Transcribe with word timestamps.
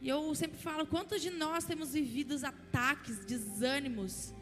E 0.00 0.08
eu 0.08 0.34
sempre 0.34 0.58
falo, 0.58 0.86
quantos 0.86 1.20
de 1.20 1.30
nós 1.30 1.64
temos 1.64 1.92
vivido 1.92 2.34
ataques, 2.42 3.18
desânimos, 3.26 4.32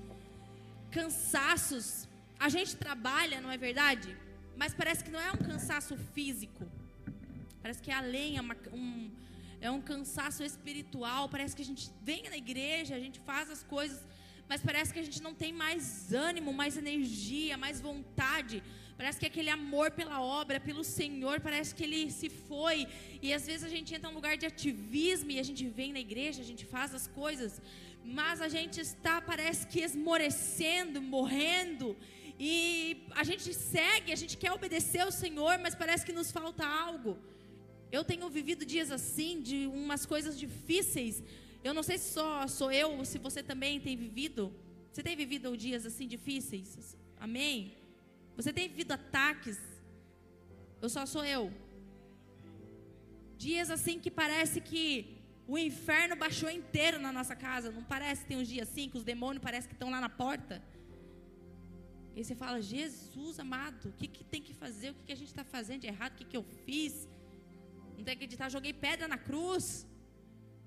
cansaços? 0.91 2.08
A 2.38 2.49
gente 2.49 2.76
trabalha, 2.76 3.41
não 3.41 3.50
é 3.50 3.57
verdade? 3.57 4.17
Mas 4.57 4.73
parece 4.73 5.02
que 5.02 5.10
não 5.10 5.21
é 5.21 5.33
um 5.33 5.36
cansaço 5.36 5.97
físico. 6.15 6.65
Parece 7.60 7.83
que 7.83 7.91
é 7.91 7.94
além, 7.94 8.36
é, 8.36 8.41
uma, 8.41 8.57
um, 8.73 9.11
é 9.61 9.68
um 9.68 9.80
cansaço 9.80 10.45
espiritual. 10.45 11.29
Parece 11.29 11.57
que 11.57 11.62
a 11.62 11.64
gente 11.64 11.90
vem 12.02 12.22
na 12.30 12.36
igreja, 12.36 12.95
a 12.95 13.00
gente 13.00 13.18
faz 13.20 13.50
as 13.50 13.64
coisas, 13.64 14.06
mas 14.48 14.61
parece 14.61 14.93
que 14.93 15.00
a 15.00 15.02
gente 15.02 15.20
não 15.20 15.34
tem 15.34 15.52
mais 15.52 16.12
ânimo, 16.12 16.52
mais 16.52 16.77
energia, 16.77 17.59
mais 17.59 17.80
vontade. 17.80 18.62
Parece 18.99 19.21
que 19.21 19.27
aquele 19.27 19.49
amor 19.49 19.93
pela 19.93 20.21
obra, 20.21 20.59
pelo 20.59 20.83
Senhor, 20.83 21.37
parece 21.41 21.73
que 21.73 21.85
ele 21.85 22.11
se 22.11 22.29
foi. 22.29 22.79
E 23.23 23.32
às 23.32 23.46
vezes 23.46 23.63
a 23.63 23.69
gente 23.69 23.95
entra 23.95 24.09
num 24.09 24.17
lugar 24.17 24.37
de 24.37 24.45
ativismo 24.45 25.31
e 25.31 25.39
a 25.39 25.46
gente 25.49 25.64
vem 25.69 25.93
na 25.93 26.01
igreja, 26.01 26.43
a 26.43 26.45
gente 26.45 26.64
faz 26.67 26.93
as 26.93 27.07
coisas, 27.07 27.63
mas 28.05 28.43
a 28.43 28.49
gente 28.49 28.81
está, 28.81 29.21
parece 29.21 29.69
que 29.69 29.81
esmorecendo, 29.89 31.00
morrendo. 31.00 31.96
E 32.41 33.05
a 33.12 33.22
gente 33.22 33.55
segue, 33.55 34.12
a 34.12 34.16
gente 34.16 34.36
quer 34.36 34.50
obedecer 34.50 35.02
ao 35.06 35.12
Senhor, 35.12 35.55
mas 35.60 35.77
parece 35.77 36.05
que 36.05 36.12
nos 36.12 36.33
falta 36.33 36.66
algo. 36.66 37.16
Eu 37.92 38.02
tenho 38.02 38.28
vivido 38.28 38.66
dias 38.66 38.91
assim, 38.91 39.41
de 39.41 39.69
umas 39.69 40.05
coisas 40.05 40.36
difíceis. 40.36 41.22
Eu 41.62 41.72
não 41.72 41.84
sei 41.84 41.98
se 41.98 42.12
só 42.14 42.48
sou 42.48 42.72
eu 42.72 43.05
se 43.05 43.19
você 43.19 43.44
também 43.44 43.78
tem 43.78 43.96
vivido. 43.96 44.52
Você 44.91 45.05
tem 45.05 45.14
vivido 45.14 45.56
dias 45.56 45.86
assim 45.86 46.08
difíceis? 46.08 46.96
Amém? 47.16 47.77
Você 48.38 48.52
tem 48.52 48.69
vivido 48.69 48.92
ataques? 48.92 49.59
Eu 50.80 50.88
só 50.88 51.05
sou 51.12 51.24
eu. 51.37 51.45
Dias 53.37 53.69
assim 53.77 53.97
que 54.02 54.12
parece 54.23 54.61
que 54.61 54.84
o 55.52 55.56
inferno 55.59 56.14
baixou 56.14 56.48
inteiro 56.48 57.01
na 57.06 57.11
nossa 57.19 57.34
casa. 57.34 57.73
Não 57.78 57.83
parece 57.83 58.23
que 58.23 58.28
tem 58.28 58.38
uns 58.42 58.47
dias 58.47 58.69
assim 58.69 58.89
que 58.89 58.97
os 59.00 59.03
demônios 59.12 59.42
parecem 59.42 59.69
que 59.69 59.75
estão 59.75 59.91
lá 59.91 60.00
na 60.00 60.08
porta? 60.08 60.62
E 62.14 62.22
você 62.22 62.36
fala, 62.42 62.62
Jesus 62.62 63.41
amado, 63.41 63.89
o 63.89 63.92
que, 63.98 64.06
que 64.06 64.22
tem 64.22 64.41
que 64.41 64.55
fazer? 64.55 64.91
O 64.91 64.95
que, 64.95 65.06
que 65.06 65.12
a 65.17 65.20
gente 65.20 65.33
está 65.34 65.42
fazendo 65.42 65.80
de 65.80 65.89
errado? 65.89 66.12
O 66.12 66.19
que, 66.19 66.25
que 66.25 66.36
eu 66.36 66.45
fiz? 66.64 67.08
Não 67.97 68.05
tem 68.05 68.17
que 68.17 68.25
acreditar, 68.25 68.48
joguei 68.48 68.73
pedra 68.73 69.08
na 69.08 69.19
cruz. 69.19 69.84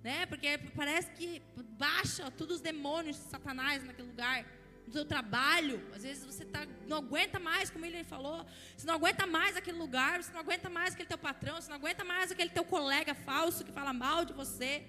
Né? 0.04 0.26
Porque 0.26 0.58
parece 0.76 1.10
que 1.12 1.42
baixa 1.88 2.30
todos 2.32 2.58
os 2.58 2.62
demônios 2.62 3.16
de 3.16 3.24
Satanás 3.36 3.82
naquele 3.82 4.10
lugar. 4.10 4.46
No 4.88 4.94
seu 4.94 5.06
trabalho, 5.06 5.82
às 5.96 6.04
vezes 6.04 6.26
você 6.26 6.44
tá, 6.44 6.68
não 6.88 6.98
aguenta 6.98 7.40
mais, 7.40 7.70
como 7.70 7.86
ele 7.86 8.04
falou, 8.04 8.46
você 8.76 8.86
não 8.86 8.96
aguenta 8.96 9.26
mais 9.26 9.56
aquele 9.56 9.78
lugar, 9.78 10.22
você 10.22 10.32
não 10.34 10.42
aguenta 10.42 10.70
mais 10.70 10.94
aquele 10.94 11.08
teu 11.08 11.18
patrão, 11.18 11.56
você 11.62 11.70
não 11.70 11.78
aguenta 11.78 12.04
mais 12.04 12.32
aquele 12.32 12.50
teu 12.50 12.66
colega 12.66 13.14
falso 13.14 13.64
que 13.64 13.72
fala 13.72 13.94
mal 13.94 14.26
de 14.26 14.34
você. 14.34 14.84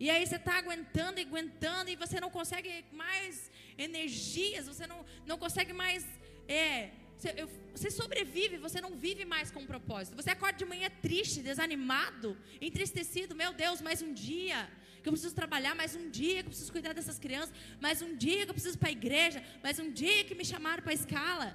E 0.00 0.10
aí 0.10 0.26
você 0.26 0.36
está 0.36 0.58
aguentando 0.58 1.20
e 1.20 1.22
aguentando 1.22 1.90
e 1.90 1.96
você 1.96 2.18
não 2.18 2.30
consegue 2.30 2.84
mais 2.92 3.50
energias, 3.78 4.66
você 4.66 4.86
não, 4.86 5.04
não 5.24 5.38
consegue 5.38 5.72
mais 5.72 6.04
é, 6.48 6.90
você, 7.22 7.34
eu, 7.36 7.48
você 7.72 7.88
sobrevive, 7.88 8.56
você 8.56 8.80
não 8.80 8.96
vive 8.96 9.24
mais 9.24 9.48
com 9.48 9.60
um 9.60 9.66
propósito. 9.66 10.16
Você 10.16 10.30
acorda 10.30 10.58
de 10.58 10.64
manhã 10.64 10.90
triste, 11.00 11.40
desanimado, 11.40 12.36
entristecido. 12.60 13.32
Meu 13.36 13.52
Deus, 13.52 13.80
mais 13.80 14.02
um 14.02 14.12
dia 14.12 14.68
que 15.02 15.08
eu 15.08 15.12
preciso 15.12 15.34
trabalhar, 15.34 15.74
mais 15.74 15.94
um 16.00 16.08
dia 16.10 16.38
que 16.42 16.48
eu 16.48 16.52
preciso 16.54 16.72
cuidar 16.76 16.92
dessas 16.98 17.18
crianças, 17.18 17.54
mais 17.80 18.00
um 18.06 18.12
dia 18.24 18.44
que 18.44 18.50
eu 18.50 18.54
preciso 18.54 18.76
ir 18.76 18.82
para 18.82 18.90
a 18.90 18.98
igreja, 19.00 19.42
mais 19.62 19.78
um 19.78 19.90
dia 19.90 20.24
que 20.24 20.34
me 20.40 20.44
chamaram 20.44 20.82
para 20.82 20.92
a 20.92 20.94
escala. 20.94 21.48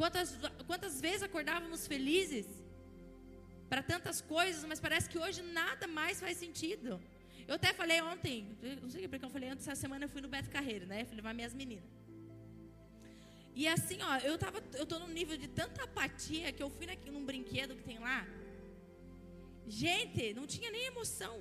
Quantas, 0.00 0.28
quantas 0.66 1.00
vezes 1.00 1.22
acordávamos 1.22 1.86
felizes 1.86 2.46
para 3.68 3.82
tantas 3.82 4.20
coisas, 4.20 4.64
mas 4.64 4.80
parece 4.80 5.08
que 5.10 5.18
hoje 5.18 5.42
nada 5.42 5.86
mais 5.86 6.20
faz 6.24 6.36
sentido. 6.38 7.00
Eu 7.46 7.56
até 7.56 7.72
falei 7.72 8.00
ontem, 8.00 8.56
não 8.82 8.88
sei 8.88 9.06
porque 9.06 9.24
eu 9.24 9.30
falei 9.30 9.48
antes, 9.50 9.68
essa 9.68 9.80
semana 9.80 10.04
eu 10.06 10.08
fui 10.08 10.22
no 10.22 10.28
Beto 10.28 10.50
Carreiro, 10.50 10.86
né? 10.86 11.04
Fui 11.04 11.16
levar 11.16 11.34
minhas 11.34 11.52
meninas. 11.52 11.90
E 13.54 13.66
assim, 13.68 13.98
ó, 14.02 14.16
eu 14.18 14.38
tava, 14.38 14.62
eu 14.74 14.86
tô 14.86 14.98
num 14.98 15.08
nível 15.08 15.36
de 15.36 15.48
tanta 15.48 15.84
apatia 15.84 16.52
que 16.52 16.62
eu 16.62 16.70
fui 16.70 16.86
naquele, 16.86 17.10
num 17.10 17.24
brinquedo 17.24 17.76
que 17.76 17.82
tem 17.82 17.98
lá. 17.98 18.26
Gente, 19.66 20.32
não 20.34 20.46
tinha 20.46 20.70
nem 20.70 20.86
emoção. 20.86 21.36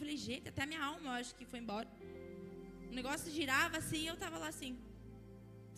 Falei, 0.00 0.16
gente, 0.16 0.48
até 0.48 0.64
minha 0.64 0.82
alma 0.82 1.06
eu 1.08 1.16
acho 1.20 1.34
que 1.38 1.44
foi 1.44 1.58
embora. 1.58 1.86
O 2.90 2.94
negócio 2.98 3.30
girava 3.30 3.76
assim 3.76 4.00
e 4.04 4.06
eu 4.06 4.16
tava 4.16 4.38
lá 4.38 4.48
assim. 4.48 4.78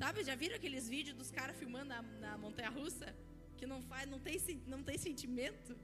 Sabe, 0.01 0.23
já 0.23 0.37
viram 0.43 0.55
aqueles 0.55 0.89
vídeos 0.89 1.17
dos 1.17 1.31
caras 1.39 1.57
filmando 1.57 1.87
na, 1.87 2.03
na 2.25 2.39
montanha 2.39 2.71
russa? 2.71 3.09
Que 3.59 3.67
não 3.67 3.83
faz, 3.83 4.09
não 4.09 4.21
tem, 4.21 4.39
não 4.69 4.81
tem 4.81 4.97
sentimento? 4.97 5.77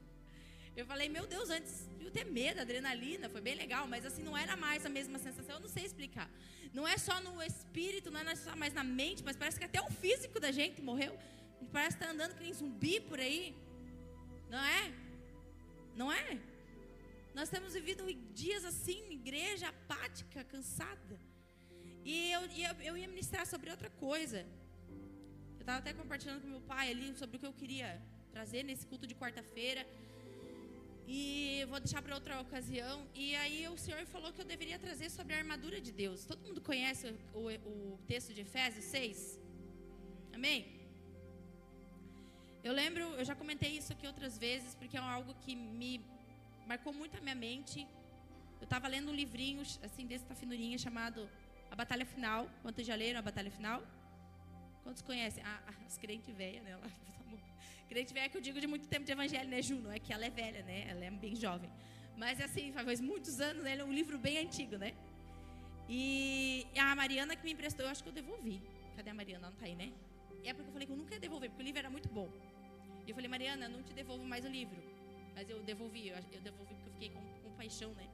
Eu 0.77 0.87
falei, 0.87 1.09
meu 1.09 1.27
Deus, 1.27 1.51
antes 1.51 1.89
eu 1.99 2.13
ter 2.13 2.25
medo, 2.25 2.61
adrenalina, 2.61 3.29
foi 3.29 3.41
bem 3.41 3.57
legal, 3.57 3.89
mas 3.89 4.07
assim 4.07 4.23
não 4.23 4.37
era 4.39 4.55
mais 4.57 4.87
a 4.87 4.89
mesma 4.89 5.19
sensação, 5.19 5.57
eu 5.57 5.61
não 5.61 5.69
sei 5.69 5.85
explicar. 5.85 6.31
Não 6.73 6.87
é 6.87 6.97
só 6.97 7.21
no 7.21 7.43
espírito, 7.43 8.13
não 8.13 8.21
é 8.21 8.37
só 8.37 8.55
mais 8.55 8.73
na 8.73 8.85
mente, 8.85 9.25
mas 9.25 9.37
parece 9.37 9.59
que 9.59 9.65
até 9.65 9.81
o 9.81 9.91
físico 9.91 10.39
da 10.39 10.53
gente 10.53 10.81
morreu. 10.81 11.19
Parece 11.73 11.97
estar 11.97 12.07
tá 12.07 12.13
andando 12.13 12.37
que 12.37 12.45
nem 12.45 12.55
zumbi 12.55 13.01
por 13.01 13.19
aí. 13.19 13.57
Não 14.49 14.65
é? 14.65 14.93
Não 15.97 16.13
é? 16.13 16.39
Nós 17.39 17.51
temos 17.55 17.73
vivido 17.79 18.03
dias 18.43 18.65
assim, 18.65 19.01
igreja 19.13 19.69
apática, 19.69 20.43
cansada. 20.53 21.17
E 22.05 22.33
eu, 22.37 22.41
eu, 22.69 22.75
eu 22.89 22.95
ia 23.01 23.07
ministrar 23.13 23.47
sobre 23.47 23.71
outra 23.75 23.91
coisa. 24.07 24.41
Eu 25.59 25.61
estava 25.61 25.79
até 25.79 25.93
compartilhando 26.01 26.41
com 26.43 26.49
meu 26.49 26.61
pai 26.73 26.91
ali 26.91 27.07
sobre 27.21 27.37
o 27.37 27.41
que 27.41 27.47
eu 27.47 27.53
queria 27.53 27.91
trazer 28.33 28.65
nesse 28.65 28.85
culto 28.91 29.07
de 29.07 29.15
quarta-feira. 29.15 29.87
E 31.07 31.65
vou 31.69 31.79
deixar 31.79 32.03
para 32.03 32.17
outra 32.17 32.41
ocasião. 32.41 33.07
E 33.15 33.37
aí 33.37 33.69
o 33.69 33.79
Senhor 33.85 34.05
falou 34.15 34.33
que 34.33 34.41
eu 34.41 34.49
deveria 34.55 34.79
trazer 34.87 35.09
sobre 35.09 35.33
a 35.35 35.39
armadura 35.39 35.81
de 35.81 35.93
Deus. 35.93 36.25
Todo 36.25 36.45
mundo 36.45 36.61
conhece 36.61 37.07
o, 37.33 37.39
o, 37.39 37.95
o 37.95 37.99
texto 38.09 38.35
de 38.35 38.41
Efésios 38.41 38.87
6? 38.87 39.41
Amém? 40.33 40.59
Eu 42.65 42.73
lembro, 42.73 43.05
eu 43.21 43.25
já 43.25 43.37
comentei 43.37 43.73
isso 43.81 43.93
aqui 43.93 44.09
outras 44.09 44.37
vezes, 44.37 44.75
porque 44.75 44.97
é 44.97 45.01
algo 45.01 45.33
que 45.45 45.55
me 45.55 46.18
marcou 46.69 46.93
muito 46.93 47.17
a 47.17 47.21
minha 47.21 47.35
mente. 47.35 47.87
Eu 48.61 48.65
estava 48.65 48.87
lendo 48.95 49.11
um 49.11 49.15
livrinho, 49.15 49.63
assim, 49.83 50.05
desse 50.07 50.25
tafinurinha, 50.27 50.77
chamado 50.77 51.29
A 51.71 51.75
Batalha 51.75 52.05
Final. 52.05 52.49
Quantos 52.63 52.87
já 52.87 52.95
leram 52.95 53.21
A 53.21 53.23
Batalha 53.23 53.51
Final? 53.51 53.83
Quantos 54.85 55.03
conhecem? 55.03 55.43
Ah, 55.45 55.61
as 55.87 55.97
crentes 55.97 56.35
velhas, 56.35 56.63
né? 56.63 56.79
Crente 57.89 58.13
velha 58.13 58.29
que 58.33 58.37
eu 58.37 58.43
digo 58.49 58.61
de 58.61 58.67
muito 58.67 58.87
tempo 58.87 59.07
de 59.07 59.13
evangelho, 59.13 59.49
né, 59.49 59.63
Juno? 59.63 59.91
É 59.91 59.99
que 59.99 60.13
ela 60.13 60.27
é 60.27 60.31
velha, 60.31 60.63
né? 60.63 60.87
Ela 60.91 61.05
é 61.07 61.11
bem 61.11 61.35
jovem. 61.35 61.71
Mas 62.17 62.41
assim, 62.41 62.71
faz 62.73 63.01
muitos 63.01 63.41
anos, 63.41 63.65
né? 63.65 63.73
Ele 63.73 63.83
é 63.83 63.85
um 63.85 63.93
livro 64.01 64.19
bem 64.19 64.37
antigo, 64.39 64.77
né? 64.77 64.93
E 65.89 66.67
a 66.77 66.95
Mariana 66.95 67.35
que 67.35 67.45
me 67.45 67.53
emprestou, 67.53 67.87
eu 67.87 67.91
acho 67.91 68.03
que 68.03 68.11
eu 68.11 68.13
devolvi. 68.13 68.61
Cadê 68.95 69.09
a 69.09 69.15
Mariana? 69.15 69.47
Ela 69.47 69.53
não 69.53 69.59
tá 69.59 69.65
aí, 69.65 69.75
né? 69.75 69.91
É 70.45 70.53
porque 70.53 70.69
eu 70.69 70.73
falei 70.73 70.87
que 70.87 70.93
eu 70.93 70.97
nunca 70.97 71.15
ia 71.15 71.21
devolver, 71.21 71.49
porque 71.49 71.63
o 71.63 71.65
livro 71.65 71.79
era 71.79 71.89
muito 71.89 72.11
bom. 72.11 72.29
E 73.07 73.11
eu 73.11 73.15
falei, 73.15 73.29
Mariana, 73.29 73.69
não 73.69 73.83
te 73.83 73.95
devolvo 73.95 74.25
mais 74.25 74.45
o 74.45 74.49
livro. 74.49 74.98
Mas 75.39 75.49
eu 75.49 75.59
devolvi, 75.63 76.09
eu 76.09 76.41
devolvi 76.41 76.75
porque 76.75 76.89
eu 76.89 76.93
fiquei 76.95 77.11
com, 77.11 77.21
com 77.43 77.51
paixão, 77.53 77.91
né? 77.95 78.07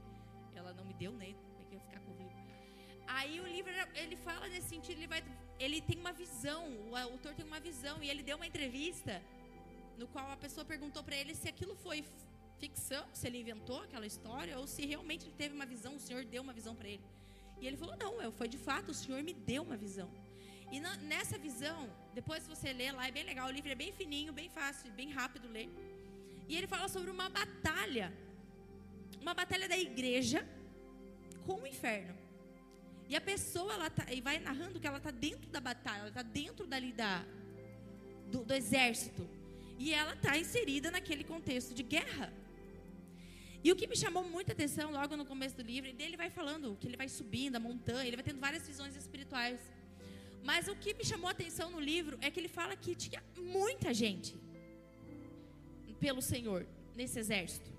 Ela 0.55 0.75
não 0.75 0.85
me 0.85 0.93
deu, 0.93 1.11
né? 1.13 1.29
Como 1.33 1.63
é 1.63 1.65
que 1.65 1.75
ia 1.75 1.81
ficar 1.81 2.01
com 2.01 2.11
o 2.11 2.17
livro? 2.19 2.37
Aí 3.07 3.41
o 3.41 3.47
livro, 3.47 3.73
ele 3.95 4.15
fala 4.15 4.47
nesse 4.47 4.69
sentido, 4.69 4.99
ele, 4.99 5.07
vai, 5.07 5.25
ele 5.59 5.81
tem 5.81 5.99
uma 5.99 6.13
visão, 6.13 6.61
o 6.91 6.95
autor 6.95 7.33
tem 7.35 7.47
uma 7.47 7.59
visão, 7.59 8.03
e 8.03 8.11
ele 8.11 8.23
deu 8.23 8.37
uma 8.37 8.47
entrevista 8.47 9.23
no 9.97 10.07
qual 10.07 10.31
a 10.31 10.37
pessoa 10.37 10.67
perguntou 10.67 11.03
para 11.03 11.17
ele 11.17 11.35
se 11.35 11.49
aquilo 11.49 11.75
foi 11.75 12.05
ficção, 12.59 13.07
se 13.15 13.27
ele 13.27 13.39
inventou 13.41 13.81
aquela 13.81 14.07
história 14.07 14.59
ou 14.59 14.67
se 14.67 14.85
realmente 14.85 15.25
ele 15.25 15.35
teve 15.35 15.55
uma 15.55 15.65
visão, 15.65 15.97
o 15.97 16.01
Senhor 16.01 16.27
deu 16.27 16.43
uma 16.43 16.53
visão 16.53 16.75
para 16.77 16.89
ele. 16.89 17.07
E 17.59 17.67
ele 17.67 17.79
falou: 17.79 17.97
Não, 17.97 18.31
foi 18.33 18.49
de 18.49 18.59
fato, 18.59 18.91
o 18.91 18.95
Senhor 19.03 19.23
me 19.23 19.33
deu 19.33 19.63
uma 19.63 19.79
visão. 19.79 20.11
E 20.71 20.79
nessa 21.15 21.39
visão, 21.39 21.91
depois 22.13 22.47
você 22.47 22.71
lê 22.75 22.93
lá, 22.93 23.09
é 23.09 23.11
bem 23.11 23.25
legal, 23.25 23.49
o 23.49 23.51
livro 23.51 23.73
é 23.73 23.75
bem 23.75 23.93
fininho, 23.93 24.31
bem 24.31 24.51
fácil, 24.51 24.93
bem 24.93 25.11
rápido 25.11 25.49
ler. 25.49 25.71
E 26.49 26.57
ele 26.57 26.67
fala 26.67 26.89
sobre 26.89 27.11
uma 27.11 27.29
batalha, 27.29 28.13
uma 29.21 29.35
batalha 29.35 29.69
da 29.69 29.79
igreja 29.79 30.47
com 31.47 31.55
o 31.63 31.67
inferno. 31.67 32.15
E 33.09 33.17
a 33.17 33.21
pessoa, 33.21 33.73
ela 33.75 33.91
tá, 33.91 34.13
e 34.13 34.21
vai 34.21 34.39
narrando 34.39 34.81
que 34.81 34.87
ela 34.87 34.99
está 34.99 35.11
dentro 35.11 35.51
da 35.51 35.61
batalha, 35.61 36.01
ela 36.01 36.09
está 36.09 36.23
dentro 36.23 36.67
dali 36.67 36.93
da, 36.93 37.25
do, 38.31 38.45
do 38.45 38.55
exército. 38.55 39.29
E 39.79 39.93
ela 39.93 40.15
está 40.15 40.39
inserida 40.39 40.91
naquele 40.91 41.25
contexto 41.25 41.75
de 41.75 41.83
guerra. 41.83 42.33
E 43.63 43.73
o 43.73 43.77
que 43.77 43.87
me 43.87 43.97
chamou 43.97 44.23
muita 44.25 44.53
atenção 44.53 44.91
logo 44.91 45.17
no 45.17 45.25
começo 45.25 45.57
do 45.57 45.63
livro, 45.63 45.93
dele 45.93 46.17
vai 46.17 46.31
falando 46.31 46.77
que 46.79 46.87
ele 46.87 46.97
vai 46.97 47.09
subindo 47.09 47.57
a 47.57 47.61
montanha, 47.61 48.07
ele 48.07 48.17
vai 48.17 48.25
tendo 48.25 48.39
várias 48.39 48.67
visões 48.67 48.95
espirituais. 48.95 49.59
Mas 50.43 50.69
o 50.69 50.77
que 50.77 50.93
me 50.93 51.05
chamou 51.05 51.29
a 51.29 51.31
atenção 51.31 51.71
no 51.71 51.81
livro 51.81 52.19
é 52.21 52.31
que 52.31 52.39
ele 52.39 52.49
fala 52.49 52.77
que 52.77 52.95
tinha 52.95 53.23
muita 53.39 53.95
gente 53.95 54.44
pelo 56.05 56.21
Senhor 56.21 56.67
nesse 56.95 57.19
exército. 57.19 57.71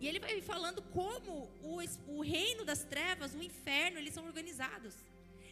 E 0.00 0.08
ele 0.08 0.18
vai 0.18 0.40
falando 0.40 0.82
como 0.98 1.34
o, 1.62 1.74
o 2.16 2.20
reino 2.20 2.64
das 2.64 2.82
trevas, 2.92 3.32
o 3.32 3.42
inferno, 3.50 3.96
eles 4.00 4.12
são 4.12 4.24
organizados. 4.30 4.94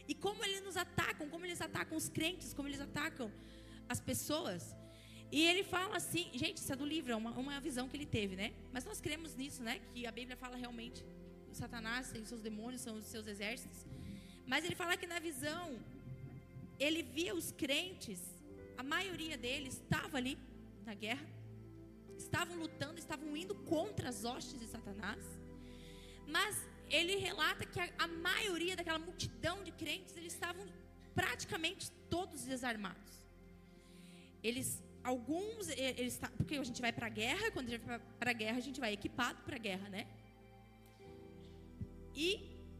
E 0.05 0.13
como 0.13 0.43
eles 0.43 0.61
nos 0.67 0.75
atacam, 0.75 1.29
como 1.29 1.45
eles 1.45 1.61
atacam 1.61 1.95
os 1.97 2.09
crentes, 2.09 2.53
como 2.53 2.67
eles 2.67 2.81
atacam 2.81 3.31
as 3.87 4.01
pessoas. 4.01 4.75
E 5.31 5.39
ele 5.49 5.63
fala 5.63 5.95
assim, 5.95 6.25
gente, 6.33 6.57
isso 6.57 6.73
é 6.73 6.75
do 6.75 6.85
livro, 6.85 7.13
é 7.13 7.15
uma, 7.15 7.31
uma 7.31 7.61
visão 7.61 7.87
que 7.87 7.95
ele 7.95 8.09
teve, 8.17 8.35
né? 8.35 8.51
Mas 8.73 8.83
nós 8.83 8.99
cremos 8.99 9.33
nisso, 9.41 9.63
né? 9.63 9.79
Que 9.93 10.05
a 10.05 10.11
Bíblia 10.11 10.35
fala 10.35 10.57
realmente, 10.57 11.05
Satanás 11.53 12.11
tem 12.11 12.25
seus 12.25 12.41
demônios, 12.41 12.81
são 12.81 12.97
os 12.97 13.05
seus 13.05 13.27
exércitos. 13.27 13.85
Mas 14.45 14.65
ele 14.65 14.75
fala 14.75 14.97
que 14.97 15.07
na 15.07 15.19
visão, 15.19 15.79
ele 16.77 17.01
via 17.01 17.33
os 17.33 17.53
crentes, 17.53 18.19
a 18.77 18.83
maioria 18.83 19.37
deles 19.37 19.75
estava 19.75 20.17
ali 20.17 20.37
na 20.89 20.95
guerra, 21.05 21.27
estavam 22.25 22.55
lutando, 22.63 22.97
estavam 23.05 23.29
indo 23.43 23.55
contra 23.73 24.09
as 24.13 24.19
hostes 24.29 24.57
de 24.61 24.67
Satanás. 24.75 25.23
Mas 26.35 26.53
ele 26.97 27.15
relata 27.27 27.63
que 27.71 27.79
a, 27.79 27.87
a 28.05 28.07
maioria 28.29 28.75
daquela 28.79 29.01
multidão 29.07 29.57
de 29.67 29.71
crentes, 29.81 30.17
eles 30.17 30.33
estavam 30.33 30.65
praticamente 31.19 31.85
todos 32.15 32.43
desarmados. 32.53 33.13
Eles 34.49 34.67
alguns 35.11 35.69
eles 35.69 36.15
porque 36.37 36.55
a 36.55 36.67
gente 36.69 36.81
vai 36.85 36.93
para 36.97 37.07
a 37.11 37.15
guerra, 37.21 37.45
quando 37.53 37.67
a 37.69 37.73
gente 37.75 37.87
vai 37.93 37.99
para 38.21 38.31
a 38.31 38.37
guerra, 38.41 38.57
a 38.63 38.65
gente 38.67 38.79
vai 38.85 38.91
equipado 38.99 39.39
para 39.47 39.55
a 39.59 39.63
guerra, 39.67 39.87
né? 39.95 40.03
E 42.27 42.27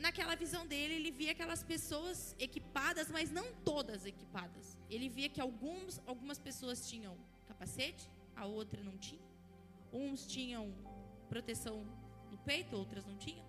naquela 0.06 0.36
visão 0.44 0.64
dele, 0.72 0.94
ele 1.00 1.12
via 1.20 1.32
aquelas 1.36 1.62
pessoas 1.74 2.36
equipadas, 2.48 3.08
mas 3.18 3.30
não 3.40 3.48
todas 3.72 4.06
equipadas. 4.14 4.66
Ele 4.90 5.08
via 5.18 5.30
que 5.36 5.42
alguns, 5.48 6.02
algumas 6.12 6.40
pessoas 6.48 6.88
tinham 6.92 7.16
capacete, 7.60 8.10
a 8.36 8.46
outra 8.46 8.82
não 8.82 8.98
tinha. 8.98 9.28
Uns 9.92 10.26
tinham 10.26 10.74
proteção 11.28 11.86
no 12.32 12.38
peito, 12.38 12.76
outras 12.76 13.06
não 13.06 13.18
tinham. 13.18 13.46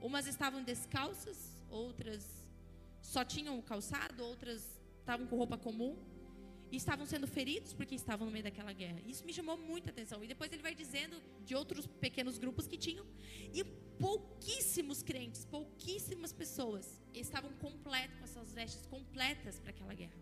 Umas 0.00 0.26
estavam 0.26 0.64
descalças, 0.64 1.38
outras 1.70 2.24
só 3.00 3.24
tinham 3.24 3.60
calçado, 3.62 4.24
outras 4.24 4.80
estavam 4.98 5.26
com 5.28 5.36
roupa 5.36 5.56
comum 5.56 5.96
e 6.72 6.76
estavam 6.76 7.06
sendo 7.06 7.28
feridos 7.28 7.72
porque 7.72 7.94
estavam 7.94 8.26
no 8.26 8.32
meio 8.32 8.42
daquela 8.42 8.72
guerra. 8.72 9.00
Isso 9.06 9.24
me 9.24 9.32
chamou 9.32 9.56
muita 9.56 9.90
atenção. 9.90 10.24
E 10.24 10.26
depois 10.26 10.52
ele 10.52 10.62
vai 10.62 10.74
dizendo 10.74 11.22
de 11.44 11.54
outros 11.54 11.86
pequenos 11.86 12.38
grupos 12.38 12.66
que 12.66 12.76
tinham 12.76 13.06
e 13.54 13.62
pouquíssimos 13.62 15.02
crentes, 15.02 15.44
pouquíssimas 15.44 16.32
pessoas 16.32 17.00
estavam 17.14 17.52
completos 17.54 18.18
com 18.18 18.24
essas 18.24 18.52
vestes 18.52 18.86
completas 18.86 19.60
para 19.60 19.70
aquela 19.70 19.94
guerra. 19.94 20.18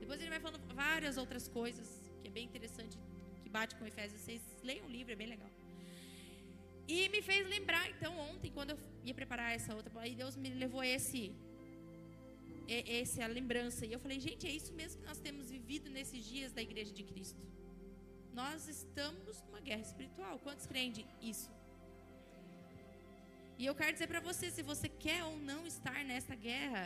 Depois 0.00 0.20
ele 0.20 0.30
vai 0.30 0.40
falando 0.40 0.66
várias 0.74 1.16
outras 1.16 1.46
coisas 1.46 1.99
que 2.20 2.28
é 2.28 2.30
bem 2.30 2.44
interessante, 2.50 2.98
que 3.42 3.48
bate 3.48 3.74
com 3.76 3.86
Efésios 3.86 4.20
6. 4.22 4.42
Leiam 4.62 4.86
o 4.86 4.90
livro, 4.90 5.12
é 5.12 5.16
bem 5.16 5.30
legal. 5.34 5.50
E 6.88 7.08
me 7.08 7.22
fez 7.22 7.48
lembrar, 7.48 7.88
então, 7.90 8.12
ontem, 8.30 8.50
quando 8.50 8.70
eu 8.70 8.78
ia 9.04 9.14
preparar 9.14 9.54
essa 9.54 9.74
outra, 9.74 9.92
aí 10.00 10.14
Deus 10.14 10.36
me 10.36 10.50
levou 10.64 10.82
esse 10.82 11.32
essa 13.00 13.24
a 13.24 13.26
lembrança. 13.26 13.84
E 13.84 13.92
eu 13.92 13.98
falei, 13.98 14.18
gente, 14.20 14.46
é 14.46 14.50
isso 14.50 14.72
mesmo 14.72 15.00
que 15.00 15.06
nós 15.06 15.18
temos 15.18 15.50
vivido 15.50 15.90
nesses 15.90 16.24
dias 16.24 16.52
da 16.52 16.62
Igreja 16.62 16.92
de 16.92 17.02
Cristo. 17.02 17.40
Nós 18.32 18.68
estamos 18.68 19.42
numa 19.42 19.60
guerra 19.60 19.82
espiritual. 19.82 20.38
Quantos 20.38 20.66
creem 20.66 20.92
isso? 21.20 21.50
E 23.58 23.66
eu 23.66 23.74
quero 23.74 23.92
dizer 23.92 24.06
para 24.06 24.20
você, 24.20 24.50
se 24.50 24.62
você 24.62 24.88
quer 24.88 25.22
ou 25.24 25.36
não 25.38 25.66
estar 25.66 26.04
nessa 26.04 26.34
guerra, 26.34 26.82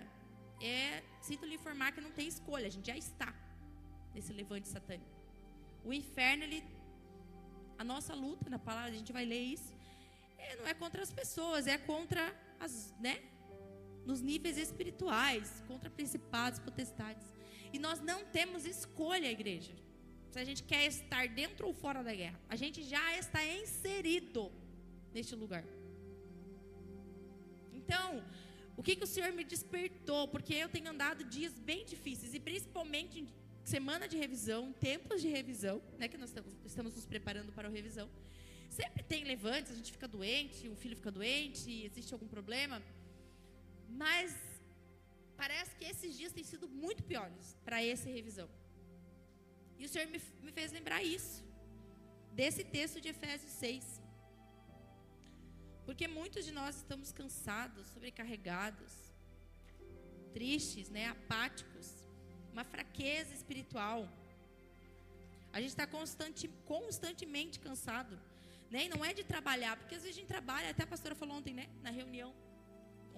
é, 0.61 1.03
sinto 1.21 1.45
lhe 1.47 1.55
informar 1.55 1.93
que 1.93 2.01
não 2.01 2.11
tem 2.11 2.27
escolha, 2.27 2.67
a 2.67 2.71
gente 2.71 2.87
já 2.87 2.97
está 2.97 3.33
nesse 4.15 4.33
levante 4.33 4.69
satânico. 4.69 5.24
O 5.85 5.93
inferno, 5.93 6.45
ele, 6.45 6.65
a 7.79 7.85
nossa 7.85 8.15
luta 8.15 8.49
na 8.49 8.59
palavra, 8.59 8.91
a 8.91 8.99
gente 8.99 9.13
vai 9.13 9.25
ler 9.25 9.43
isso, 9.57 9.73
é, 10.39 10.57
não 10.57 10.67
é 10.67 10.75
contra 10.75 11.03
as 11.03 11.13
pessoas, 11.13 11.67
é 11.67 11.77
contra 11.77 12.35
as, 12.59 12.95
né, 12.99 13.23
nos 14.05 14.21
níveis 14.21 14.57
espirituais, 14.57 15.63
contra 15.67 15.91
principados, 15.91 16.59
potestades. 16.59 17.27
E 17.73 17.79
nós 17.79 18.01
não 18.01 18.25
temos 18.25 18.65
escolha, 18.65 19.31
igreja. 19.31 19.75
Se 20.31 20.39
a 20.39 20.45
gente 20.45 20.63
quer 20.63 20.87
estar 20.87 21.29
dentro 21.29 21.67
ou 21.67 21.73
fora 21.73 22.03
da 22.03 22.15
guerra, 22.15 22.41
a 22.49 22.57
gente 22.57 22.83
já 22.83 23.17
está 23.17 23.45
inserido 23.45 24.51
neste 25.13 25.35
lugar. 25.35 25.65
Então, 27.73 28.25
o 28.77 28.83
que, 28.83 28.97
que 28.97 29.05
o 29.05 29.07
Senhor 29.07 29.33
me 29.33 29.45
despertou? 29.45 30.27
Porque 30.29 30.55
eu 30.55 30.69
tenho 30.69 30.91
andado 30.91 31.23
dias 31.25 31.55
bem 31.59 31.85
difíceis, 31.85 32.35
e 32.35 32.41
principalmente 32.41 33.27
semana 33.65 34.07
de 34.07 34.17
revisão, 34.17 34.73
tempos 34.73 35.21
de 35.23 35.29
revisão, 35.29 35.83
né, 35.99 36.07
que 36.07 36.19
nós 36.19 36.31
estamos, 36.65 36.95
nos 36.95 37.07
preparando 37.07 37.53
para 37.53 37.69
a 37.69 37.71
revisão. 37.71 38.09
Sempre 38.69 39.03
tem 39.03 39.25
levantes, 39.25 39.73
a 39.73 39.75
gente 39.75 39.93
fica 39.93 40.07
doente, 40.07 40.69
um 40.69 40.77
filho 40.77 40.97
fica 40.97 41.11
doente, 41.11 41.71
existe 41.85 42.13
algum 42.13 42.29
problema. 42.29 42.83
Mas 43.89 44.37
parece 45.37 45.75
que 45.77 45.85
esses 45.85 46.17
dias 46.17 46.33
têm 46.33 46.45
sido 46.45 46.69
muito 46.69 47.03
piores 47.03 47.57
para 47.65 47.83
essa 47.83 48.09
revisão. 48.09 48.49
E 49.79 49.85
o 49.85 49.89
Senhor 49.89 50.09
me, 50.09 50.21
me 50.43 50.53
fez 50.53 50.71
lembrar 50.73 51.03
isso, 51.03 51.43
desse 52.33 52.65
texto 52.65 53.01
de 53.01 53.09
Efésios 53.09 53.53
6. 53.53 54.03
Porque 55.87 56.07
muitos 56.09 56.45
de 56.45 56.53
nós 56.53 56.77
estamos 56.77 57.13
cansados, 57.13 57.87
sobrecarregados, 57.89 58.93
tristes, 60.33 60.89
né, 60.91 61.07
apáticos, 61.07 62.04
uma 62.55 62.65
fraqueza 62.73 63.33
espiritual. 63.39 64.09
A 65.53 65.61
gente 65.61 65.73
está 65.77 65.87
constante, 65.87 66.49
constantemente 66.73 67.59
cansado. 67.67 68.15
Né? 68.71 68.85
E 68.87 68.89
não 68.89 69.05
é 69.05 69.13
de 69.13 69.25
trabalhar, 69.33 69.77
porque 69.77 69.95
às 69.97 70.03
vezes 70.03 70.17
a 70.17 70.21
gente 70.21 70.33
trabalha, 70.37 70.71
até 70.71 70.83
a 70.85 70.87
pastora 70.95 71.15
falou 71.15 71.37
ontem, 71.37 71.55
né, 71.61 71.67
na 71.83 71.91
reunião, 71.91 72.31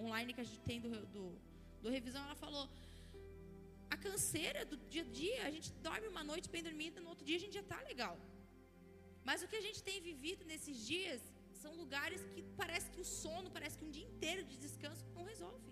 online 0.04 0.34
que 0.34 0.40
a 0.40 0.48
gente 0.50 0.60
tem 0.70 0.80
do, 0.80 0.90
do, 1.14 1.24
do 1.82 1.88
revisão, 1.96 2.22
ela 2.24 2.34
falou: 2.34 2.64
a 3.94 3.96
canseira 3.96 4.64
do 4.64 4.76
dia 4.92 5.02
a 5.02 5.10
dia, 5.22 5.46
a 5.46 5.50
gente 5.50 5.70
dorme 5.88 6.08
uma 6.08 6.24
noite 6.24 6.48
bem 6.54 6.62
dormida, 6.62 7.00
no 7.00 7.10
outro 7.10 7.24
dia 7.24 7.36
a 7.36 7.42
gente 7.44 7.54
já 7.54 7.64
está 7.68 7.80
legal. 7.92 8.18
Mas 9.24 9.42
o 9.42 9.48
que 9.48 9.56
a 9.56 9.64
gente 9.68 9.82
tem 9.82 10.00
vivido 10.00 10.44
nesses 10.44 10.86
dias 10.86 11.20
são 11.62 11.72
lugares 11.82 12.20
que 12.32 12.42
parece 12.60 12.90
que 12.90 13.00
o 13.00 13.04
sono, 13.04 13.50
parece 13.50 13.76
que 13.78 13.84
um 13.84 13.90
dia 13.90 14.06
inteiro 14.12 14.44
de 14.44 14.56
descanso 14.56 15.04
não 15.14 15.24
resolve. 15.24 15.70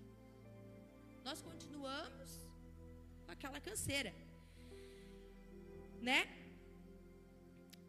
Nós 1.23 1.41
continuamos 1.43 2.44
aquela 3.33 3.61
canseira. 3.61 4.15
Né? 6.01 6.45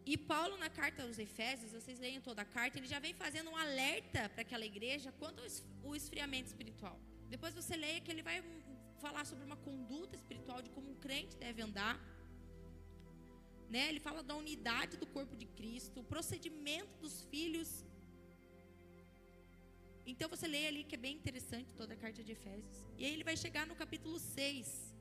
E 0.06 0.16
Paulo, 0.18 0.56
na 0.58 0.70
carta 0.70 1.02
aos 1.04 1.18
Efésios, 1.18 1.72
vocês 1.72 2.00
leem 2.00 2.22
toda 2.22 2.42
a 2.44 2.46
carta, 2.46 2.78
ele 2.78 2.88
já 2.88 3.00
vem 3.00 3.14
fazendo 3.14 3.50
um 3.50 3.58
alerta 3.58 4.30
para 4.30 4.42
aquela 4.42 4.66
igreja 4.66 5.12
quanto 5.12 5.42
ao 5.84 5.96
esfriamento 5.96 6.48
espiritual. 6.48 7.00
Depois 7.28 7.56
você 7.56 7.76
leia 7.76 8.00
que 8.02 8.12
ele 8.12 8.22
vai 8.22 8.44
falar 9.06 9.26
sobre 9.26 9.44
uma 9.44 9.58
conduta 9.58 10.16
espiritual, 10.16 10.62
de 10.62 10.70
como 10.70 10.92
um 10.92 10.96
crente 10.96 11.36
deve 11.38 11.62
andar. 11.62 11.96
Né? 13.68 13.90
Ele 13.90 14.00
fala 14.00 14.22
da 14.22 14.36
unidade 14.36 14.96
do 14.96 15.08
corpo 15.08 15.36
de 15.36 15.48
Cristo, 15.48 16.02
o 16.02 16.04
procedimento 16.04 16.96
dos 17.00 17.24
filhos. 17.26 17.84
Então 20.06 20.30
você 20.30 20.48
lê 20.48 20.68
ali 20.68 20.84
que 20.84 20.94
é 20.94 21.00
bem 21.00 21.16
interessante 21.16 21.74
toda 21.74 21.96
a 21.96 21.98
carta 21.98 22.24
de 22.24 22.32
Efésios. 22.32 22.86
E 22.96 23.06
aí 23.06 23.12
ele 23.12 23.24
vai 23.24 23.36
chegar 23.36 23.66
no 23.66 23.76
capítulo 23.76 24.20
6. 24.20 24.95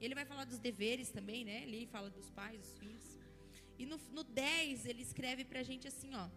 Ele 0.00 0.14
vai 0.14 0.24
falar 0.24 0.44
dos 0.44 0.58
deveres 0.58 1.10
também, 1.10 1.44
né? 1.44 1.62
Ele 1.62 1.86
fala 1.86 2.10
dos 2.10 2.30
pais, 2.30 2.58
dos 2.60 2.78
filhos. 2.78 3.18
E 3.78 3.86
no, 3.86 3.98
no 4.12 4.24
10 4.24 4.86
ele 4.86 5.02
escreve 5.02 5.44
para 5.44 5.60
a 5.60 5.62
gente 5.62 5.88
assim, 5.88 6.14
ó. 6.14 6.28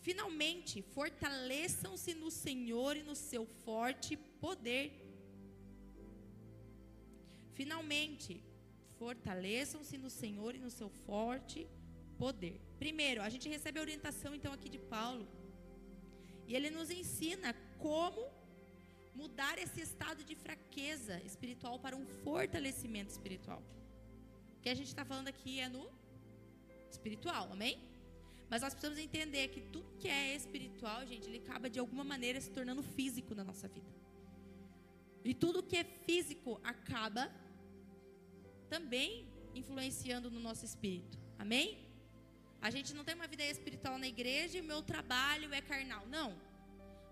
Finalmente, 0.00 0.82
fortaleçam-se 0.82 2.12
no 2.14 2.30
Senhor 2.30 2.96
e 2.96 3.02
no 3.02 3.14
seu 3.14 3.44
forte 3.64 4.16
poder. 4.16 4.86
Finalmente, 7.54 8.42
fortaleçam-se 8.98 9.96
no 9.96 10.10
Senhor 10.10 10.54
e 10.56 10.58
no 10.58 10.70
seu 10.70 10.88
forte 10.88 11.68
poder. 12.18 12.60
Primeiro, 12.78 13.22
a 13.22 13.28
gente 13.28 13.48
recebe 13.48 13.78
a 13.78 13.82
orientação 13.82 14.34
então 14.34 14.52
aqui 14.52 14.68
de 14.68 14.78
Paulo. 14.78 15.26
E 16.48 16.56
ele 16.56 16.70
nos 16.70 16.90
ensina 16.90 17.54
como 17.78 18.20
mudar 19.14 19.58
esse 19.58 19.80
estado 19.80 20.24
de 20.24 20.34
fraqueza 20.34 21.20
espiritual 21.22 21.78
para 21.78 21.96
um 21.96 22.06
fortalecimento 22.24 23.10
espiritual 23.10 23.62
que 24.62 24.68
a 24.68 24.74
gente 24.74 24.86
está 24.94 25.04
falando 25.04 25.28
aqui 25.28 25.58
é 25.58 25.68
no 25.68 25.84
espiritual, 26.88 27.44
amém? 27.50 27.76
Mas 28.48 28.62
nós 28.62 28.72
precisamos 28.74 28.98
entender 28.98 29.48
que 29.48 29.60
tudo 29.60 29.96
que 29.98 30.08
é 30.08 30.36
espiritual, 30.36 31.04
gente, 31.04 31.26
ele 31.28 31.38
acaba 31.38 31.68
de 31.68 31.80
alguma 31.80 32.04
maneira 32.04 32.40
se 32.40 32.50
tornando 32.50 32.82
físico 32.82 33.34
na 33.34 33.42
nossa 33.42 33.66
vida. 33.66 33.90
E 35.24 35.34
tudo 35.34 35.62
que 35.62 35.76
é 35.76 35.84
físico 35.84 36.60
acaba 36.62 37.30
também 38.68 39.26
influenciando 39.54 40.30
no 40.30 40.38
nosso 40.38 40.64
espírito. 40.64 41.18
Amém? 41.38 41.88
A 42.60 42.70
gente 42.70 42.94
não 42.94 43.04
tem 43.04 43.16
uma 43.16 43.26
vida 43.26 43.44
espiritual 43.44 43.98
na 43.98 44.06
igreja 44.06 44.58
e 44.58 44.60
o 44.60 44.64
meu 44.64 44.80
trabalho 44.82 45.52
é 45.52 45.60
carnal. 45.60 46.06
Não. 46.06 46.30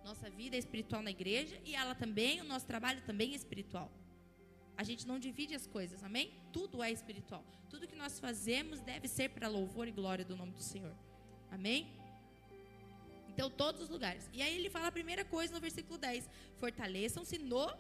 Nossa 0.05 0.29
vida 0.31 0.57
é 0.57 0.59
espiritual 0.59 1.03
na 1.03 1.11
igreja 1.11 1.61
e 1.65 1.75
ela 1.75 1.95
também, 1.95 2.41
o 2.41 2.45
nosso 2.45 2.67
trabalho 2.67 3.01
também 3.03 3.33
é 3.33 3.37
espiritual. 3.37 3.91
A 4.77 4.83
gente 4.83 5.07
não 5.07 5.19
divide 5.19 5.55
as 5.55 5.67
coisas, 5.67 6.03
amém? 6.03 6.33
Tudo 6.53 6.83
é 6.83 6.91
espiritual. 6.91 7.45
Tudo 7.69 7.87
que 7.87 7.95
nós 7.95 8.19
fazemos 8.19 8.81
deve 8.81 9.07
ser 9.07 9.29
para 9.31 9.47
louvor 9.47 9.87
e 9.87 9.93
glória 9.93 10.25
do 10.25 10.37
nome 10.37 10.53
do 10.53 10.63
Senhor. 10.63 10.95
Amém? 11.51 11.87
Então, 13.29 13.51
todos 13.51 13.83
os 13.83 13.89
lugares. 13.89 14.29
E 14.33 14.43
aí 14.43 14.57
ele 14.57 14.71
fala 14.71 14.89
a 14.89 14.93
primeira 14.93 15.25
coisa 15.25 15.53
no 15.53 15.61
versículo 15.61 15.99
10: 15.99 16.29
Fortaleçam-se 16.59 17.39
no 17.39 17.71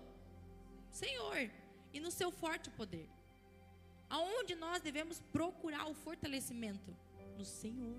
Senhor 0.90 1.50
e 1.92 2.00
no 2.00 2.10
seu 2.10 2.30
forte 2.30 2.70
poder. 2.70 3.08
Aonde 4.08 4.54
nós 4.54 4.82
devemos 4.82 5.20
procurar 5.32 5.86
o 5.86 5.94
fortalecimento? 5.94 6.96
No 7.38 7.44
Senhor. 7.44 7.96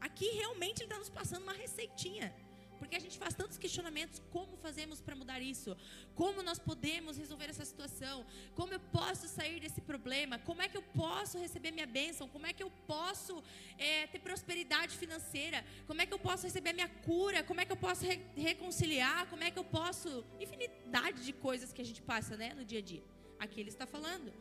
Aqui 0.00 0.26
realmente 0.30 0.80
Ele 0.80 0.86
está 0.86 0.98
nos 0.98 1.08
passando 1.08 1.42
uma 1.42 1.52
receitinha. 1.52 2.34
Porque 2.78 2.96
a 2.96 3.00
gente 3.00 3.18
faz 3.18 3.34
tantos 3.34 3.58
questionamentos: 3.58 4.20
como 4.30 4.56
fazemos 4.56 5.00
para 5.00 5.14
mudar 5.14 5.40
isso? 5.40 5.76
Como 6.14 6.42
nós 6.42 6.58
podemos 6.58 7.16
resolver 7.16 7.46
essa 7.46 7.64
situação? 7.64 8.24
Como 8.54 8.72
eu 8.72 8.80
posso 8.80 9.26
sair 9.28 9.60
desse 9.60 9.80
problema? 9.80 10.38
Como 10.38 10.62
é 10.62 10.68
que 10.68 10.76
eu 10.76 10.82
posso 10.82 11.38
receber 11.38 11.70
minha 11.70 11.86
bênção? 11.86 12.28
Como 12.28 12.46
é 12.46 12.52
que 12.52 12.62
eu 12.62 12.70
posso 12.86 13.42
é, 13.78 14.06
ter 14.06 14.20
prosperidade 14.20 14.96
financeira? 14.96 15.64
Como 15.86 16.00
é 16.00 16.06
que 16.06 16.14
eu 16.14 16.18
posso 16.18 16.44
receber 16.44 16.72
minha 16.72 16.88
cura? 16.88 17.42
Como 17.42 17.60
é 17.60 17.64
que 17.64 17.72
eu 17.72 17.76
posso 17.76 18.04
re 18.04 18.20
reconciliar? 18.36 19.26
Como 19.28 19.42
é 19.42 19.50
que 19.50 19.58
eu 19.58 19.64
posso. 19.64 20.24
Infinidade 20.40 21.24
de 21.24 21.32
coisas 21.32 21.72
que 21.72 21.82
a 21.82 21.84
gente 21.84 22.02
passa 22.02 22.36
né, 22.36 22.54
no 22.54 22.64
dia 22.64 22.78
a 22.78 22.82
dia. 22.82 23.02
Aqui 23.38 23.60
ele 23.60 23.68
está 23.68 23.86
falando. 23.86 24.32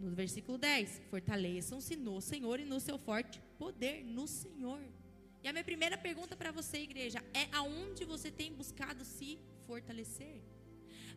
No 0.00 0.14
versículo 0.14 0.58
10: 0.58 1.02
Fortaleçam-se 1.10 1.94
no 1.96 2.20
Senhor 2.20 2.58
e 2.58 2.64
no 2.64 2.80
seu 2.80 2.98
forte 2.98 3.40
poder, 3.58 4.04
no 4.04 4.26
Senhor. 4.26 4.80
E 5.42 5.48
a 5.48 5.52
minha 5.52 5.64
primeira 5.64 5.98
pergunta 5.98 6.36
para 6.36 6.52
você, 6.52 6.78
igreja, 6.78 7.22
é 7.34 7.48
aonde 7.52 8.04
você 8.04 8.30
tem 8.30 8.52
buscado 8.52 9.04
se 9.04 9.40
fortalecer? 9.66 10.40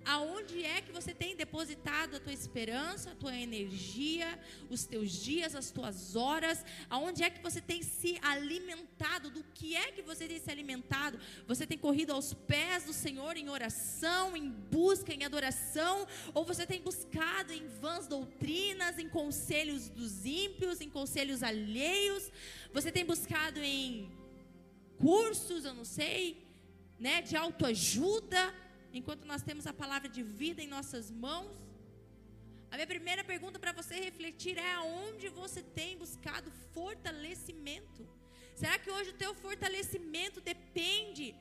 Aonde 0.05 0.63
é 0.63 0.81
que 0.81 0.91
você 0.91 1.15
tem 1.15 1.35
depositado 1.35 2.15
a 2.15 2.19
tua 2.19 2.31
esperança, 2.31 3.11
a 3.11 3.15
tua 3.15 3.35
energia, 3.35 4.39
os 4.69 4.85
teus 4.85 5.11
dias, 5.11 5.55
as 5.55 5.71
tuas 5.71 6.15
horas? 6.15 6.63
Aonde 6.89 7.23
é 7.23 7.29
que 7.29 7.41
você 7.41 7.59
tem 7.59 7.81
se 7.81 8.19
alimentado? 8.21 9.31
Do 9.31 9.43
que 9.43 9.75
é 9.75 9.91
que 9.91 10.03
você 10.03 10.27
tem 10.27 10.39
se 10.39 10.51
alimentado? 10.51 11.19
Você 11.47 11.65
tem 11.65 11.77
corrido 11.77 12.11
aos 12.13 12.35
pés 12.35 12.83
do 12.83 12.93
Senhor 12.93 13.35
em 13.35 13.49
oração, 13.49 14.37
em 14.37 14.47
busca, 14.47 15.11
em 15.11 15.23
adoração? 15.23 16.07
Ou 16.35 16.45
você 16.45 16.67
tem 16.67 16.81
buscado 16.81 17.51
em 17.51 17.67
vãs 17.67 18.05
doutrinas, 18.07 18.99
em 18.99 19.09
conselhos 19.09 19.89
dos 19.89 20.23
ímpios, 20.23 20.81
em 20.81 20.89
conselhos 20.89 21.41
alheios? 21.41 22.31
Você 22.71 22.91
tem 22.91 23.03
buscado 23.03 23.59
em 23.59 24.11
cursos, 24.97 25.65
eu 25.65 25.73
não 25.73 25.83
sei, 25.83 26.45
né, 26.99 27.23
de 27.23 27.35
autoajuda? 27.35 28.53
Enquanto 28.97 29.25
nós 29.25 29.41
temos 29.41 29.65
a 29.67 29.73
palavra 29.73 30.09
de 30.09 30.23
vida 30.23 30.61
em 30.61 30.67
nossas 30.67 31.11
mãos? 31.11 31.55
A 32.71 32.75
minha 32.75 32.87
primeira 32.87 33.23
pergunta 33.23 33.57
para 33.57 33.71
você 33.71 33.95
refletir 33.95 34.57
é 34.57 34.73
aonde 34.73 35.29
você 35.29 35.61
tem 35.61 35.97
buscado 35.97 36.51
fortalecimento? 36.73 38.07
Será 38.55 38.77
que 38.79 38.89
hoje 38.89 39.11
o 39.11 39.19
teu 39.23 39.33
fortalecimento 39.35 40.39
depende 40.41 41.35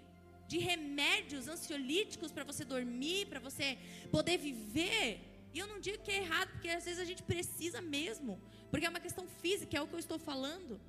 de 0.46 0.58
remédios 0.58 1.49
ansiolíticos 1.49 2.30
para 2.32 2.44
você 2.44 2.64
dormir, 2.64 3.26
para 3.26 3.40
você 3.40 3.78
poder 4.11 4.37
viver? 4.38 5.20
E 5.52 5.58
eu 5.58 5.66
não 5.66 5.80
digo 5.80 6.02
que 6.02 6.11
é 6.11 6.18
errado, 6.18 6.50
porque 6.52 6.68
às 6.68 6.84
vezes 6.84 7.00
a 7.00 7.04
gente 7.04 7.23
precisa 7.23 7.80
mesmo, 7.80 8.40
porque 8.70 8.87
é 8.87 8.88
uma 8.88 9.00
questão 9.00 9.26
física, 9.42 9.76
é 9.76 9.80
o 9.80 9.87
que 9.87 9.94
eu 9.94 10.04
estou 10.06 10.18
falando. 10.18 10.80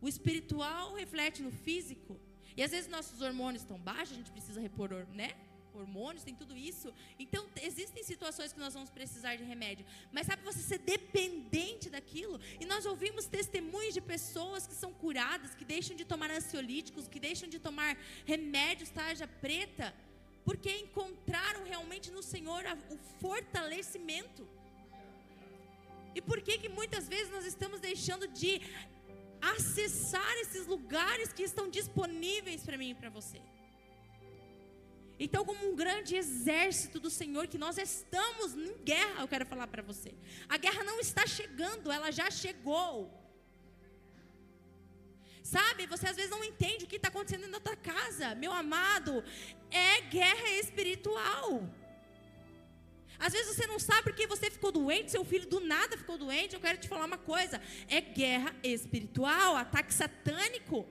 O 0.00 0.08
espiritual 0.08 0.94
reflete 0.94 1.42
no 1.42 1.50
físico. 1.50 2.18
E 2.56 2.62
às 2.62 2.70
vezes 2.70 2.88
nossos 2.88 3.20
hormônios 3.20 3.62
estão 3.62 3.78
baixos, 3.78 4.12
a 4.12 4.20
gente 4.20 4.30
precisa 4.30 4.60
repor, 4.60 5.06
né? 5.12 5.30
Hormônios, 5.78 6.24
tem 6.24 6.34
tudo 6.34 6.56
isso. 6.56 6.92
Então, 7.18 7.48
existem 7.62 8.02
situações 8.02 8.52
que 8.52 8.58
nós 8.58 8.74
vamos 8.74 8.90
precisar 8.90 9.36
de 9.36 9.44
remédio. 9.44 9.84
Mas 10.12 10.26
sabe 10.26 10.42
você 10.42 10.60
ser 10.60 10.78
dependente 10.78 11.90
daquilo? 11.90 12.40
E 12.60 12.64
nós 12.64 12.86
ouvimos 12.86 13.26
testemunhos 13.26 13.94
de 13.94 14.00
pessoas 14.00 14.66
que 14.66 14.74
são 14.74 14.92
curadas, 14.92 15.54
que 15.54 15.64
deixam 15.64 15.96
de 15.96 16.04
tomar 16.04 16.30
ansiolíticos, 16.30 17.08
que 17.08 17.20
deixam 17.20 17.48
de 17.48 17.58
tomar 17.58 17.96
remédios 18.24 18.90
tarja 18.90 19.26
preta, 19.26 19.94
porque 20.44 20.70
encontraram 20.70 21.64
realmente 21.64 22.10
no 22.10 22.22
Senhor 22.22 22.62
o 22.90 22.96
fortalecimento. 23.20 24.46
E 26.14 26.20
por 26.20 26.40
que 26.40 26.58
que 26.58 26.68
muitas 26.68 27.08
vezes 27.08 27.30
nós 27.30 27.44
estamos 27.44 27.80
deixando 27.80 28.28
de 28.28 28.60
acessar 29.40 30.34
esses 30.38 30.66
lugares 30.66 31.32
que 31.32 31.42
estão 31.42 31.68
disponíveis 31.68 32.62
para 32.62 32.78
mim 32.78 32.90
e 32.90 32.94
para 32.94 33.10
você? 33.10 33.40
Então, 35.18 35.44
como 35.44 35.70
um 35.70 35.76
grande 35.76 36.16
exército 36.16 36.98
do 36.98 37.08
Senhor, 37.08 37.46
que 37.46 37.56
nós 37.56 37.78
estamos 37.78 38.54
em 38.54 38.76
guerra, 38.82 39.20
eu 39.22 39.28
quero 39.28 39.46
falar 39.46 39.68
para 39.68 39.82
você. 39.82 40.12
A 40.48 40.56
guerra 40.56 40.82
não 40.82 40.98
está 40.98 41.26
chegando, 41.26 41.92
ela 41.92 42.10
já 42.10 42.30
chegou. 42.30 43.12
Sabe, 45.42 45.86
você 45.86 46.08
às 46.08 46.16
vezes 46.16 46.30
não 46.30 46.42
entende 46.42 46.84
o 46.84 46.88
que 46.88 46.96
está 46.96 47.08
acontecendo 47.08 47.46
na 47.48 47.60
tua 47.60 47.76
casa, 47.76 48.34
meu 48.34 48.50
amado, 48.50 49.22
é 49.70 50.00
guerra 50.00 50.50
espiritual. 50.58 51.62
Às 53.18 53.32
vezes 53.32 53.54
você 53.54 53.66
não 53.66 53.78
sabe 53.78 54.02
porque 54.02 54.26
você 54.26 54.50
ficou 54.50 54.72
doente, 54.72 55.12
seu 55.12 55.24
filho 55.24 55.46
do 55.46 55.60
nada 55.60 55.96
ficou 55.96 56.18
doente. 56.18 56.54
Eu 56.54 56.60
quero 56.60 56.78
te 56.78 56.88
falar 56.88 57.04
uma 57.04 57.18
coisa: 57.18 57.60
é 57.88 58.00
guerra 58.00 58.54
espiritual, 58.62 59.54
ataque 59.54 59.94
satânico 59.94 60.86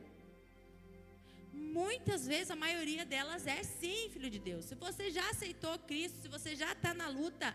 muitas 1.93 2.25
vezes 2.31 2.50
a 2.51 2.55
maioria 2.67 3.03
delas 3.13 3.45
é 3.55 3.62
sim, 3.79 4.00
filho 4.13 4.29
de 4.35 4.39
Deus. 4.50 4.65
Se 4.69 4.75
você 4.85 5.05
já 5.17 5.25
aceitou 5.33 5.73
Cristo, 5.89 6.17
se 6.23 6.29
você 6.35 6.51
já 6.62 6.71
está 6.75 6.91
na 7.01 7.07
luta, 7.19 7.47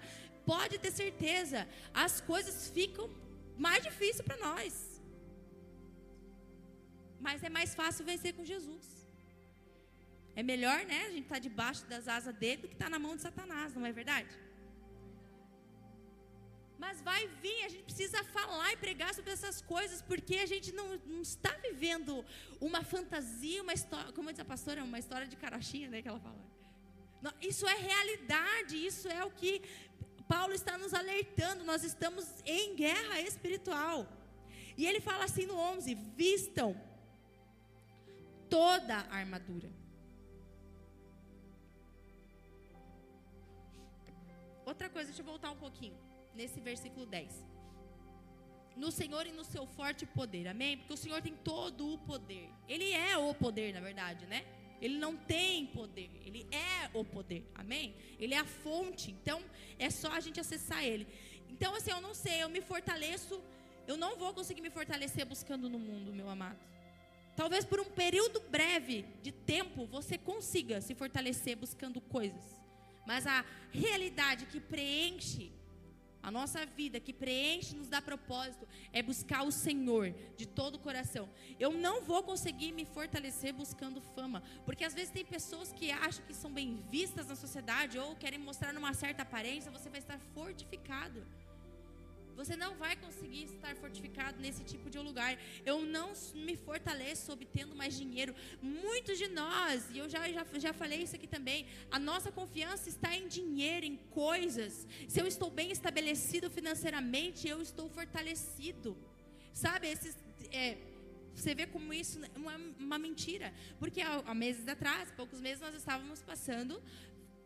pode 0.53 0.79
ter 0.85 0.93
certeza, 1.03 1.61
as 2.05 2.15
coisas 2.21 2.57
ficam 2.77 3.07
mais 3.67 3.83
difíceis 3.89 4.27
para 4.29 4.39
nós. 4.49 4.73
Mas 7.27 7.43
é 7.49 7.51
mais 7.59 7.75
fácil 7.81 8.05
vencer 8.13 8.33
com 8.37 8.45
Jesus. 8.45 8.87
É 10.41 10.43
melhor, 10.53 10.81
né? 10.93 11.01
A 11.07 11.11
gente 11.15 11.27
estar 11.29 11.41
tá 11.41 11.47
debaixo 11.49 11.85
das 11.93 12.07
asas 12.17 12.35
dele 12.43 12.63
do 12.63 12.69
que 12.69 12.77
estar 12.79 12.91
tá 12.91 12.95
na 12.97 13.01
mão 13.07 13.17
de 13.17 13.23
Satanás, 13.23 13.75
não 13.75 13.85
é 13.85 13.93
verdade? 14.01 14.29
Mas 16.79 17.01
vai 17.01 17.27
vir, 17.43 17.65
a 17.65 17.69
gente 17.69 17.83
precisa 17.83 18.23
falar 18.23 18.73
e 18.73 18.77
pregar 18.77 19.13
sobre 19.13 19.33
essas 19.33 19.61
coisas, 19.61 20.01
porque 20.01 20.37
a 20.37 20.47
gente 20.47 20.73
não, 20.73 20.97
não 21.05 21.23
está 21.23 21.51
vivendo 21.61 22.25
uma 22.61 22.85
fantasia, 22.85 23.63
uma 23.63 23.73
história, 23.73 24.13
como 24.13 24.31
diz 24.31 24.39
a 24.39 24.45
pastora, 24.45 24.85
uma 24.85 24.99
história 24.99 25.27
de 25.27 25.35
carochinha, 25.35 25.89
né, 25.89 26.01
que 26.01 26.09
ela 26.09 26.21
fala. 26.21 26.39
Não, 27.21 27.33
isso 27.43 27.67
é 27.67 27.75
realidade, 27.75 28.77
isso 28.77 29.09
é 29.09 29.25
o 29.25 29.31
que 29.31 29.61
Paulo 30.29 30.53
está 30.53 30.79
nos 30.79 30.95
alertando, 30.95 31.65
nós 31.65 31.83
estamos 31.83 32.25
em 32.47 32.77
guerra 32.77 33.21
espiritual. 33.23 34.07
E 34.77 34.87
ele 34.87 35.01
fala 35.01 35.25
assim 35.25 35.47
no 35.47 35.57
11: 35.57 35.95
vistam 36.17 36.81
toda 38.49 38.95
a 38.95 39.17
armadura. 39.17 39.69
Outra 44.65 44.89
coisa, 44.89 45.09
deixa 45.09 45.23
eu 45.23 45.27
voltar 45.27 45.51
um 45.51 45.57
pouquinho 45.57 46.08
nesse 46.39 46.61
versículo 46.61 47.05
10. 47.05 47.45
No 48.83 48.91
Senhor 48.93 49.27
e 49.27 49.33
no 49.39 49.45
seu 49.53 49.67
forte 49.67 50.07
poder, 50.07 50.47
amém? 50.47 50.77
Porque 50.79 50.95
o 50.95 51.03
Senhor 51.05 51.21
tem 51.21 51.35
todo 51.53 51.95
o 51.95 51.99
poder. 52.11 52.49
Ele 52.69 52.93
é 52.93 53.19
o 53.19 53.35
poder, 53.35 53.75
na 53.75 53.81
verdade, 53.81 54.25
né? 54.27 54.41
Ele 54.81 54.97
não 55.05 55.17
tem 55.17 55.67
poder, 55.67 56.09
ele 56.25 56.47
é 56.53 56.89
o 56.95 57.05
poder, 57.05 57.43
amém? 57.63 57.97
Ele 58.21 58.35
é 58.35 58.39
a 58.39 58.45
fonte, 58.45 59.11
então 59.11 59.43
é 59.77 59.91
só 59.91 60.13
a 60.13 60.21
gente 60.21 60.39
acessar 60.39 60.85
ele. 60.85 61.05
Então, 61.51 61.75
assim, 61.75 61.91
eu 61.91 62.01
não 62.01 62.15
sei, 62.15 62.45
eu 62.45 62.49
me 62.49 62.61
fortaleço, 62.61 63.43
eu 63.89 63.97
não 63.97 64.17
vou 64.17 64.33
conseguir 64.33 64.61
me 64.61 64.71
fortalecer 64.71 65.27
buscando 65.27 65.69
no 65.69 65.81
mundo, 65.81 66.13
meu 66.13 66.29
amado. 66.29 66.61
Talvez 67.35 67.65
por 67.65 67.81
um 67.81 67.91
período 68.05 68.41
breve 68.57 69.05
de 69.25 69.33
tempo 69.33 69.87
você 69.87 70.17
consiga 70.17 70.81
se 70.81 70.95
fortalecer 70.95 71.57
buscando 71.57 72.01
coisas, 72.01 72.45
mas 73.05 73.27
a 73.27 73.45
realidade 73.73 74.47
que 74.47 74.61
preenche 74.61 75.58
a 76.29 76.31
nossa 76.31 76.67
vida 76.67 77.01
que 77.01 77.11
preenche, 77.11 77.75
nos 77.75 77.89
dá 77.89 78.03
propósito, 78.03 78.69
é 78.93 79.03
buscar 79.03 79.45
o 79.45 79.51
Senhor 79.51 80.15
de 80.37 80.47
todo 80.47 80.75
o 80.75 80.79
coração. 80.79 81.27
Eu 81.59 81.73
não 81.73 82.03
vou 82.03 82.23
conseguir 82.23 82.71
me 82.71 82.85
fortalecer 82.85 83.55
buscando 83.55 84.03
fama, 84.15 84.43
porque 84.67 84.85
às 84.85 84.93
vezes 84.93 85.11
tem 85.11 85.25
pessoas 85.25 85.73
que 85.73 85.91
acham 85.91 86.23
que 86.27 86.35
são 86.35 86.53
bem 86.53 86.85
vistas 86.91 87.29
na 87.29 87.35
sociedade 87.35 87.99
ou 87.99 88.15
querem 88.15 88.39
mostrar 88.39 88.75
numa 88.75 88.93
certa 88.93 89.23
aparência, 89.23 89.73
você 89.73 89.89
vai 89.89 90.01
estar 90.01 90.19
fortificado. 90.35 91.25
Você 92.41 92.55
não 92.57 92.73
vai 92.83 92.95
conseguir 93.05 93.45
estar 93.53 93.75
fortificado 93.77 94.41
nesse 94.45 94.63
tipo 94.63 94.89
de 94.89 94.99
lugar. 95.07 95.37
Eu 95.67 95.77
não 95.97 96.13
me 96.47 96.55
fortaleço 96.57 97.33
obtendo 97.33 97.75
mais 97.75 97.97
dinheiro. 98.03 98.33
Muitos 98.63 99.19
de 99.19 99.27
nós, 99.27 99.89
e 99.93 99.99
eu 99.99 100.09
já, 100.09 100.23
já, 100.31 100.47
já 100.67 100.73
falei 100.73 101.03
isso 101.03 101.17
aqui 101.17 101.27
também, 101.27 101.67
a 101.91 101.99
nossa 101.99 102.31
confiança 102.31 102.89
está 102.89 103.11
em 103.17 103.27
dinheiro, 103.27 103.85
em 103.85 103.97
coisas. 104.25 104.87
Se 105.09 105.21
eu 105.21 105.27
estou 105.27 105.51
bem 105.51 105.73
estabelecido 105.73 106.49
financeiramente, 106.49 107.49
eu 107.49 107.61
estou 107.61 107.89
fortalecido. 107.89 108.97
Sabe, 109.53 109.89
esses. 109.89 110.17
É, 110.53 110.79
você 111.35 111.55
vê 111.57 111.67
como 111.67 111.93
isso 111.93 112.21
é 112.25 112.39
uma, 112.39 112.57
uma 112.79 112.99
mentira. 112.99 113.53
Porque 113.81 114.01
há, 114.01 114.23
há 114.27 114.35
meses 114.35 114.69
atrás, 114.69 115.11
poucos 115.11 115.41
meses, 115.41 115.61
nós 115.61 115.75
estávamos 115.75 116.23
passando 116.23 116.81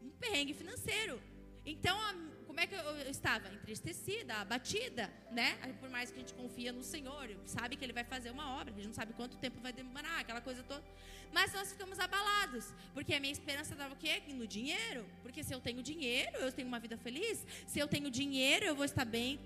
um 0.02 0.10
perrengue 0.10 0.52
financeiro. 0.52 1.18
Então, 1.64 1.96
a, 1.98 2.14
como 2.52 2.60
é 2.60 2.66
que 2.66 2.74
eu, 2.74 3.10
estava? 3.10 3.48
Entristecida, 3.48 4.34
abatida, 4.34 5.10
né? 5.30 5.56
Por 5.80 5.88
mais 5.88 6.10
que 6.10 6.18
a 6.18 6.20
gente 6.20 6.34
confia 6.34 6.70
no 6.70 6.82
Senhor, 6.82 7.34
sabe 7.46 7.76
que 7.76 7.84
Ele 7.84 7.94
vai 7.94 8.04
fazer 8.04 8.30
uma 8.30 8.60
obra, 8.60 8.74
a 8.74 8.76
gente 8.76 8.88
não 8.88 8.92
sabe 8.92 9.14
quanto 9.14 9.38
tempo 9.38 9.58
vai 9.62 9.72
demorar, 9.72 10.20
aquela 10.20 10.42
coisa 10.42 10.62
toda. 10.62 10.84
Mas 11.32 11.54
nós 11.54 11.72
ficamos 11.72 11.98
abalados, 11.98 12.74
porque 12.92 13.14
a 13.14 13.20
minha 13.20 13.32
esperança 13.32 13.72
estava 13.72 13.94
o 13.94 13.96
quê? 13.96 14.22
No 14.28 14.46
dinheiro. 14.46 15.06
Porque 15.22 15.42
se 15.42 15.54
eu 15.54 15.62
tenho 15.62 15.82
dinheiro, 15.82 16.36
eu 16.40 16.52
tenho 16.52 16.68
uma 16.68 16.78
vida 16.78 16.98
feliz. 16.98 17.46
Se 17.66 17.78
eu 17.78 17.88
tenho 17.88 18.10
dinheiro, 18.10 18.66
eu 18.66 18.76
vou 18.76 18.84
estar 18.84 19.06
bem, 19.06 19.40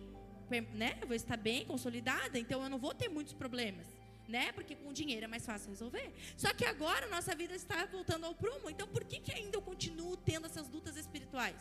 né? 0.74 0.98
Eu 1.00 1.06
vou 1.06 1.14
estar 1.14 1.36
bem 1.36 1.64
consolidada, 1.64 2.36
então 2.40 2.60
eu 2.60 2.68
não 2.68 2.78
vou 2.78 2.92
ter 2.92 3.08
muitos 3.08 3.32
problemas 3.32 3.86
né? 4.28 4.50
Porque 4.50 4.74
com 4.74 4.92
dinheiro 4.92 5.22
é 5.22 5.28
mais 5.28 5.46
fácil 5.46 5.70
resolver. 5.70 6.12
Só 6.36 6.52
que 6.52 6.64
agora 6.64 7.06
nossa 7.06 7.32
vida 7.32 7.54
está 7.54 7.86
voltando 7.86 8.26
ao 8.26 8.34
prumo. 8.34 8.68
Então 8.68 8.88
por 8.88 9.04
que, 9.04 9.20
que 9.20 9.30
ainda 9.30 9.56
eu 9.56 9.62
continuo 9.62 10.16
tendo 10.16 10.46
essas 10.46 10.68
lutas 10.68 10.96
espirituais? 10.96 11.54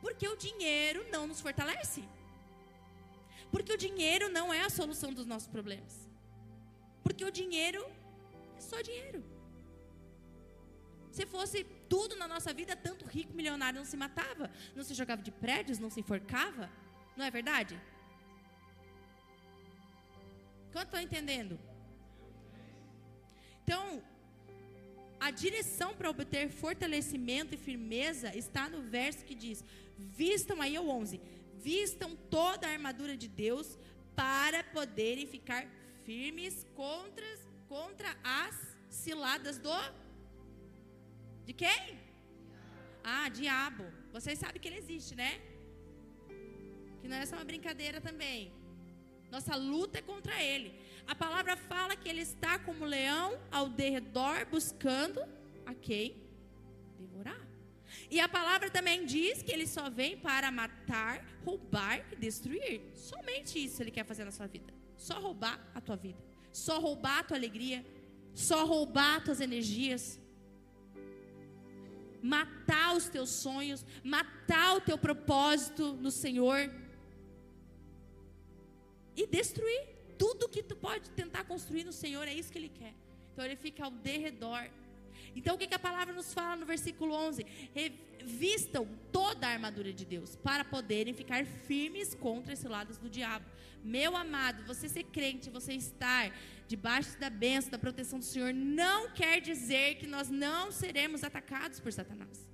Porque 0.00 0.26
o 0.28 0.36
dinheiro 0.36 1.06
não 1.10 1.26
nos 1.26 1.40
fortalece. 1.40 2.04
Porque 3.50 3.72
o 3.72 3.78
dinheiro 3.78 4.28
não 4.28 4.52
é 4.52 4.62
a 4.64 4.70
solução 4.70 5.12
dos 5.12 5.26
nossos 5.26 5.48
problemas. 5.48 6.08
Porque 7.02 7.24
o 7.24 7.30
dinheiro 7.30 7.84
é 8.56 8.60
só 8.60 8.80
dinheiro. 8.80 9.24
Se 11.10 11.26
fosse 11.26 11.64
tudo 11.88 12.14
na 12.16 12.28
nossa 12.28 12.52
vida, 12.52 12.76
tanto 12.76 13.04
rico 13.04 13.32
milionário 13.34 13.78
não 13.78 13.86
se 13.86 13.96
matava, 13.96 14.50
não 14.76 14.84
se 14.84 14.94
jogava 14.94 15.22
de 15.22 15.32
prédios, 15.32 15.78
não 15.78 15.90
se 15.90 16.00
enforcava. 16.00 16.70
Não 17.16 17.24
é 17.24 17.30
verdade? 17.30 17.80
Quanto 20.72 20.88
estão 20.88 21.00
entendendo? 21.00 21.58
Então, 23.64 24.02
a 25.20 25.30
direção 25.30 25.94
para 25.94 26.10
obter 26.10 26.48
fortalecimento 26.48 27.54
e 27.54 27.58
firmeza 27.58 28.36
está 28.36 28.68
no 28.68 28.82
verso 28.82 29.24
que 29.24 29.34
diz: 29.34 29.64
Vistam 29.96 30.60
aí 30.60 30.78
o 30.78 30.88
11, 30.88 31.20
vistam 31.56 32.16
toda 32.30 32.66
a 32.66 32.70
armadura 32.70 33.16
de 33.16 33.28
Deus 33.28 33.78
para 34.14 34.62
poderem 34.64 35.26
ficar 35.26 35.66
firmes 36.04 36.66
contra, 36.74 37.26
contra 37.68 38.16
as 38.22 38.56
ciladas 38.88 39.58
do 39.58 39.70
de 41.48 41.54
quem? 41.54 41.98
Ah, 43.02 43.28
diabo. 43.30 43.84
Vocês 44.12 44.38
sabem 44.38 44.60
que 44.60 44.68
ele 44.68 44.76
existe, 44.76 45.14
né? 45.14 45.40
Que 47.00 47.08
não 47.08 47.16
é 47.16 47.24
só 47.24 47.36
uma 47.36 47.44
brincadeira 47.52 48.00
também. 48.02 48.52
Nossa 49.30 49.56
luta 49.56 49.98
é 49.98 50.02
contra 50.02 50.42
ele. 50.42 50.74
A 51.12 51.14
palavra 51.14 51.56
fala 51.56 51.96
que 51.96 52.06
ele 52.06 52.20
está 52.20 52.58
como 52.58 52.84
leão 52.84 53.38
ao 53.50 53.66
derredor 53.70 54.46
buscando 54.50 55.20
a 55.64 55.72
quem 55.72 56.22
devorar. 56.98 57.40
E 58.10 58.20
a 58.20 58.28
palavra 58.28 58.68
também 58.68 59.06
diz 59.06 59.42
que 59.42 59.50
ele 59.50 59.66
só 59.66 59.88
vem 59.88 60.18
para 60.18 60.50
matar, 60.50 61.24
roubar 61.46 62.04
e 62.12 62.16
destruir. 62.16 62.82
Somente 62.94 63.58
isso 63.64 63.82
ele 63.82 63.90
quer 63.90 64.04
fazer 64.04 64.24
na 64.24 64.30
sua 64.30 64.46
vida. 64.46 64.70
Só 64.98 65.18
roubar 65.18 65.58
a 65.74 65.80
tua 65.80 65.96
vida. 65.96 66.22
Só 66.52 66.78
roubar 66.78 67.20
a 67.20 67.24
tua 67.24 67.38
alegria. 67.38 67.84
Só 68.34 68.66
roubar 68.66 69.16
as 69.16 69.24
tuas 69.24 69.40
energias. 69.40 70.20
Matar 72.22 72.94
os 72.94 73.08
teus 73.08 73.30
sonhos. 73.30 73.84
Matar 74.04 74.76
o 74.76 74.80
teu 74.82 74.98
propósito 74.98 75.94
no 75.94 76.10
Senhor 76.10 76.70
e 79.16 79.26
destruir 79.26 79.97
tudo 80.18 80.48
que 80.48 80.62
tu 80.62 80.76
pode 80.76 81.10
tentar 81.10 81.44
construir 81.44 81.84
no 81.84 81.92
Senhor, 81.92 82.26
é 82.26 82.34
isso 82.34 82.50
que 82.52 82.58
ele 82.58 82.68
quer. 82.68 82.94
Então 83.32 83.44
ele 83.44 83.56
fica 83.56 83.84
ao 83.84 83.90
derredor. 83.90 84.68
Então 85.34 85.54
o 85.54 85.58
que, 85.58 85.66
que 85.66 85.74
a 85.74 85.78
palavra 85.78 86.12
nos 86.12 86.34
fala 86.34 86.56
no 86.56 86.66
versículo 86.66 87.14
11? 87.14 87.46
Revistam 87.74 88.88
toda 89.12 89.46
a 89.46 89.50
armadura 89.50 89.92
de 89.92 90.04
Deus 90.04 90.36
para 90.36 90.64
poderem 90.64 91.14
ficar 91.14 91.44
firmes 91.44 92.14
contra 92.14 92.52
esse 92.52 92.66
lado 92.66 92.92
do 92.98 93.08
diabo. 93.08 93.46
Meu 93.82 94.16
amado, 94.16 94.64
você 94.64 94.88
ser 94.88 95.04
crente, 95.04 95.50
você 95.50 95.72
estar 95.72 96.32
debaixo 96.66 97.18
da 97.18 97.30
bênção, 97.30 97.70
da 97.70 97.78
proteção 97.78 98.18
do 98.18 98.24
Senhor, 98.24 98.52
não 98.52 99.10
quer 99.10 99.40
dizer 99.40 99.96
que 99.96 100.06
nós 100.06 100.28
não 100.28 100.72
seremos 100.72 101.22
atacados 101.22 101.80
por 101.80 101.92
Satanás. 101.92 102.48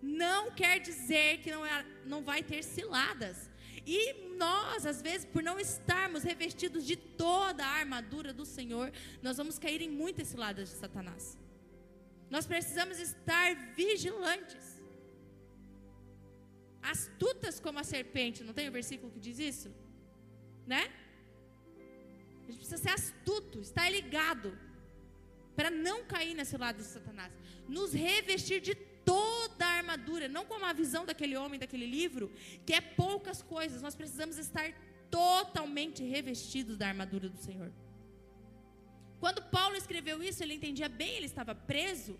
Não 0.00 0.50
quer 0.52 0.78
dizer 0.78 1.38
que 1.38 1.50
não, 1.50 1.66
é, 1.66 1.84
não 2.06 2.22
vai 2.22 2.42
ter 2.42 2.62
ciladas. 2.62 3.47
E 3.90 4.36
nós, 4.36 4.84
às 4.84 5.00
vezes, 5.00 5.24
por 5.24 5.42
não 5.42 5.58
estarmos 5.58 6.22
revestidos 6.22 6.84
de 6.84 6.94
toda 6.94 7.64
a 7.64 7.76
armadura 7.82 8.34
do 8.34 8.44
Senhor, 8.44 8.92
nós 9.22 9.38
vamos 9.38 9.58
cair 9.58 9.80
em 9.80 9.88
muitas 9.88 10.28
ciladas 10.28 10.68
de 10.68 10.74
Satanás. 10.74 11.38
Nós 12.28 12.46
precisamos 12.46 12.98
estar 12.98 13.54
vigilantes. 13.74 14.66
Astutas 16.82 17.58
como 17.58 17.78
a 17.78 17.84
serpente, 17.94 18.44
não 18.44 18.52
tem 18.52 18.66
o 18.66 18.68
um 18.68 18.72
versículo 18.72 19.10
que 19.10 19.18
diz 19.18 19.38
isso? 19.38 19.70
Né? 20.66 20.82
A 22.42 22.46
gente 22.46 22.58
precisa 22.58 22.76
ser 22.76 22.90
astuto, 22.90 23.62
estar 23.62 23.88
ligado, 23.88 24.50
para 25.56 25.70
não 25.70 26.04
cair 26.04 26.34
nesse 26.34 26.58
lado 26.58 26.76
de 26.76 26.84
Satanás. 26.84 27.32
Nos 27.66 27.94
revestir 27.94 28.60
de 28.60 28.74
toda 28.74 29.28
a 29.36 29.37
armadura, 29.88 30.28
não 30.28 30.44
como 30.44 30.64
a 30.66 30.72
visão 30.72 31.04
daquele 31.06 31.36
homem 31.36 31.58
daquele 31.58 31.86
livro, 31.86 32.30
que 32.66 32.74
é 32.74 32.80
poucas 32.80 33.42
coisas. 33.42 33.80
Nós 33.80 33.94
precisamos 33.94 34.36
estar 34.36 34.70
totalmente 35.10 36.02
revestidos 36.04 36.76
da 36.76 36.88
armadura 36.88 37.28
do 37.28 37.38
Senhor. 37.38 37.72
Quando 39.18 39.42
Paulo 39.42 39.76
escreveu 39.76 40.22
isso, 40.22 40.42
ele 40.42 40.54
entendia 40.54 40.88
bem, 40.88 41.16
ele 41.16 41.26
estava 41.26 41.54
preso, 41.54 42.18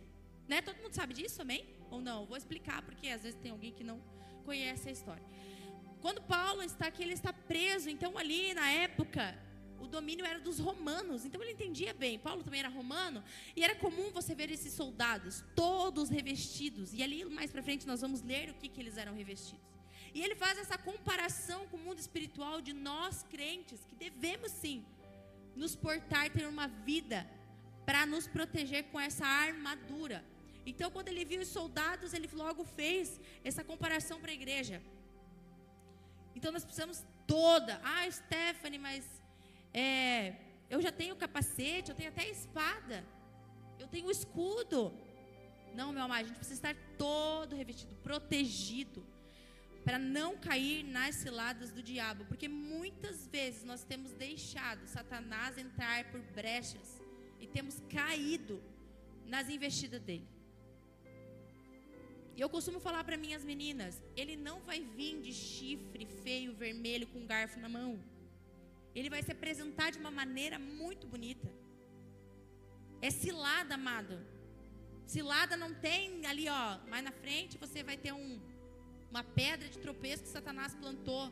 né? 0.49 0.63
Todo 0.63 0.81
mundo 0.83 0.95
sabe 0.95 1.15
disso, 1.15 1.43
amém? 1.43 1.65
Ou 1.91 2.01
não? 2.01 2.27
Vou 2.27 2.37
explicar 2.37 2.83
porque 2.83 3.09
às 3.09 3.23
vezes 3.23 3.39
tem 3.39 3.53
alguém 3.53 3.73
que 3.73 3.85
não 3.85 4.01
conhece 4.45 4.89
a 4.89 4.93
história. 4.93 5.23
Quando 6.01 6.23
Paulo 6.23 6.63
está 6.63 6.87
aqui, 6.87 7.03
ele 7.03 7.13
está 7.13 7.33
preso. 7.33 7.89
Então 7.91 8.17
ali 8.17 8.55
na 8.55 8.69
época, 8.71 9.37
o 9.81 9.87
domínio 9.87 10.25
era 10.25 10.41
dos 10.41 10.59
romanos, 10.59 11.25
então 11.25 11.43
ele 11.43 11.53
entendia 11.53 11.95
bem. 11.95 12.19
Paulo 12.19 12.43
também 12.43 12.61
era 12.61 12.69
romano, 12.69 13.23
e 13.55 13.63
era 13.63 13.75
comum 13.75 14.11
você 14.11 14.35
ver 14.35 14.51
esses 14.51 14.73
soldados, 14.73 15.45
todos 15.55 16.09
revestidos. 16.09 16.93
E 16.93 17.03
ali 17.03 17.25
mais 17.25 17.51
para 17.51 17.63
frente 17.63 17.87
nós 17.87 18.01
vamos 18.01 18.23
ler 18.23 18.51
o 18.51 18.55
que, 18.55 18.69
que 18.69 18.81
eles 18.81 18.97
eram 18.97 19.15
revestidos. 19.15 19.69
E 20.15 20.23
ele 20.23 20.35
faz 20.35 20.59
essa 20.59 20.79
comparação 20.79 21.67
com 21.69 21.77
o 21.77 21.81
mundo 21.81 21.99
espiritual 21.99 22.61
de 22.61 22.73
nós 22.73 23.23
crentes, 23.25 23.85
que 23.89 23.95
devemos 23.95 24.51
sim 24.51 24.85
nos 25.55 25.75
portar, 25.75 26.31
ter 26.31 26.47
uma 26.47 26.67
vida 26.67 27.29
para 27.85 28.05
nos 28.07 28.27
proteger 28.27 28.85
com 28.85 29.01
essa 29.01 29.27
armadura. 29.27 30.25
Então, 30.65 30.91
quando 30.91 31.09
ele 31.09 31.25
viu 31.25 31.41
os 31.41 31.49
soldados, 31.49 32.13
ele 32.13 32.29
logo 32.33 32.65
fez 32.65 33.21
essa 33.43 33.65
comparação 33.65 34.21
para 34.21 34.31
a 34.31 34.35
igreja. 34.35 34.83
Então, 36.35 36.53
nós 36.53 36.65
precisamos 36.65 37.05
toda. 37.27 37.81
Ah, 37.83 38.11
Stephanie, 38.11 38.79
mas 38.79 39.05
é, 39.73 40.35
eu 40.71 40.81
já 40.81 40.93
tenho 40.93 41.17
capacete, 41.17 41.91
eu 41.91 41.97
tenho 41.97 42.11
até 42.11 42.29
espada, 42.29 43.05
eu 43.79 43.87
tenho 43.87 44.11
escudo. 44.11 44.93
Não, 45.75 45.93
meu 45.93 46.03
amado, 46.03 46.25
a 46.25 46.29
gente 46.29 46.37
precisa 46.37 46.71
estar 46.71 46.77
todo 46.97 47.55
revestido, 47.55 47.95
protegido, 47.97 49.05
para 49.85 49.99
não 49.99 50.37
cair 50.37 50.83
nas 50.83 51.15
ciladas 51.17 51.71
do 51.71 51.83
diabo, 51.83 52.25
porque 52.27 52.49
muitas 52.49 53.27
vezes 53.27 53.65
nós 53.65 53.85
temos 53.85 54.13
deixado 54.13 54.87
Satanás 54.87 55.57
entrar 55.57 56.11
por 56.11 56.21
brechas 56.21 57.01
e 57.41 57.47
temos 57.47 57.81
caído 57.89 58.63
nas 59.27 59.49
investidas 59.49 60.01
dele. 60.03 60.29
E 62.37 62.41
eu 62.41 62.49
costumo 62.49 62.79
falar 62.79 63.03
para 63.05 63.17
minhas 63.17 63.45
meninas: 63.45 64.03
ele 64.17 64.37
não 64.37 64.61
vai 64.61 64.81
vir 64.81 65.21
de 65.21 65.33
chifre 65.33 66.07
feio, 66.23 66.55
vermelho, 66.55 67.07
com 67.09 67.27
garfo 67.27 67.59
na 67.59 67.69
mão 67.69 67.99
ele 68.99 69.11
vai 69.15 69.23
se 69.23 69.33
apresentar 69.37 69.91
de 69.91 69.99
uma 69.99 70.11
maneira 70.11 70.59
muito 70.59 71.07
bonita. 71.07 71.49
É 73.01 73.11
cilada, 73.11 73.75
amado. 73.75 74.15
Cilada 75.07 75.57
não 75.57 75.73
tem 75.73 76.27
ali, 76.27 76.47
ó, 76.49 76.79
mais 76.93 77.05
na 77.09 77.13
frente 77.13 77.57
você 77.65 77.83
vai 77.83 77.97
ter 77.97 78.13
um, 78.13 78.41
uma 79.11 79.23
pedra 79.23 79.69
de 79.69 79.79
tropeço 79.79 80.25
que 80.25 80.29
Satanás 80.29 80.75
plantou. 80.75 81.25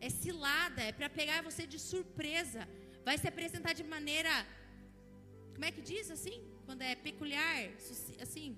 É 0.00 0.08
cilada, 0.08 0.82
é 0.82 0.92
para 0.92 1.08
pegar 1.08 1.42
você 1.42 1.66
de 1.66 1.78
surpresa. 1.78 2.62
Vai 3.04 3.16
se 3.18 3.28
apresentar 3.28 3.72
de 3.72 3.84
maneira, 3.84 4.32
como 5.52 5.64
é 5.64 5.70
que 5.70 5.82
diz 5.92 6.10
assim? 6.10 6.38
Quando 6.66 6.82
é 6.82 6.94
peculiar, 6.94 7.56
assim, 8.24 8.56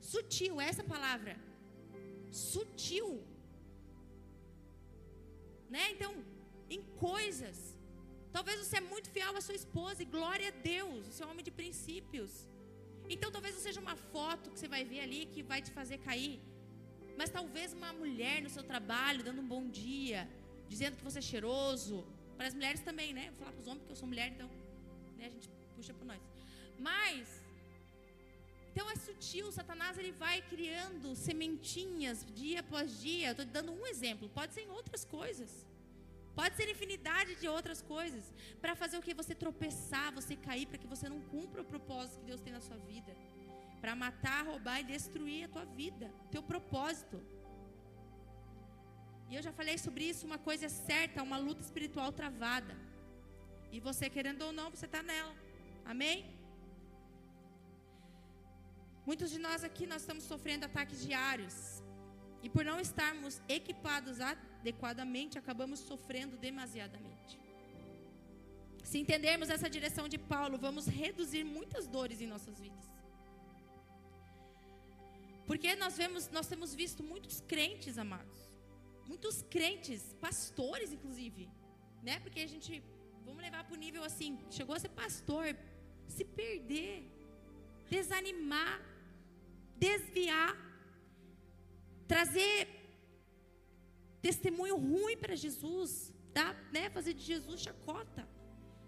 sutil, 0.00 0.60
essa 0.60 0.82
palavra. 0.82 1.36
Sutil. 2.30 3.22
Né? 5.68 5.90
Então, 5.92 6.12
em 6.76 6.82
coisas. 7.08 7.58
Talvez 8.32 8.56
você 8.62 8.76
é 8.76 8.80
muito 8.92 9.10
fiel 9.10 9.36
à 9.36 9.40
sua 9.40 9.56
esposa 9.62 10.02
e 10.02 10.06
glória 10.16 10.48
a 10.48 10.56
Deus, 10.72 11.06
você 11.06 11.22
é 11.22 11.26
um 11.26 11.30
homem 11.32 11.44
de 11.44 11.50
princípios. 11.50 12.32
Então 13.14 13.28
talvez 13.36 13.54
não 13.56 13.62
seja 13.62 13.80
uma 13.80 13.96
foto 13.96 14.50
que 14.50 14.58
você 14.58 14.68
vai 14.68 14.84
ver 14.84 15.00
ali 15.00 15.26
que 15.26 15.42
vai 15.42 15.60
te 15.60 15.72
fazer 15.78 15.98
cair. 15.98 16.40
Mas 17.18 17.28
talvez 17.28 17.72
uma 17.72 17.92
mulher 17.92 18.40
no 18.40 18.48
seu 18.48 18.62
trabalho 18.62 19.24
dando 19.24 19.40
um 19.40 19.48
bom 19.54 19.64
dia, 19.68 20.28
dizendo 20.68 20.96
que 20.96 21.04
você 21.08 21.18
é 21.18 21.22
cheiroso. 21.22 22.06
Para 22.36 22.46
as 22.46 22.54
mulheres 22.54 22.80
também, 22.80 23.12
né? 23.12 23.24
Vou 23.30 23.38
falar 23.40 23.52
para 23.52 23.60
os 23.60 23.66
homens 23.66 23.80
porque 23.80 23.92
eu 23.92 23.96
sou 23.96 24.08
mulher, 24.08 24.28
então 24.28 24.48
né, 25.18 25.26
a 25.26 25.30
gente 25.30 25.50
puxa 25.74 25.92
para 25.92 26.06
nós. 26.12 26.22
Mas 26.78 27.28
Então 28.72 28.88
é 28.88 28.94
sutil, 28.94 29.50
Satanás 29.50 29.98
ele 29.98 30.12
vai 30.12 30.40
criando 30.42 31.16
sementinhas 31.16 32.24
dia 32.40 32.60
após 32.60 33.00
dia. 33.00 33.32
Estou 33.32 33.44
dando 33.44 33.72
um 33.72 33.84
exemplo, 33.86 34.28
pode 34.28 34.54
ser 34.54 34.62
em 34.62 34.70
outras 34.70 35.04
coisas. 35.04 35.66
Pode 36.34 36.56
ser 36.56 36.68
infinidade 36.70 37.34
de 37.40 37.48
outras 37.48 37.80
coisas. 37.82 38.32
Para 38.60 38.74
fazer 38.74 38.96
o 38.98 39.02
que? 39.02 39.14
Você 39.14 39.34
tropeçar, 39.34 40.12
você 40.12 40.36
cair, 40.36 40.66
para 40.66 40.78
que 40.78 40.86
você 40.86 41.08
não 41.08 41.20
cumpra 41.32 41.62
o 41.62 41.64
propósito 41.64 42.20
que 42.20 42.26
Deus 42.26 42.40
tem 42.40 42.52
na 42.52 42.60
sua 42.60 42.76
vida. 42.76 43.12
Para 43.80 43.94
matar, 43.96 44.46
roubar 44.46 44.80
e 44.80 44.84
destruir 44.84 45.44
a 45.44 45.48
tua 45.48 45.64
vida, 45.64 46.12
teu 46.30 46.42
propósito. 46.42 47.20
E 49.30 49.34
eu 49.36 49.42
já 49.42 49.52
falei 49.52 49.76
sobre 49.78 50.04
isso, 50.10 50.26
uma 50.26 50.38
coisa 50.38 50.66
é 50.66 50.68
certa, 50.68 51.22
uma 51.22 51.38
luta 51.38 51.62
espiritual 51.62 52.10
travada. 52.12 52.76
E 53.72 53.78
você, 53.78 54.10
querendo 54.10 54.42
ou 54.42 54.52
não, 54.52 54.68
você 54.70 54.86
está 54.86 55.02
nela. 55.02 55.34
Amém? 55.84 56.16
Muitos 59.06 59.30
de 59.30 59.38
nós 59.38 59.62
aqui, 59.68 59.86
nós 59.86 60.02
estamos 60.02 60.24
sofrendo 60.24 60.66
ataques 60.66 61.00
diários. 61.06 61.56
E 62.42 62.48
por 62.48 62.64
não 62.64 62.78
estarmos 62.80 63.40
equipados 63.48 64.20
adequadamente, 64.60 65.38
acabamos 65.38 65.80
sofrendo 65.80 66.36
demasiadamente. 66.36 67.38
Se 68.90 68.98
entendermos 68.98 69.48
essa 69.50 69.68
direção 69.76 70.06
de 70.08 70.18
Paulo, 70.18 70.58
vamos 70.58 70.86
reduzir 70.86 71.44
muitas 71.44 71.86
dores 71.86 72.20
em 72.20 72.26
nossas 72.26 72.58
vidas. 72.60 72.86
Porque 75.46 75.74
nós 75.76 75.96
vemos, 75.96 76.28
nós 76.30 76.46
temos 76.52 76.74
visto 76.74 77.02
muitos 77.02 77.40
crentes, 77.52 77.98
amados. 77.98 78.38
Muitos 79.06 79.42
crentes, 79.54 80.00
pastores 80.26 80.92
inclusive, 80.92 81.48
né? 82.02 82.20
Porque 82.20 82.40
a 82.40 82.46
gente 82.46 82.82
vamos 83.24 83.42
levar 83.42 83.64
para 83.64 83.74
o 83.74 83.82
nível 83.86 84.02
assim, 84.04 84.38
chegou 84.50 84.74
a 84.74 84.78
ser 84.78 84.90
pastor, 84.90 85.56
se 86.08 86.24
perder, 86.24 86.96
desanimar, 87.88 88.80
desviar, 89.76 90.52
trazer 92.06 92.79
testemunho 94.20 94.76
ruim 94.76 95.16
para 95.16 95.34
Jesus, 95.34 96.12
tá? 96.32 96.54
né? 96.72 96.90
fazer 96.90 97.14
de 97.14 97.22
Jesus 97.22 97.60
chacota. 97.60 98.28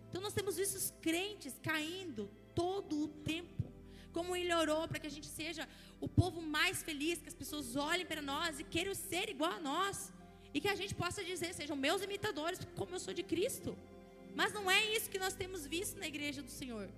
Então 0.08 0.20
nós 0.20 0.34
temos 0.34 0.56
visto 0.56 0.76
os 0.76 0.92
crentes 1.00 1.58
caindo 1.62 2.30
todo 2.54 3.04
o 3.04 3.08
tempo. 3.08 3.64
Como 4.12 4.36
ele 4.36 4.54
orou 4.54 4.86
para 4.86 4.98
que 5.00 5.06
a 5.06 5.10
gente 5.10 5.26
seja 5.26 5.66
o 5.98 6.06
povo 6.06 6.42
mais 6.42 6.82
feliz, 6.82 7.20
que 7.22 7.28
as 7.28 7.34
pessoas 7.34 7.76
olhem 7.76 8.04
para 8.04 8.20
nós 8.20 8.60
e 8.60 8.64
queiram 8.64 8.94
ser 8.94 9.30
igual 9.30 9.52
a 9.52 9.60
nós. 9.60 10.12
E 10.52 10.60
que 10.60 10.68
a 10.68 10.74
gente 10.74 10.94
possa 10.94 11.24
dizer, 11.24 11.54
sejam 11.54 11.74
meus 11.74 12.02
imitadores, 12.02 12.58
como 12.76 12.94
eu 12.94 13.00
sou 13.00 13.14
de 13.14 13.22
Cristo. 13.22 13.76
Mas 14.34 14.52
não 14.52 14.70
é 14.70 14.84
isso 14.94 15.08
que 15.08 15.18
nós 15.18 15.34
temos 15.34 15.66
visto 15.66 15.98
na 15.98 16.06
igreja 16.06 16.42
do 16.42 16.50
Senhor. 16.50 16.90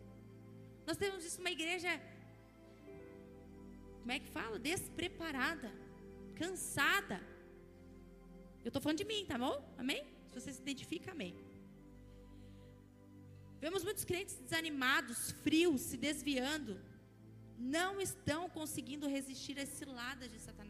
Nós 0.87 0.97
temos 0.97 1.23
visto 1.23 1.39
uma 1.39 1.51
igreja, 1.51 1.89
como 4.01 4.13
é 4.13 4.19
que 4.19 4.29
fala? 4.29 4.59
Despreparada, 4.59 5.73
cansada. 6.35 7.34
Eu 8.65 8.71
estou 8.71 8.81
falando 8.81 8.99
de 8.99 9.05
mim, 9.05 9.27
tá 9.27 9.37
bom? 9.37 9.57
Amém? 9.77 10.03
Se 10.29 10.41
você 10.41 10.53
se 10.53 10.61
identifica, 10.61 11.11
amém. 11.13 11.35
Vemos 13.61 13.85
muitos 13.85 14.05
crentes 14.05 14.37
desanimados, 14.37 15.33
frios, 15.43 15.83
se 15.83 15.97
desviando. 15.97 16.81
Não 17.59 18.01
estão 18.01 18.49
conseguindo 18.49 19.07
resistir 19.07 19.59
às 19.59 19.69
ciladas 19.69 20.31
de 20.31 20.39
Satanás. 20.39 20.64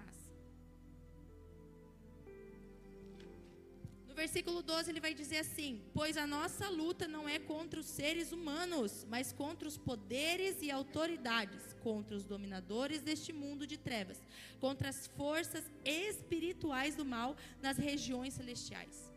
No 4.14 4.18
versículo 4.18 4.62
12 4.62 4.92
ele 4.92 5.00
vai 5.00 5.12
dizer 5.12 5.38
assim: 5.38 5.82
Pois 5.92 6.16
a 6.16 6.24
nossa 6.24 6.68
luta 6.68 7.08
não 7.08 7.28
é 7.28 7.40
contra 7.40 7.80
os 7.80 7.86
seres 7.86 8.30
humanos, 8.30 9.04
mas 9.10 9.32
contra 9.32 9.66
os 9.66 9.76
poderes 9.76 10.62
e 10.62 10.70
autoridades, 10.70 11.74
contra 11.82 12.14
os 12.14 12.24
dominadores 12.24 13.02
deste 13.02 13.32
mundo 13.32 13.66
de 13.66 13.76
trevas, 13.76 14.22
contra 14.60 14.88
as 14.88 15.08
forças 15.08 15.64
espirituais 15.84 16.94
do 16.94 17.04
mal 17.04 17.36
nas 17.60 17.76
regiões 17.76 18.34
celestiais. 18.34 19.12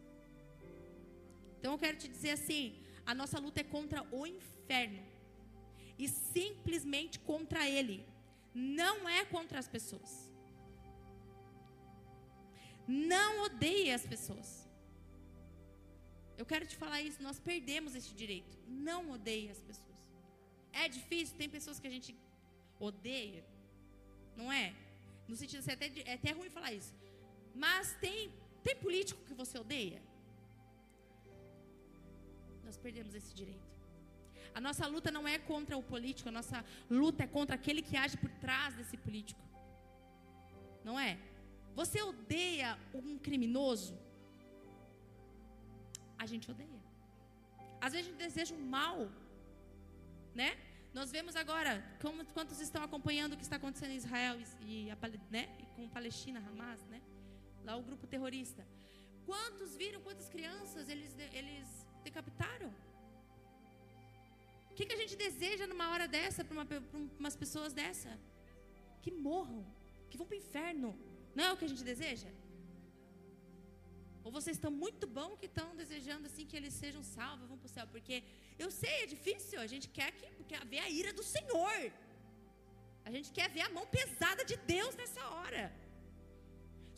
Então 1.60 1.74
eu 1.74 1.78
quero 1.78 2.00
te 2.00 2.08
dizer 2.08 2.32
assim: 2.32 2.76
a 3.06 3.14
nossa 3.14 3.38
luta 3.38 3.62
é 3.62 3.64
contra 3.64 4.04
o 4.12 4.26
inferno, 4.26 5.06
e 6.00 6.08
simplesmente 6.08 7.20
contra 7.20 7.70
ele, 7.70 8.04
não 8.52 9.08
é 9.08 9.24
contra 9.26 9.60
as 9.60 9.68
pessoas. 9.68 10.34
Não 12.88 13.44
odeie 13.44 13.92
as 13.92 14.04
pessoas. 14.04 14.67
Eu 16.38 16.46
quero 16.46 16.66
te 16.72 16.76
falar 16.76 17.02
isso, 17.02 17.22
nós 17.22 17.40
perdemos 17.40 17.96
esse 17.96 18.14
direito. 18.14 18.56
Não 18.68 19.12
odeie 19.12 19.50
as 19.50 19.62
pessoas. 19.70 19.98
É 20.72 20.88
difícil, 20.88 21.36
tem 21.38 21.50
pessoas 21.50 21.80
que 21.80 21.88
a 21.88 21.90
gente 21.90 22.16
odeia, 22.80 23.44
não 24.36 24.52
é? 24.52 24.76
No 25.28 25.36
sentido, 25.36 25.68
é 25.68 25.74
até, 25.74 25.92
é 26.06 26.14
até 26.14 26.32
ruim 26.32 26.50
falar 26.50 26.72
isso. 26.74 26.94
Mas 27.56 27.94
tem, 28.00 28.32
tem 28.64 28.76
político 28.76 29.24
que 29.26 29.34
você 29.34 29.58
odeia? 29.58 30.02
Nós 32.64 32.78
perdemos 32.78 33.16
esse 33.16 33.34
direito. 33.34 33.68
A 34.54 34.62
nossa 34.62 34.86
luta 34.88 35.10
não 35.12 35.28
é 35.28 35.38
contra 35.38 35.78
o 35.78 35.84
político, 35.84 36.30
a 36.30 36.32
nossa 36.32 36.64
luta 36.90 37.24
é 37.24 37.28
contra 37.28 37.56
aquele 37.56 37.82
que 37.82 37.98
age 37.98 38.18
por 38.18 38.30
trás 38.46 38.76
desse 38.76 38.98
político. 38.98 39.42
Não 40.84 41.00
é? 41.00 41.18
Você 41.76 42.02
odeia 42.02 42.78
um 42.94 43.18
criminoso? 43.18 43.98
A 46.18 46.26
gente 46.26 46.50
odeia. 46.50 46.82
Às 47.80 47.94
vezes 47.94 48.08
a 48.08 48.12
gente 48.12 48.24
deseja 48.28 48.56
um 48.56 48.66
mal, 48.78 49.10
né? 50.34 50.58
Nós 50.94 51.12
vemos 51.12 51.36
agora 51.36 51.84
como, 52.02 52.26
quantos 52.38 52.60
estão 52.60 52.82
acompanhando 52.84 53.34
o 53.34 53.38
que 53.38 53.44
está 53.44 53.58
acontecendo 53.58 53.92
em 53.92 53.98
Israel 53.98 54.36
e, 54.62 54.90
a, 54.90 54.98
né? 55.30 55.44
e 55.60 55.66
com 55.76 55.88
Palestina, 55.90 56.40
Hamas, 56.40 56.82
né? 56.88 57.02
Lá 57.64 57.76
o 57.76 57.84
grupo 57.84 58.08
terrorista. 58.08 58.66
Quantos 59.26 59.76
viram 59.76 60.02
quantas 60.02 60.28
crianças 60.30 60.90
eles, 60.90 61.16
eles 61.34 61.68
decapitaram? 62.04 62.74
O 64.72 64.74
que, 64.74 64.86
que 64.86 64.94
a 64.94 64.98
gente 64.98 65.16
deseja 65.16 65.68
numa 65.68 65.90
hora 65.92 66.08
dessa 66.08 66.44
para 66.44 66.54
uma, 66.54 66.68
umas 67.20 67.36
pessoas 67.36 67.74
dessa? 67.74 68.18
Que 69.02 69.12
morram, 69.12 69.66
que 70.10 70.18
vão 70.18 70.26
para 70.26 70.36
o 70.36 70.38
inferno. 70.38 70.98
Não 71.36 71.44
é 71.44 71.52
o 71.52 71.58
que 71.58 71.66
a 71.66 71.70
gente 71.70 71.84
deseja? 71.84 72.30
Ou 74.28 74.32
vocês 74.38 74.56
estão 74.58 74.72
muito 74.86 75.06
bom 75.18 75.30
que 75.42 75.48
estão 75.52 75.68
desejando 75.82 76.24
assim 76.30 76.46
que 76.50 76.58
eles 76.60 76.74
sejam 76.84 77.02
salvos, 77.18 77.48
vão 77.52 77.58
para 77.62 77.70
o 77.70 77.76
céu? 77.76 77.86
Porque 77.94 78.16
eu 78.64 78.70
sei, 78.80 78.96
é 79.04 79.08
difícil. 79.16 79.58
A 79.66 79.70
gente 79.74 79.88
quer 79.98 80.10
que 80.18 80.26
quer 80.52 80.64
ver 80.74 80.82
a 80.86 80.90
ira 81.02 81.12
do 81.20 81.24
Senhor. 81.36 81.80
A 83.08 83.12
gente 83.16 83.30
quer 83.38 83.48
ver 83.58 83.64
a 83.68 83.70
mão 83.78 83.86
pesada 83.98 84.44
de 84.50 84.58
Deus 84.74 84.94
nessa 85.02 85.24
hora. 85.36 85.64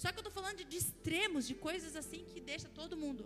Só 0.02 0.08
que 0.12 0.18
eu 0.20 0.26
estou 0.26 0.36
falando 0.40 0.58
de, 0.62 0.66
de 0.74 0.78
extremos, 0.84 1.46
de 1.52 1.56
coisas 1.68 1.94
assim 2.02 2.22
que 2.32 2.42
deixa 2.52 2.68
todo 2.80 3.02
mundo. 3.04 3.24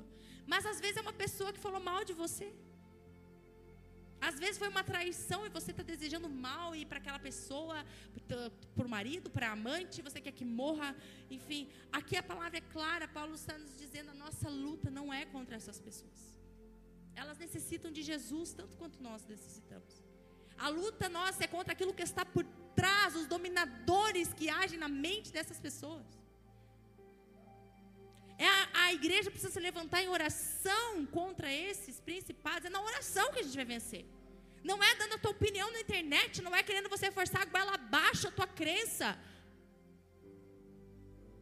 Mas 0.54 0.66
às 0.72 0.82
vezes 0.84 0.98
é 0.98 1.06
uma 1.08 1.18
pessoa 1.24 1.54
que 1.56 1.66
falou 1.68 1.82
mal 1.92 2.02
de 2.10 2.16
você. 2.24 2.50
Às 4.28 4.36
vezes 4.42 4.58
foi 4.62 4.70
uma 4.74 4.84
traição 4.92 5.40
e 5.46 5.50
você 5.58 5.72
está 5.72 5.84
desejando 5.84 6.30
mal 6.48 6.68
e 6.80 6.86
para 6.90 7.00
aquela 7.02 7.20
pessoa, 7.20 7.78
para 8.76 8.88
o 8.88 8.94
marido, 8.98 9.30
para 9.36 9.48
a 9.50 9.52
amante, 9.58 10.06
você 10.08 10.20
quer 10.26 10.32
que 10.40 10.46
morra. 10.62 10.90
Enfim, 11.38 11.62
aqui 11.92 12.16
a 12.16 12.24
palavra 12.32 12.58
é 12.60 12.66
clara. 12.76 13.06
Paulo 13.20 13.36
está 13.42 13.58
nos 13.64 13.76
dizendo: 13.84 14.12
a 14.12 14.20
nossa 14.26 14.48
luta 14.50 14.90
não 14.90 15.14
é 15.20 15.26
contra 15.36 15.58
essas 15.58 15.80
pessoas. 15.88 16.22
Elas 17.22 17.38
necessitam 17.46 17.92
de 17.92 18.02
Jesus 18.12 18.54
tanto 18.54 18.78
quanto 18.78 19.04
nós 19.08 19.26
necessitamos. 19.34 19.94
A 20.58 20.70
luta 20.70 21.10
nossa 21.10 21.44
é 21.44 21.48
contra 21.56 21.74
aquilo 21.74 21.94
que 21.94 22.06
está 22.12 22.24
por 22.26 22.46
trás, 22.80 23.16
os 23.22 23.28
dominadores 23.36 24.34
que 24.34 24.50
agem 24.50 24.80
na 24.80 24.88
mente 24.88 25.32
dessas 25.34 25.60
pessoas. 25.60 26.06
É 28.38 28.48
a, 28.48 28.68
a, 28.86 28.94
igreja 28.94 29.32
precisa 29.32 29.54
se 29.56 29.60
levantar 29.60 30.02
em 30.02 30.10
oração 30.18 31.06
contra 31.18 31.52
esses 31.52 32.00
principados. 32.00 32.66
É 32.66 32.70
na 32.70 32.82
oração 32.82 33.32
que 33.34 33.40
a 33.40 33.44
gente 33.44 33.56
vai 33.62 33.66
vencer. 33.76 34.06
Não 34.64 34.78
é 34.82 34.96
dando 34.96 35.16
a 35.16 35.22
tua 35.24 35.32
opinião 35.32 35.70
na 35.72 35.82
internet, 35.86 36.42
não 36.42 36.56
é 36.56 36.64
querendo 36.64 36.90
você 36.96 37.12
forçar 37.12 37.42
a 37.42 37.46
goela 37.46 37.74
abaixo 37.76 38.28
a 38.28 38.32
tua 38.32 38.48
crença. 38.62 39.08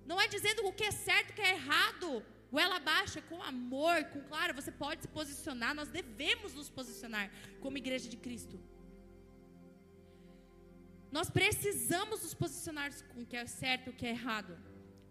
Não 0.06 0.20
é 0.20 0.28
dizendo 0.28 0.66
o 0.66 0.74
que 0.74 0.84
é 0.84 0.92
certo, 0.92 1.32
o 1.32 1.34
que 1.34 1.42
é 1.42 1.52
errado. 1.52 2.26
Goela 2.52 2.78
abaixo 2.78 3.20
é 3.20 3.22
com 3.22 3.42
amor, 3.42 4.04
com 4.06 4.22
claro, 4.32 4.54
você 4.54 4.72
pode 4.72 5.04
se 5.04 5.08
posicionar, 5.08 5.74
nós 5.74 5.90
devemos 5.90 6.54
nos 6.54 6.70
posicionar 6.70 7.32
como 7.62 7.78
igreja 7.78 8.10
de 8.10 8.18
Cristo. 8.18 8.60
Nós 11.12 11.30
precisamos 11.30 12.24
nos 12.24 12.34
posicionar 12.34 12.90
com 13.14 13.22
o 13.22 13.26
que 13.26 13.38
é 13.38 13.46
certo 13.46 13.88
e 13.88 13.90
o 13.92 13.94
que 13.94 14.06
é 14.06 14.10
errado. 14.10 14.58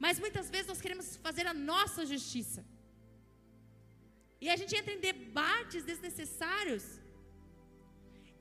Mas 0.05 0.19
muitas 0.25 0.47
vezes 0.55 0.69
nós 0.73 0.81
queremos 0.85 1.09
fazer 1.27 1.47
a 1.53 1.55
nossa 1.73 2.03
justiça. 2.13 2.63
E 4.45 4.49
a 4.55 4.57
gente 4.61 4.75
entra 4.79 4.93
em 4.95 5.01
debates 5.11 5.83
desnecessários. 5.91 6.85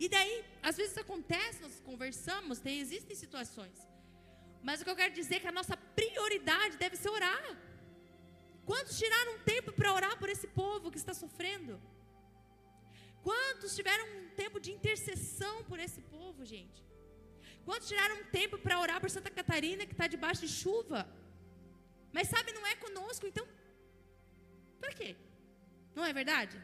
E 0.04 0.08
daí, 0.13 0.36
às 0.69 0.78
vezes 0.82 0.98
acontece, 0.98 1.62
nós 1.65 1.78
conversamos, 1.89 2.60
tem, 2.65 2.80
existem 2.86 3.15
situações. 3.24 3.78
Mas 4.67 4.80
o 4.80 4.86
que 4.86 4.91
eu 4.93 5.00
quero 5.02 5.13
dizer 5.22 5.36
é 5.36 5.41
que 5.43 5.52
a 5.54 5.58
nossa 5.60 5.76
prioridade 6.00 6.78
deve 6.84 6.95
ser 6.95 7.10
orar. 7.19 7.45
Quantos 8.69 8.98
tiraram 9.02 9.32
um 9.36 9.43
tempo 9.54 9.72
para 9.80 9.93
orar 10.00 10.15
por 10.22 10.30
esse 10.36 10.48
povo 10.62 10.91
que 10.93 11.02
está 11.04 11.13
sofrendo? 11.13 11.74
Quantos 13.28 13.76
tiveram 13.76 14.06
um 14.17 14.30
tempo 14.41 14.58
de 14.65 14.72
intercessão 14.78 15.56
por 15.69 15.80
esse 15.86 16.02
povo, 16.15 16.45
gente? 16.45 16.82
Quantos 17.65 17.88
tiraram 17.91 18.15
um 18.22 18.28
tempo 18.39 18.58
para 18.58 18.80
orar 18.80 19.00
por 19.02 19.10
Santa 19.10 19.32
Catarina 19.39 19.86
que 19.86 19.95
está 19.98 20.08
debaixo 20.08 20.41
de 20.45 20.52
chuva? 20.62 21.02
Mas 22.12 22.28
sabe, 22.28 22.52
não 22.52 22.65
é 22.65 22.76
conosco, 22.76 23.26
então. 23.28 23.45
Para 24.80 24.93
quê? 24.93 25.15
Não 25.95 26.06
é 26.06 26.12
verdade? 26.13 26.58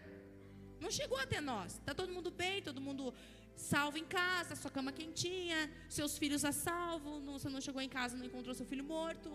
Não 0.79 0.91
chegou 0.91 1.17
até 1.17 1.39
nós. 1.41 1.73
Está 1.73 1.93
todo 1.93 2.15
mundo 2.17 2.31
bem, 2.31 2.62
todo 2.62 2.81
mundo 2.88 3.13
salvo 3.55 3.97
em 3.97 4.05
casa, 4.05 4.55
sua 4.55 4.71
cama 4.71 4.91
quentinha, 4.91 5.60
seus 5.89 6.17
filhos 6.17 6.43
a 6.43 6.51
salvo. 6.51 7.19
Não, 7.19 7.34
você 7.38 7.49
não 7.49 7.62
chegou 7.62 7.81
em 7.81 7.89
casa, 7.89 8.17
não 8.17 8.25
encontrou 8.25 8.53
seu 8.53 8.65
filho 8.65 8.84
morto. 8.84 9.29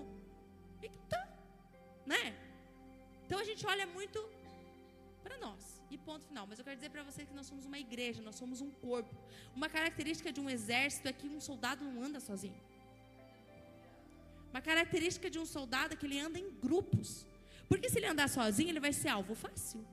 Então, 0.82 1.24
né? 2.06 2.24
Então 3.24 3.38
a 3.38 3.44
gente 3.44 3.64
olha 3.66 3.86
muito 3.86 4.18
para 5.22 5.36
nós. 5.38 5.80
E 5.90 5.98
ponto 5.98 6.24
final. 6.26 6.46
Mas 6.46 6.58
eu 6.58 6.64
quero 6.64 6.76
dizer 6.76 6.90
para 6.90 7.02
vocês 7.02 7.28
que 7.28 7.34
nós 7.34 7.46
somos 7.46 7.64
uma 7.64 7.78
igreja, 7.78 8.22
nós 8.22 8.36
somos 8.36 8.60
um 8.60 8.70
corpo. 8.70 9.14
Uma 9.54 9.68
característica 9.68 10.32
de 10.32 10.40
um 10.40 10.48
exército 10.48 11.08
é 11.08 11.12
que 11.12 11.28
um 11.28 11.40
soldado 11.40 11.84
não 11.84 12.02
anda 12.02 12.20
sozinho. 12.20 12.60
Uma 14.50 14.60
característica 14.60 15.30
de 15.30 15.38
um 15.38 15.46
soldado 15.46 15.94
é 15.94 15.96
que 15.96 16.06
ele 16.06 16.18
anda 16.18 16.38
em 16.38 16.50
grupos. 16.50 17.26
Porque 17.68 17.88
se 17.88 17.98
ele 17.98 18.06
andar 18.06 18.28
sozinho, 18.28 18.70
ele 18.70 18.80
vai 18.80 18.92
ser 18.92 19.08
alvo 19.08 19.34
fácil. 19.34 19.86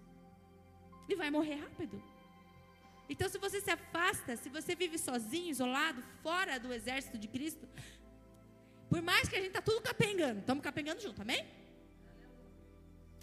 Ele 1.08 1.16
vai 1.16 1.30
morrer 1.30 1.56
rápido. 1.56 2.02
Então, 3.10 3.30
se 3.30 3.38
você 3.38 3.62
se 3.62 3.70
afasta, 3.70 4.36
se 4.36 4.50
você 4.50 4.76
vive 4.76 4.98
sozinho, 4.98 5.50
isolado, 5.50 6.04
fora 6.22 6.60
do 6.60 6.74
exército 6.74 7.18
de 7.18 7.28
Cristo, 7.28 7.68
por 8.90 9.02
mais 9.02 9.30
que 9.30 9.36
a 9.36 9.42
gente 9.42 9.52
tá 9.52 9.62
tudo 9.62 9.82
capengando, 9.82 10.40
estamos 10.40 10.64
capengando 10.64 11.02
junto, 11.02 11.22
amém? 11.22 11.46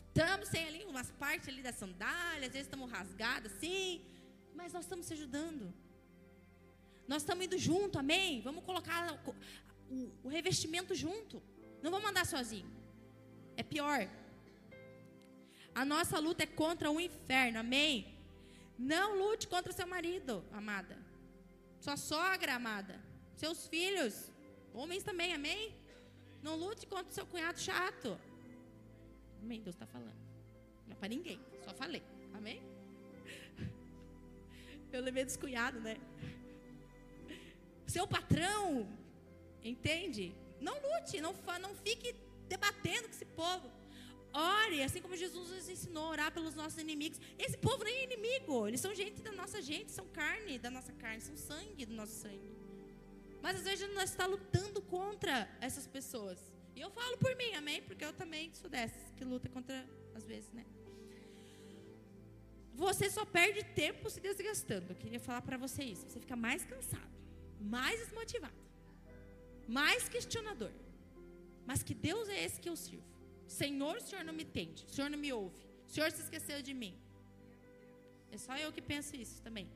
Estamos 0.08 0.48
sem 0.48 0.64
ali 0.66 0.84
umas 0.84 1.10
partes 1.10 1.48
ali 1.48 1.62
da 1.62 1.72
sandália, 1.72 2.46
às 2.46 2.52
vezes 2.52 2.66
estamos 2.66 2.90
rasgados 2.90 3.52
assim, 3.52 4.00
mas 4.54 4.72
nós 4.72 4.84
estamos 4.84 5.06
se 5.06 5.12
ajudando. 5.12 5.74
Nós 7.06 7.22
estamos 7.22 7.44
indo 7.44 7.58
junto, 7.58 7.98
amém? 7.98 8.40
Vamos 8.40 8.64
colocar 8.64 9.20
o, 9.94 10.26
o 10.26 10.28
revestimento 10.28 10.94
junto. 10.94 11.42
Não 11.82 11.90
vamos 11.90 12.08
andar 12.10 12.26
sozinho. 12.26 12.70
É 13.56 13.62
pior. 13.62 14.08
A 15.74 15.84
nossa 15.84 16.18
luta 16.18 16.42
é 16.44 16.46
contra 16.46 16.90
o 16.90 17.00
inferno, 17.00 17.58
amém? 17.58 17.92
Não 18.78 19.16
lute 19.22 19.46
contra 19.46 19.72
seu 19.72 19.86
marido, 19.86 20.44
amada. 20.52 20.96
Sua 21.80 21.96
sogra, 21.96 22.54
amada. 22.54 23.00
Seus 23.36 23.66
filhos. 23.68 24.30
Homens 24.72 25.02
também, 25.02 25.32
amém? 25.32 25.74
Não 26.42 26.56
lute 26.56 26.86
contra 26.86 27.12
seu 27.12 27.26
cunhado 27.26 27.58
chato. 27.60 28.18
Amém? 29.42 29.60
Deus 29.60 29.76
está 29.76 29.86
falando. 29.86 30.20
Não 30.86 30.92
é 30.92 30.96
para 30.96 31.08
ninguém, 31.08 31.40
só 31.64 31.72
falei. 31.74 32.02
Amém? 32.32 32.62
Eu 34.92 35.02
levei 35.02 35.24
dos 35.24 35.36
cunhados, 35.36 35.82
né? 35.82 35.96
Seu 37.86 38.06
patrão, 38.06 38.88
entende? 39.64 40.34
Não 40.60 40.74
lute, 40.74 41.20
não, 41.20 41.34
não 41.60 41.74
fique 41.74 42.14
debatendo 42.48 43.08
com 43.08 43.14
esse 43.14 43.24
povo. 43.24 43.70
Ore, 44.32 44.82
assim 44.82 45.00
como 45.00 45.16
Jesus 45.16 45.50
nos 45.50 45.68
ensinou 45.68 46.06
a 46.06 46.10
orar 46.10 46.32
pelos 46.32 46.54
nossos 46.54 46.78
inimigos. 46.78 47.20
Esse 47.38 47.56
povo 47.56 47.84
nem 47.84 47.98
é 47.98 48.04
inimigo, 48.04 48.66
eles 48.66 48.80
são 48.80 48.94
gente 48.94 49.22
da 49.22 49.32
nossa 49.32 49.62
gente, 49.62 49.92
são 49.92 50.06
carne 50.08 50.58
da 50.58 50.70
nossa 50.70 50.92
carne, 50.92 51.20
são 51.20 51.36
sangue 51.36 51.86
do 51.86 51.94
nosso 51.94 52.12
sangue. 52.12 52.52
Mas 53.40 53.58
às 53.58 53.64
vezes 53.64 53.94
nós 53.94 54.10
está 54.10 54.26
lutando 54.26 54.82
contra 54.82 55.48
essas 55.60 55.86
pessoas. 55.86 56.38
E 56.74 56.80
eu 56.80 56.90
falo 56.90 57.16
por 57.18 57.36
mim, 57.36 57.52
amém? 57.54 57.80
Porque 57.82 58.04
eu 58.04 58.12
também 58.12 58.52
sou 58.54 58.68
dessas, 58.68 59.12
que 59.16 59.24
luta 59.24 59.48
contra, 59.48 59.86
às 60.14 60.24
vezes, 60.24 60.52
né? 60.52 60.64
Você 62.74 63.08
só 63.08 63.24
perde 63.24 63.62
tempo 63.62 64.10
se 64.10 64.20
desgastando. 64.20 64.92
Eu 64.92 64.96
queria 64.96 65.20
falar 65.20 65.42
para 65.42 65.56
você 65.56 65.84
isso. 65.84 66.08
Você 66.08 66.18
fica 66.18 66.34
mais 66.34 66.64
cansado, 66.64 67.14
mais 67.60 68.00
desmotivado, 68.00 68.54
mais 69.68 70.08
questionador. 70.08 70.70
Mas 71.66 71.82
que 71.82 71.94
Deus 71.94 72.28
é 72.28 72.44
esse 72.44 72.60
que 72.60 72.68
eu 72.68 72.76
sirvo. 72.76 73.04
Senhor, 73.46 73.96
o 73.96 74.00
Senhor 74.00 74.24
não 74.24 74.32
me 74.32 74.42
entende. 74.42 74.84
O 74.86 74.90
Senhor 74.90 75.08
não 75.10 75.18
me 75.18 75.32
ouve. 75.32 75.64
O 75.86 75.90
Senhor 75.90 76.10
se 76.10 76.22
esqueceu 76.22 76.62
de 76.62 76.74
mim. 76.74 76.98
É 78.30 78.38
só 78.38 78.56
eu 78.56 78.72
que 78.72 78.82
penso 78.82 79.14
isso 79.16 79.40
também. 79.42 79.68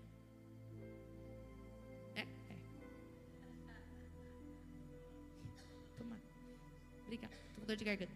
Obrigada. 7.09 7.35
Tô 7.55 7.61
com 7.63 7.67
dor 7.67 7.77
de 7.77 7.85
garganta. 7.85 8.13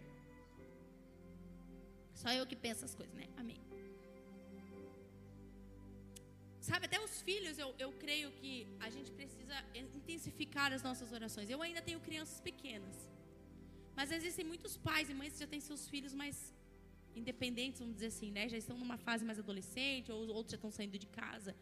Só 2.13 2.31
eu 2.31 2.45
que 2.45 2.55
penso 2.55 2.85
as 2.85 2.93
coisas, 2.93 3.15
né? 3.15 3.27
Amém. 3.35 3.59
Sabe, 6.67 6.85
até 6.85 6.97
os 7.07 7.15
filhos, 7.27 7.55
eu, 7.63 7.69
eu 7.77 7.91
creio 8.03 8.29
que 8.39 8.53
a 8.79 8.89
gente 8.95 9.11
precisa 9.11 9.55
intensificar 9.75 10.71
as 10.71 10.81
nossas 10.87 11.09
orações. 11.17 11.49
Eu 11.49 11.61
ainda 11.61 11.81
tenho 11.87 11.99
crianças 12.07 12.39
pequenas. 12.39 12.95
Mas 13.97 14.13
existem 14.17 14.45
muitos 14.51 14.77
pais 14.77 15.09
e 15.09 15.13
mães 15.13 15.33
que 15.33 15.39
já 15.39 15.49
têm 15.53 15.59
seus 15.59 15.89
filhos 15.93 16.13
mais 16.21 16.37
independentes, 17.21 17.81
vamos 17.81 17.95
dizer 17.95 18.11
assim, 18.15 18.31
né? 18.31 18.47
Já 18.47 18.57
estão 18.63 18.77
numa 18.77 18.97
fase 18.97 19.25
mais 19.25 19.39
adolescente, 19.43 20.09
ou 20.09 20.19
outros 20.29 20.51
já 20.51 20.55
estão 20.55 20.71
saindo 20.71 20.97
de 20.97 21.09
casa. 21.21 21.53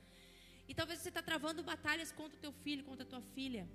E 0.70 0.76
talvez 0.76 1.00
você 1.00 1.10
está 1.10 1.24
travando 1.32 1.64
batalhas 1.64 2.12
contra 2.12 2.38
o 2.38 2.42
teu 2.46 2.54
filho, 2.64 2.84
contra 2.84 3.04
a 3.04 3.10
tua 3.14 3.24
filha. 3.34 3.68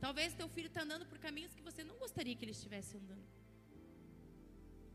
Talvez 0.00 0.34
teu 0.34 0.48
filho 0.48 0.68
está 0.68 0.82
andando 0.86 1.04
por 1.04 1.18
caminhos 1.18 1.52
que 1.52 1.62
você 1.68 1.82
não 1.82 1.96
gostaria 1.98 2.36
que 2.36 2.44
ele 2.44 2.52
estivesse 2.52 2.96
andando. 2.96 3.26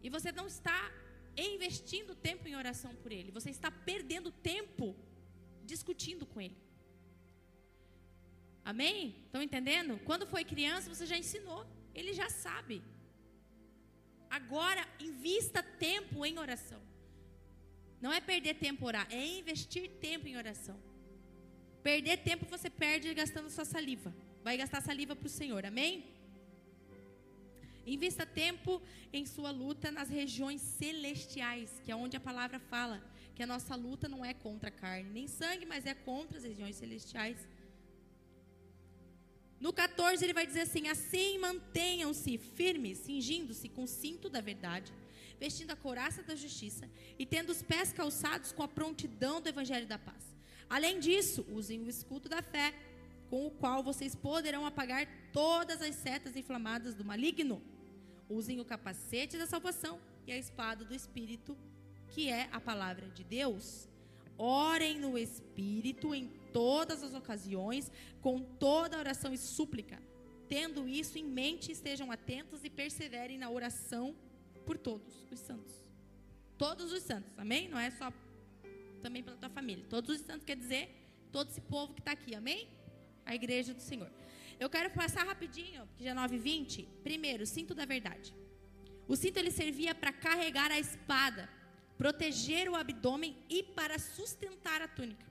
E 0.01 0.09
você 0.09 0.31
não 0.31 0.47
está 0.47 0.79
investindo 1.35 2.15
tempo 2.15 2.47
em 2.47 2.55
oração 2.55 2.95
por 2.95 3.11
ele. 3.11 3.29
Você 3.39 3.49
está 3.49 3.69
perdendo 3.69 4.31
tempo 4.31 4.95
discutindo 5.71 6.25
com 6.25 6.39
ele. 6.41 6.57
Amém? 8.63 9.15
Estão 9.25 9.41
entendendo? 9.41 9.99
Quando 10.05 10.27
foi 10.27 10.43
criança, 10.43 10.93
você 10.93 11.05
já 11.05 11.17
ensinou. 11.17 11.65
Ele 11.93 12.13
já 12.13 12.29
sabe. 12.29 12.81
Agora, 14.29 14.87
invista 14.99 15.61
tempo 15.61 16.25
em 16.25 16.39
oração. 16.39 16.81
Não 18.01 18.11
é 18.11 18.19
perder 18.19 18.55
tempo 18.55 18.85
orar, 18.85 19.07
é 19.11 19.25
investir 19.41 19.89
tempo 20.07 20.27
em 20.27 20.35
oração. 20.35 20.77
Perder 21.81 22.17
tempo 22.17 22.45
você 22.45 22.69
perde 22.69 23.13
gastando 23.13 23.49
sua 23.49 23.65
saliva 23.65 24.13
vai 24.43 24.57
gastar 24.57 24.81
saliva 24.81 25.15
para 25.15 25.25
o 25.25 25.29
Senhor, 25.29 25.65
amém? 25.65 26.05
Invista 27.85 28.25
tempo 28.25 28.81
em 29.11 29.25
sua 29.25 29.51
luta 29.51 29.89
nas 29.89 30.09
regiões 30.09 30.61
celestiais, 30.61 31.81
que 31.83 31.91
é 31.91 31.95
onde 31.95 32.17
a 32.17 32.19
palavra 32.19 32.59
fala 32.59 33.01
que 33.35 33.43
a 33.43 33.47
nossa 33.47 33.75
luta 33.75 34.07
não 34.07 34.23
é 34.23 34.33
contra 34.33 34.69
carne 34.69 35.09
nem 35.09 35.27
sangue, 35.27 35.65
mas 35.65 35.85
é 35.85 35.93
contra 35.93 36.37
as 36.37 36.43
regiões 36.43 36.75
celestiais. 36.75 37.37
No 39.59 39.71
14 39.71 40.23
ele 40.23 40.33
vai 40.33 40.45
dizer 40.45 40.61
assim: 40.61 40.87
Assim 40.87 41.37
mantenham-se 41.37 42.37
firmes, 42.37 42.97
cingindo-se 42.99 43.69
com 43.69 43.83
o 43.83 43.87
cinto 43.87 44.29
da 44.29 44.41
verdade, 44.41 44.93
vestindo 45.39 45.71
a 45.71 45.75
couraça 45.75 46.21
da 46.21 46.35
justiça 46.35 46.89
e 47.17 47.25
tendo 47.25 47.49
os 47.49 47.61
pés 47.61 47.91
calçados 47.91 48.51
com 48.51 48.61
a 48.61 48.67
prontidão 48.67 49.41
do 49.41 49.49
evangelho 49.49 49.87
da 49.87 49.97
paz. 49.97 50.23
Além 50.69 50.99
disso, 50.99 51.45
usem 51.49 51.81
o 51.81 51.89
escudo 51.89 52.27
da 52.27 52.41
fé 52.41 52.73
com 53.29 53.47
o 53.47 53.51
qual 53.51 53.81
vocês 53.81 54.15
poderão 54.15 54.65
apagar 54.65 55.07
todas 55.31 55.81
as 55.81 55.95
setas 55.95 56.35
inflamadas 56.35 56.93
do 56.93 57.05
maligno. 57.05 57.61
Usem 58.29 58.59
o 58.59 58.65
capacete 58.65 59.37
da 59.37 59.47
salvação 59.47 59.99
e 60.27 60.31
a 60.31 60.37
espada 60.37 60.85
do 60.85 60.93
Espírito, 60.93 61.57
que 62.13 62.29
é 62.29 62.47
a 62.51 62.59
palavra 62.59 63.07
de 63.09 63.23
Deus. 63.23 63.87
Orem 64.37 64.99
no 64.99 65.17
Espírito 65.17 66.13
em 66.13 66.27
todas 66.51 67.03
as 67.03 67.13
ocasiões, 67.13 67.91
com 68.21 68.39
toda 68.39 68.97
oração 68.97 69.33
e 69.33 69.37
súplica. 69.37 70.01
Tendo 70.47 70.87
isso 70.87 71.17
em 71.17 71.25
mente, 71.25 71.71
estejam 71.71 72.11
atentos 72.11 72.63
e 72.63 72.69
perseverem 72.69 73.37
na 73.37 73.49
oração 73.49 74.15
por 74.65 74.77
todos 74.77 75.25
os 75.31 75.39
santos. 75.39 75.73
Todos 76.57 76.91
os 76.91 77.03
santos, 77.03 77.37
amém? 77.37 77.67
Não 77.67 77.79
é 77.79 77.89
só 77.91 78.13
também 79.01 79.23
pela 79.23 79.37
tua 79.37 79.49
família. 79.49 79.85
Todos 79.89 80.15
os 80.15 80.25
santos 80.25 80.45
quer 80.45 80.55
dizer 80.55 80.83
todo 81.31 81.49
esse 81.49 81.61
povo 81.61 81.93
que 81.93 82.01
está 82.01 82.11
aqui, 82.11 82.35
amém? 82.35 82.69
a 83.25 83.35
igreja 83.35 83.73
do 83.73 83.81
Senhor. 83.81 84.11
Eu 84.59 84.69
quero 84.69 84.89
passar 84.91 85.25
rapidinho, 85.25 85.87
que 85.97 86.03
já 86.03 86.11
é 86.11 86.13
9 86.13 86.37
20. 86.37 86.87
Primeiro, 87.03 87.45
cinto 87.45 87.73
da 87.73 87.85
verdade. 87.85 88.33
O 89.07 89.15
cinto 89.15 89.37
ele 89.37 89.51
servia 89.51 89.93
para 89.93 90.13
carregar 90.13 90.71
a 90.71 90.79
espada, 90.79 91.49
proteger 91.97 92.69
o 92.69 92.75
abdômen 92.75 93.37
e 93.49 93.63
para 93.63 93.99
sustentar 93.99 94.81
a 94.81 94.87
túnica. 94.87 95.25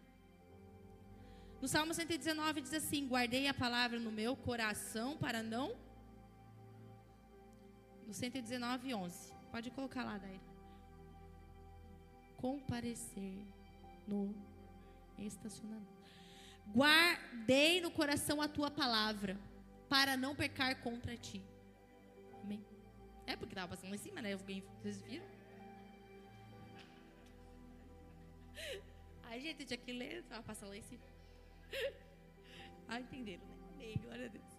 No 1.61 1.69
Salmo 1.69 1.95
119 1.95 2.61
diz 2.61 2.75
assim: 2.75 3.07
Guardei 3.07 3.47
a 3.47 3.55
palavra 3.55 3.99
no 3.99 4.11
meu 4.11 4.37
coração 4.37 5.17
para 5.17 5.43
não. 5.43 5.77
No 8.07 8.13
119, 8.13 8.95
11. 8.95 9.33
Pode 9.51 9.71
colocar 9.71 10.05
lá, 10.05 10.19
Daí. 10.19 10.41
Comparecer 12.37 13.47
no 14.09 14.35
estacionamento. 15.19 15.93
Guardei 16.75 17.81
no 17.81 17.91
coração 17.91 18.41
a 18.41 18.49
tua 18.49 18.71
palavra, 18.71 19.39
para 19.89 20.17
não 20.17 20.35
pecar 20.35 20.81
contra 20.81 21.17
ti. 21.17 21.43
Amém. 22.43 22.65
É 23.27 23.37
porque 23.37 23.53
estava 23.53 23.69
passando 23.69 23.95
em 23.95 23.99
cima, 23.99 24.21
né? 24.21 24.33
Alguém, 24.33 24.65
vocês 24.81 25.01
viram? 25.03 25.32
Ai, 29.25 29.41
gente, 29.41 29.65
tinha 29.65 29.79
que 29.79 29.93
ler, 29.93 30.19
estava 30.19 30.43
passando 30.43 30.71
lá 30.71 30.77
em 30.77 30.83
cima. 30.83 31.03
Ah, 32.89 33.01
entenderam, 33.01 33.47
né? 33.47 33.57
Amém, 33.75 33.95
glória 34.05 34.27
a 34.27 34.29
Deus. 34.29 34.53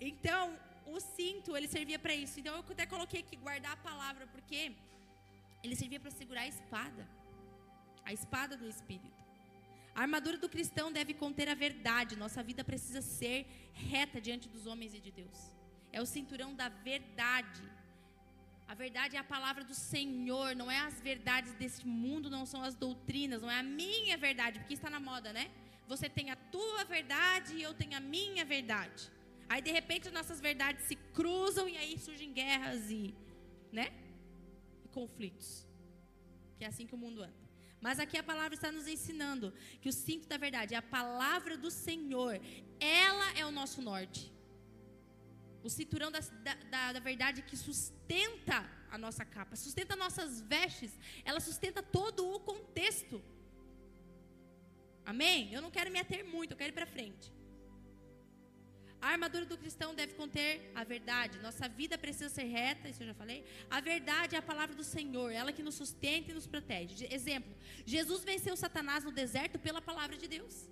Então, 0.00 0.58
o 0.86 0.98
cinto, 0.98 1.56
ele 1.56 1.68
servia 1.68 1.98
para 1.98 2.14
isso. 2.14 2.40
Então, 2.40 2.54
eu 2.56 2.64
até 2.68 2.84
coloquei 2.84 3.20
aqui 3.20 3.36
guardar 3.36 3.72
a 3.72 3.76
palavra, 3.76 4.26
porque 4.26 4.72
ele 5.62 5.76
servia 5.76 6.00
para 6.00 6.10
segurar 6.10 6.40
a 6.42 6.48
espada. 6.48 7.08
A 8.04 8.12
espada 8.12 8.56
do 8.56 8.68
Espírito. 8.68 9.22
A 9.94 10.00
armadura 10.02 10.38
do 10.38 10.48
cristão 10.48 10.90
deve 10.90 11.14
conter 11.14 11.48
a 11.48 11.54
verdade. 11.54 12.16
Nossa 12.16 12.42
vida 12.42 12.64
precisa 12.64 13.00
ser 13.00 13.46
reta 13.72 14.20
diante 14.20 14.48
dos 14.48 14.66
homens 14.66 14.94
e 14.94 15.00
de 15.00 15.12
Deus. 15.12 15.38
É 15.92 16.00
o 16.00 16.06
cinturão 16.06 16.54
da 16.54 16.68
verdade. 16.68 17.62
A 18.72 18.74
verdade 18.74 19.16
é 19.16 19.18
a 19.18 19.32
palavra 19.32 19.62
do 19.62 19.74
Senhor, 19.74 20.56
não 20.56 20.70
é 20.70 20.78
as 20.78 20.98
verdades 20.98 21.52
deste 21.52 21.86
mundo, 21.86 22.30
não 22.30 22.46
são 22.46 22.62
as 22.62 22.74
doutrinas, 22.74 23.42
não 23.42 23.50
é 23.50 23.58
a 23.58 23.62
minha 23.62 24.16
verdade, 24.16 24.58
porque 24.60 24.72
está 24.72 24.88
na 24.88 24.98
moda, 24.98 25.30
né? 25.30 25.50
Você 25.86 26.08
tem 26.08 26.30
a 26.30 26.36
tua 26.36 26.82
verdade 26.84 27.54
e 27.54 27.62
eu 27.62 27.74
tenho 27.74 27.94
a 27.94 28.00
minha 28.00 28.46
verdade. 28.46 29.10
Aí 29.46 29.60
de 29.60 29.70
repente 29.70 30.08
nossas 30.10 30.40
verdades 30.40 30.86
se 30.86 30.96
cruzam 31.18 31.68
e 31.68 31.76
aí 31.76 31.98
surgem 31.98 32.32
guerras 32.32 32.90
e, 32.90 33.14
né? 33.70 33.92
E 34.82 34.88
conflitos. 34.88 35.68
Que 36.56 36.64
é 36.64 36.68
assim 36.68 36.86
que 36.86 36.94
o 36.94 37.02
mundo 37.04 37.22
anda. 37.22 37.42
Mas 37.78 38.00
aqui 38.00 38.16
a 38.16 38.22
palavra 38.22 38.54
está 38.54 38.72
nos 38.72 38.88
ensinando 38.88 39.52
que 39.82 39.90
o 39.90 39.92
cinto 39.92 40.26
da 40.26 40.38
verdade 40.38 40.72
é 40.74 40.78
a 40.78 40.82
palavra 40.98 41.58
do 41.58 41.70
Senhor. 41.70 42.40
Ela 42.80 43.38
é 43.38 43.44
o 43.44 43.50
nosso 43.50 43.82
norte. 43.82 44.32
O 45.62 45.70
cinturão 45.70 46.10
da, 46.10 46.20
da, 46.70 46.92
da, 46.92 47.00
verdade 47.00 47.42
que 47.42 47.56
sustenta 47.56 48.68
a 48.90 48.98
nossa 48.98 49.24
capa, 49.24 49.54
sustenta 49.54 49.94
nossas 49.94 50.40
vestes, 50.40 50.98
ela 51.24 51.40
sustenta 51.40 51.82
todo 51.82 52.28
o 52.34 52.40
contexto. 52.40 53.22
Amém? 55.04 55.52
Eu 55.52 55.62
não 55.62 55.70
quero 55.70 55.90
me 55.90 56.00
ater 56.00 56.24
muito, 56.24 56.52
eu 56.52 56.56
quero 56.56 56.72
ir 56.72 56.74
para 56.74 56.86
frente. 56.86 57.32
A 59.00 59.08
armadura 59.08 59.44
do 59.44 59.58
cristão 59.58 59.94
deve 59.96 60.14
conter 60.14 60.70
a 60.76 60.84
verdade. 60.84 61.40
Nossa 61.40 61.68
vida 61.68 61.98
precisa 61.98 62.28
ser 62.28 62.44
reta, 62.44 62.88
isso 62.88 63.02
eu 63.02 63.08
já 63.08 63.14
falei. 63.14 63.44
A 63.68 63.80
verdade 63.80 64.36
é 64.36 64.38
a 64.38 64.42
palavra 64.50 64.76
do 64.76 64.84
Senhor, 64.84 65.30
ela 65.30 65.52
que 65.52 65.62
nos 65.62 65.74
sustenta 65.74 66.30
e 66.30 66.34
nos 66.34 66.46
protege. 66.46 67.08
Exemplo: 67.10 67.52
Jesus 67.84 68.22
venceu 68.22 68.56
Satanás 68.56 69.02
no 69.02 69.10
deserto 69.10 69.58
pela 69.58 69.82
palavra 69.82 70.16
de 70.16 70.28
Deus. 70.28 70.68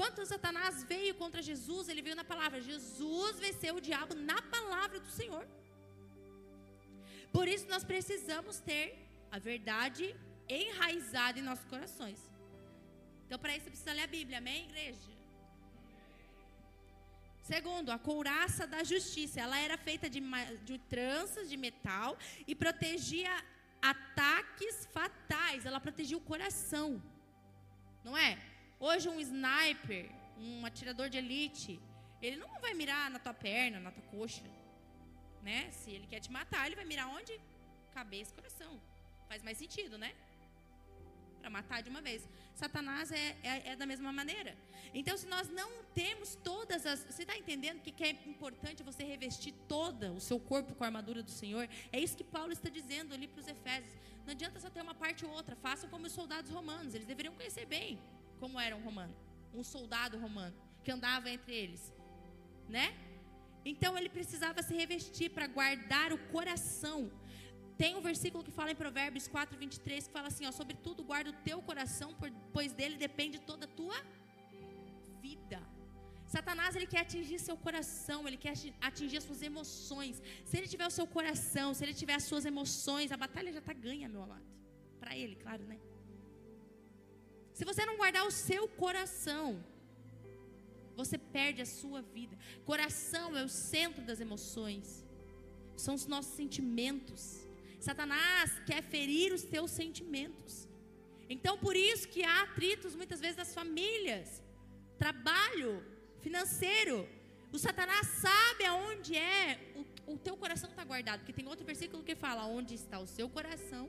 Quando 0.00 0.24
Satanás 0.24 0.74
veio 0.92 1.14
contra 1.22 1.40
Jesus, 1.48 1.88
ele 1.90 2.02
veio 2.06 2.16
na 2.20 2.24
palavra. 2.32 2.66
Jesus 2.72 3.38
venceu 3.38 3.72
o 3.76 3.82
diabo 3.88 4.14
na 4.30 4.40
palavra 4.54 4.98
do 4.98 5.10
Senhor. 5.16 5.44
Por 7.36 7.46
isso 7.54 7.66
nós 7.72 7.84
precisamos 7.90 8.60
ter 8.70 8.86
a 9.30 9.38
verdade 9.38 10.04
enraizada 10.48 11.38
em 11.38 11.42
nossos 11.42 11.66
corações. 11.72 12.20
Então, 13.24 13.38
para 13.38 13.54
isso, 13.54 13.64
você 13.64 13.72
precisa 13.74 13.92
ler 13.98 14.06
a 14.08 14.14
Bíblia, 14.18 14.38
amém, 14.38 14.60
igreja? 14.68 15.10
Segundo, 17.52 17.90
a 17.96 17.98
couraça 17.98 18.66
da 18.74 18.82
justiça. 18.92 19.38
Ela 19.46 19.58
era 19.66 19.76
feita 19.76 20.08
de, 20.14 20.22
de 20.70 20.78
tranças 20.94 21.50
de 21.50 21.58
metal 21.58 22.16
e 22.46 22.54
protegia 22.54 23.32
ataques 23.92 24.88
fatais. 24.94 25.66
Ela 25.66 25.78
protegia 25.88 26.16
o 26.16 26.28
coração. 26.32 26.88
Não 28.02 28.16
é? 28.16 28.30
Hoje, 28.80 29.10
um 29.10 29.20
sniper, 29.20 30.10
um 30.38 30.64
atirador 30.64 31.10
de 31.10 31.18
elite, 31.18 31.78
ele 32.22 32.36
não 32.36 32.58
vai 32.60 32.72
mirar 32.72 33.10
na 33.10 33.18
tua 33.18 33.34
perna, 33.34 33.78
na 33.78 33.90
tua 33.90 34.02
coxa. 34.04 34.42
Né? 35.42 35.70
Se 35.70 35.90
ele 35.90 36.06
quer 36.06 36.20
te 36.20 36.32
matar, 36.32 36.66
ele 36.66 36.76
vai 36.76 36.86
mirar 36.86 37.06
onde? 37.08 37.38
Cabeça 37.92 38.34
coração. 38.34 38.80
Faz 39.28 39.42
mais 39.42 39.58
sentido, 39.58 39.98
né? 39.98 40.14
Para 41.40 41.50
matar 41.50 41.82
de 41.82 41.90
uma 41.90 42.00
vez. 42.00 42.26
Satanás 42.54 43.12
é, 43.12 43.36
é, 43.42 43.68
é, 43.72 43.76
da 43.76 43.84
mesma 43.84 44.14
maneira. 44.14 44.56
Então, 44.94 45.14
se 45.14 45.26
nós 45.26 45.50
não 45.50 45.84
temos 45.94 46.34
todas 46.36 46.86
as. 46.86 47.04
Você 47.04 47.22
está 47.22 47.36
entendendo 47.36 47.82
que, 47.82 47.92
que 47.92 48.04
é 48.04 48.10
importante 48.26 48.82
você 48.82 49.04
revestir 49.04 49.52
toda 49.68 50.10
o 50.10 50.20
seu 50.20 50.40
corpo 50.40 50.74
com 50.74 50.84
a 50.84 50.86
armadura 50.86 51.22
do 51.22 51.30
Senhor? 51.30 51.68
É 51.92 52.00
isso 52.00 52.16
que 52.16 52.24
Paulo 52.24 52.52
está 52.52 52.70
dizendo 52.70 53.12
ali 53.12 53.28
para 53.28 53.40
os 53.40 53.46
Efésios. 53.46 53.94
Não 54.24 54.32
adianta 54.32 54.58
só 54.58 54.70
ter 54.70 54.80
uma 54.80 54.94
parte 54.94 55.26
ou 55.26 55.32
outra. 55.32 55.54
Façam 55.56 55.88
como 55.90 56.06
os 56.06 56.12
soldados 56.12 56.50
romanos. 56.50 56.94
Eles 56.94 57.06
deveriam 57.06 57.34
conhecer 57.34 57.66
bem 57.66 57.98
como 58.42 58.58
era 58.58 58.74
um 58.74 58.82
romano. 58.88 59.14
Um 59.54 59.64
soldado 59.74 60.18
romano 60.18 60.56
que 60.82 60.90
andava 60.90 61.28
entre 61.30 61.54
eles. 61.54 61.82
Né? 62.68 62.86
Então 63.64 63.96
ele 63.98 64.08
precisava 64.08 64.62
se 64.62 64.74
revestir 64.74 65.30
para 65.30 65.46
guardar 65.46 66.12
o 66.12 66.18
coração 66.36 66.98
tem 67.80 67.92
um 67.98 68.02
versículo 68.08 68.44
que 68.46 68.54
fala 68.56 68.70
em 68.72 68.78
Provérbios 68.80 69.26
4, 69.26 69.58
23, 69.58 70.06
que 70.06 70.12
fala 70.16 70.28
assim: 70.30 70.46
ó, 70.48 70.52
Sobretudo 70.52 71.06
guarda 71.10 71.30
o 71.30 71.38
teu 71.48 71.58
coração, 71.68 72.08
pois 72.54 72.74
dele 72.78 72.96
depende 73.06 73.36
toda 73.50 73.64
a 73.68 73.72
tua 73.80 73.98
vida. 75.22 75.60
Satanás 76.34 76.76
ele 76.76 76.88
quer 76.92 77.00
atingir 77.06 77.38
seu 77.38 77.56
coração, 77.66 78.18
ele 78.28 78.36
quer 78.44 78.52
atingir 78.88 79.16
as 79.20 79.24
suas 79.28 79.40
emoções. 79.50 80.22
Se 80.48 80.54
ele 80.58 80.68
tiver 80.72 80.86
o 80.86 80.94
seu 80.98 81.06
coração, 81.16 81.72
se 81.72 81.82
ele 81.84 81.94
tiver 82.02 82.16
as 82.20 82.26
suas 82.30 82.44
emoções, 82.52 83.12
a 83.16 83.16
batalha 83.24 83.50
já 83.56 83.62
está 83.64 83.72
ganha, 83.86 84.10
meu 84.14 84.22
amado. 84.26 84.48
Para 85.00 85.16
ele, 85.22 85.36
claro, 85.36 85.64
né? 85.64 85.78
Se 87.60 87.64
você 87.66 87.84
não 87.84 87.98
guardar 87.98 88.26
o 88.26 88.30
seu 88.30 88.66
coração, 88.66 89.62
você 90.96 91.18
perde 91.18 91.60
a 91.60 91.66
sua 91.66 92.00
vida. 92.00 92.34
Coração 92.64 93.36
é 93.36 93.44
o 93.44 93.50
centro 93.50 94.00
das 94.02 94.18
emoções, 94.18 95.04
são 95.76 95.94
os 95.94 96.06
nossos 96.06 96.32
sentimentos. 96.32 97.46
Satanás 97.78 98.50
quer 98.64 98.82
ferir 98.82 99.30
os 99.34 99.42
teus 99.42 99.70
sentimentos. 99.72 100.66
Então, 101.28 101.58
por 101.58 101.76
isso 101.76 102.08
que 102.08 102.24
há 102.24 102.44
atritos 102.44 102.94
muitas 102.94 103.20
vezes 103.20 103.36
das 103.36 103.52
famílias, 103.52 104.42
trabalho, 104.96 105.84
financeiro. 106.22 107.06
O 107.52 107.58
Satanás 107.58 108.06
sabe 108.06 108.64
aonde 108.64 109.18
é 109.18 109.74
o, 109.76 110.14
o 110.14 110.18
teu 110.18 110.34
coração 110.34 110.70
está 110.70 110.82
guardado, 110.82 111.18
porque 111.18 111.34
tem 111.34 111.46
outro 111.46 111.66
versículo 111.66 112.02
que 112.02 112.14
fala: 112.14 112.46
onde 112.46 112.74
está 112.74 112.98
o 112.98 113.06
seu 113.06 113.28
coração, 113.28 113.86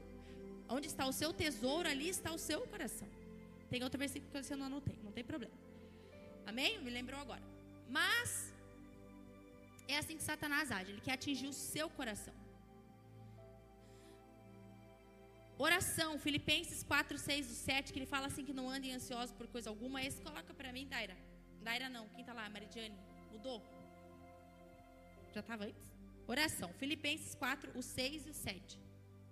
onde 0.67 0.87
está 0.87 1.07
o 1.07 1.13
seu 1.13 1.31
tesouro, 1.31 1.87
ali 1.87 2.09
está 2.09 2.33
o 2.33 2.37
seu 2.37 2.59
coração. 2.67 3.20
Tem 3.71 3.81
outro 3.87 3.99
versículo 4.05 4.29
que 4.31 4.43
você 4.43 4.55
não 4.59 4.65
anotei, 4.69 4.97
não 5.07 5.13
tem 5.17 5.23
problema. 5.31 5.57
Amém? 6.45 6.71
Me 6.85 6.91
lembrou 6.97 7.19
agora. 7.25 7.43
Mas 7.97 8.53
é 9.87 9.97
assim 9.97 10.17
que 10.17 10.23
Satanás 10.31 10.71
age, 10.77 10.91
ele 10.91 11.03
quer 11.07 11.13
atingir 11.13 11.47
o 11.47 11.53
seu 11.53 11.87
coração. 11.89 12.33
Oração, 15.57 16.09
Filipenses 16.19 16.83
4, 16.83 17.17
6 17.17 17.51
e 17.51 17.55
7, 17.55 17.93
que 17.93 17.99
ele 17.99 18.11
fala 18.13 18.27
assim 18.27 18.43
que 18.43 18.55
não 18.59 18.67
andem 18.69 18.93
ansiosos 18.93 19.33
por 19.39 19.47
coisa 19.47 19.69
alguma. 19.69 20.03
Esse 20.03 20.21
coloca 20.21 20.53
para 20.53 20.73
mim, 20.73 20.85
Daira. 20.93 21.15
Daira 21.61 21.87
não, 21.87 22.09
quem 22.09 22.21
está 22.21 22.33
lá? 22.33 22.49
Maridiane. 22.49 22.97
Mudou? 23.31 23.59
Já 25.33 25.39
estava 25.39 25.65
antes? 25.65 25.87
Oração, 26.27 26.69
Filipenses 26.73 27.35
4, 27.35 27.71
o 27.77 27.81
6 27.81 28.27
e 28.27 28.29
o 28.31 28.33
7. 28.33 28.79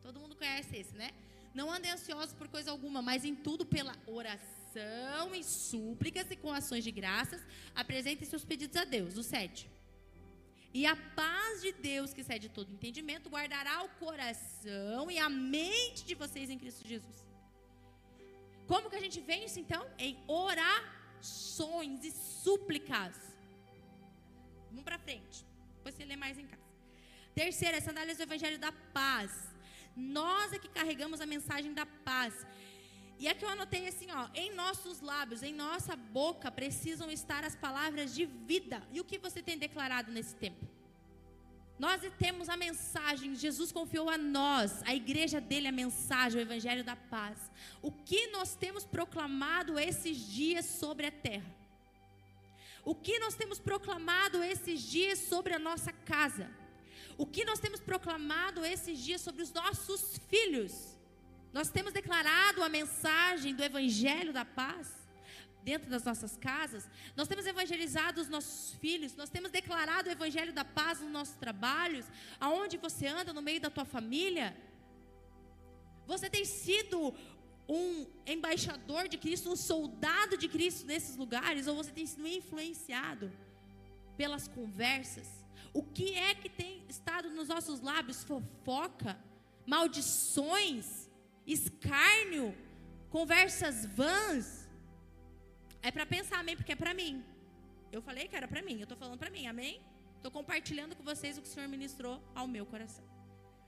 Todo 0.02 0.19
mundo 0.19 0.36
conhece 0.36 0.78
esse, 0.78 0.95
né? 0.95 1.10
Não 1.60 1.69
andem 1.76 1.91
ansiosos 1.91 2.34
por 2.39 2.48
coisa 2.48 2.69
alguma, 2.72 3.02
mas 3.02 3.26
em 3.30 3.36
tudo 3.48 3.63
pela 3.65 3.93
oração 4.19 5.26
e 5.39 5.43
súplicas 5.43 6.28
e 6.32 6.38
com 6.43 6.52
ações 6.60 6.84
de 6.88 6.91
graças, 7.00 7.41
apresentem 7.82 8.26
seus 8.26 8.45
pedidos 8.52 8.78
a 8.78 8.86
Deus. 8.86 9.17
O 9.17 9.24
7. 9.24 9.69
E 10.74 10.86
a 10.86 10.95
paz 11.22 11.62
de 11.65 11.72
Deus, 11.74 12.13
que 12.13 12.22
excede 12.22 12.48
todo 12.58 12.72
entendimento, 12.72 13.30
guardará 13.36 13.76
o 13.84 13.89
coração 14.04 15.12
e 15.12 15.17
a 15.17 15.28
mente 15.28 16.06
de 16.10 16.15
vocês 16.15 16.50
em 16.50 16.60
Cristo 16.63 16.88
Jesus. 16.88 17.17
Como 18.72 18.89
que 18.89 18.95
a 18.95 19.06
gente 19.06 19.19
vence 19.19 19.60
então? 19.60 19.84
Em 20.08 20.17
orações 20.28 22.06
e 22.06 22.12
súplicas. 22.12 23.15
Vamos 24.69 24.86
para 24.89 25.00
frente. 25.08 25.38
Depois 25.78 25.93
você 25.95 26.06
lê 26.06 26.15
mais 26.15 26.38
em 26.38 26.48
casa. 26.48 26.69
Terceira, 27.36 27.82
sandálias 27.82 28.17
do 28.17 28.24
Evangelho 28.24 28.60
da 28.67 28.72
Paz. 29.00 29.32
Nós 29.99 30.53
é 30.53 30.59
que 30.59 30.69
carregamos 30.69 31.21
a 31.21 31.25
mensagem 31.25 31.73
da 31.73 31.85
paz. 31.85 32.33
E 33.19 33.27
aqui 33.27 33.43
eu 33.43 33.49
anotei 33.49 33.85
assim, 33.85 34.07
ó, 34.12 34.29
em 34.33 34.53
nossos 34.55 35.01
lábios, 35.01 35.43
em 35.43 35.53
nossa 35.53 35.95
boca 35.95 36.49
precisam 36.49 37.12
estar 37.12 37.43
as 37.43 37.55
palavras 37.55 38.15
de 38.15 38.25
vida. 38.25 38.81
E 38.93 39.01
o 39.01 39.03
que 39.03 39.17
você 39.17 39.41
tem 39.41 39.57
declarado 39.57 40.09
nesse 40.09 40.35
tempo? 40.35 40.65
Nós 41.77 42.01
temos 42.17 42.49
a 42.49 42.57
mensagem, 42.57 43.35
Jesus 43.35 43.71
confiou 43.71 44.09
a 44.09 44.17
nós, 44.17 44.83
a 44.83 44.93
igreja 44.93 45.39
dele, 45.39 45.67
a 45.67 45.71
mensagem, 45.71 46.39
o 46.39 46.41
evangelho 46.41 46.83
da 46.83 46.95
paz. 46.95 47.38
O 47.81 47.91
que 47.91 48.27
nós 48.27 48.55
temos 48.55 48.85
proclamado 48.85 49.79
esses 49.79 50.17
dias 50.17 50.65
sobre 50.65 51.05
a 51.07 51.12
terra? 51.12 51.49
O 52.83 52.95
que 52.95 53.19
nós 53.19 53.35
temos 53.35 53.59
proclamado 53.59 54.43
esses 54.43 54.81
dias 54.81 55.19
sobre 55.19 55.53
a 55.53 55.59
nossa 55.59 55.91
casa? 55.91 56.50
O 57.22 57.26
que 57.26 57.44
nós 57.44 57.60
temos 57.60 57.82
proclamado 57.82 58.63
esses 58.63 58.98
dias 58.98 59.20
sobre 59.20 59.42
os 59.44 59.52
nossos 59.52 60.17
filhos? 60.30 60.74
Nós 61.52 61.70
temos 61.70 61.92
declarado 61.92 62.63
a 62.63 62.70
mensagem 62.70 63.54
do 63.54 63.62
Evangelho 63.62 64.32
da 64.32 64.46
paz 64.46 64.88
dentro 65.62 65.90
das 65.90 66.06
nossas 66.06 66.38
casas. 66.38 66.90
Nós 67.17 67.28
temos 67.28 67.46
evangelizado 67.46 68.22
os 68.22 68.30
nossos 68.30 68.74
filhos. 68.76 69.17
Nós 69.17 69.30
temos 69.30 69.52
declarado 69.52 70.08
o 70.08 70.12
Evangelho 70.13 70.54
da 70.54 70.63
paz 70.63 71.02
nos 71.02 71.12
nossos 71.12 71.36
trabalhos. 71.36 72.06
Aonde 72.40 72.78
você 72.78 73.08
anda, 73.08 73.34
no 73.34 73.42
meio 73.42 73.60
da 73.60 73.70
tua 73.70 73.84
família. 73.84 74.56
Você 76.08 76.30
tem 76.30 76.46
sido 76.46 77.13
um 77.67 78.08
embaixador 78.26 79.10
de 79.10 79.17
Cristo, 79.17 79.52
um 79.52 79.58
soldado 79.58 80.38
de 80.38 80.48
Cristo 80.48 80.88
nesses 80.88 81.17
lugares, 81.17 81.67
ou 81.67 81.76
você 81.76 81.92
tem 81.92 82.06
sido 82.06 82.26
influenciado 82.26 83.30
pelas 84.15 84.48
conversas? 84.48 85.38
O 85.74 85.84
que 85.84 86.15
é 86.15 86.34
que 86.36 86.50
tem 86.50 86.84
estado 86.88 87.30
nos 87.30 87.48
nossos 87.48 87.82
lábios? 87.82 88.24
Fofoca, 88.24 89.20
maldições, 89.65 91.10
escárnio, 91.46 92.56
conversas 93.10 93.86
vãs? 93.86 94.67
É 95.82 95.92
para 95.92 96.06
pensar, 96.06 96.40
amém? 96.40 96.56
Porque 96.56 96.74
é 96.74 96.76
para 96.76 96.94
mim. 96.94 97.24
Eu 97.92 98.02
falei 98.02 98.28
que 98.28 98.36
era 98.36 98.48
para 98.48 98.62
mim, 98.62 98.78
eu 98.78 98.84
estou 98.84 98.98
falando 98.98 99.17
para 99.17 99.30
mim, 99.30 99.48
amém? 99.48 99.82
Estou 100.15 100.32
compartilhando 100.32 100.96
com 100.96 101.04
vocês 101.04 101.38
o 101.38 101.42
que 101.42 101.48
o 101.48 101.52
Senhor 101.52 101.67
ministrou 101.70 102.22
ao 102.36 102.48
meu 102.48 102.65
coração. 102.65 103.04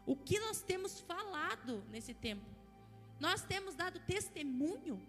O 0.05 0.15
que 0.15 0.39
nós 0.39 0.61
temos 0.61 0.99
falado 0.99 1.83
nesse 1.89 2.13
tempo? 2.13 2.45
Nós 3.19 3.43
temos 3.43 3.75
dado 3.75 3.99
testemunho 3.99 5.01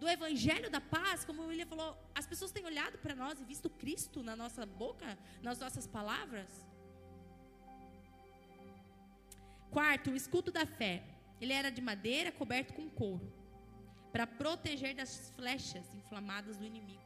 do 0.00 0.08
Evangelho 0.08 0.70
da 0.70 0.80
Paz, 0.80 1.24
como 1.24 1.42
o 1.42 1.46
William 1.46 1.66
falou, 1.66 1.96
as 2.14 2.26
pessoas 2.26 2.50
têm 2.50 2.64
olhado 2.64 2.98
para 2.98 3.14
nós 3.14 3.40
e 3.40 3.44
visto 3.44 3.68
Cristo 3.70 4.22
na 4.22 4.36
nossa 4.36 4.64
boca, 4.66 5.18
nas 5.42 5.58
nossas 5.58 5.86
palavras. 5.86 6.48
Quarto, 9.70 10.10
o 10.10 10.16
escudo 10.16 10.50
da 10.50 10.66
fé. 10.66 11.02
Ele 11.40 11.52
era 11.52 11.70
de 11.70 11.82
madeira 11.82 12.32
coberto 12.32 12.72
com 12.72 12.88
couro, 12.88 13.30
para 14.10 14.26
proteger 14.26 14.94
das 14.94 15.30
flechas 15.36 15.84
inflamadas 15.94 16.56
do 16.56 16.64
inimigo. 16.64 17.02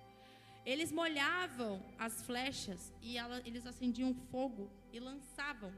Eles 0.64 0.93
molhavam 0.93 1.82
as 1.99 2.22
flechas 2.22 2.93
e 3.03 3.18
ela, 3.18 3.43
eles 3.45 3.66
acendiam 3.66 4.14
fogo 4.30 4.70
e 4.93 5.01
lançavam 5.01 5.72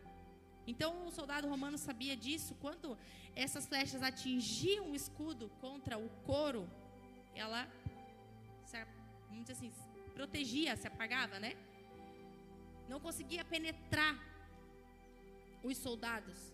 então 0.66 1.06
o 1.06 1.10
soldado 1.10 1.48
romano 1.48 1.76
sabia 1.76 2.16
disso. 2.16 2.56
Quando 2.60 2.96
essas 3.34 3.66
flechas 3.66 4.02
atingiam 4.02 4.90
o 4.90 4.94
escudo 4.94 5.50
contra 5.60 5.98
o 5.98 6.08
couro, 6.24 6.68
ela, 7.34 7.68
vamos 9.28 9.44
dizer 9.44 9.52
assim, 9.52 9.72
protegia, 10.14 10.76
se 10.76 10.86
apagava, 10.86 11.38
né? 11.38 11.56
Não 12.88 13.00
conseguia 13.00 13.44
penetrar 13.44 14.14
os 15.62 15.76
soldados. 15.76 16.52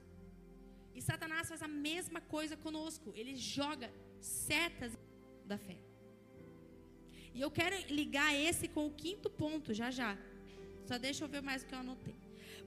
E 0.94 1.00
Satanás 1.00 1.48
faz 1.48 1.62
a 1.62 1.68
mesma 1.68 2.20
coisa 2.20 2.56
conosco. 2.56 3.12
Ele 3.14 3.34
joga 3.36 3.90
setas 4.20 4.92
da 5.44 5.56
fé. 5.56 5.78
E 7.34 7.40
eu 7.40 7.50
quero 7.50 7.76
ligar 7.92 8.34
esse 8.34 8.66
com 8.68 8.86
o 8.86 8.94
quinto 9.02 9.30
ponto, 9.30 9.72
já 9.72 9.90
já. 9.90 10.16
Só 10.86 10.98
deixa 10.98 11.24
eu 11.24 11.28
ver 11.28 11.42
mais 11.42 11.62
o 11.62 11.66
que 11.66 11.74
eu 11.74 11.78
anotei. 11.78 12.16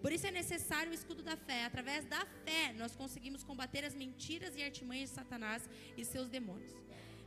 Por 0.02 0.12
isso 0.12 0.26
é 0.26 0.32
necessário 0.32 0.92
o 0.92 0.96
escudo 0.96 1.22
da 1.22 1.36
fé. 1.36 1.66
Através 1.66 2.06
da 2.06 2.26
fé, 2.46 2.74
nós 2.74 2.96
conseguimos 2.96 3.44
combater 3.44 3.84
as 3.84 3.94
mentiras 3.94 4.56
e 4.56 4.64
artimanhas 4.64 5.10
de 5.10 5.16
Satanás 5.16 5.70
e 5.98 6.06
seus 6.06 6.30
demônios. 6.30 6.74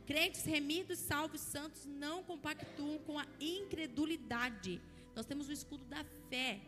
Crentes 0.05 0.43
remidos, 0.45 0.99
salvos, 0.99 1.41
santos 1.41 1.85
não 1.85 2.23
compactuam 2.23 2.97
com 3.07 3.17
a 3.17 3.25
incredulidade. 3.39 4.81
Nós 5.15 5.25
temos 5.25 5.47
o 5.49 5.51
escudo 5.51 5.85
da 5.85 6.03
fé. 6.29 6.61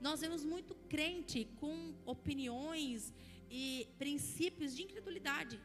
Nós 0.00 0.20
vemos 0.20 0.44
muito 0.44 0.74
crente 0.94 1.40
com 1.60 1.94
opiniões 2.04 3.12
e 3.50 3.88
princípios 3.98 4.76
de 4.76 4.82
incredulidade. 4.82 5.58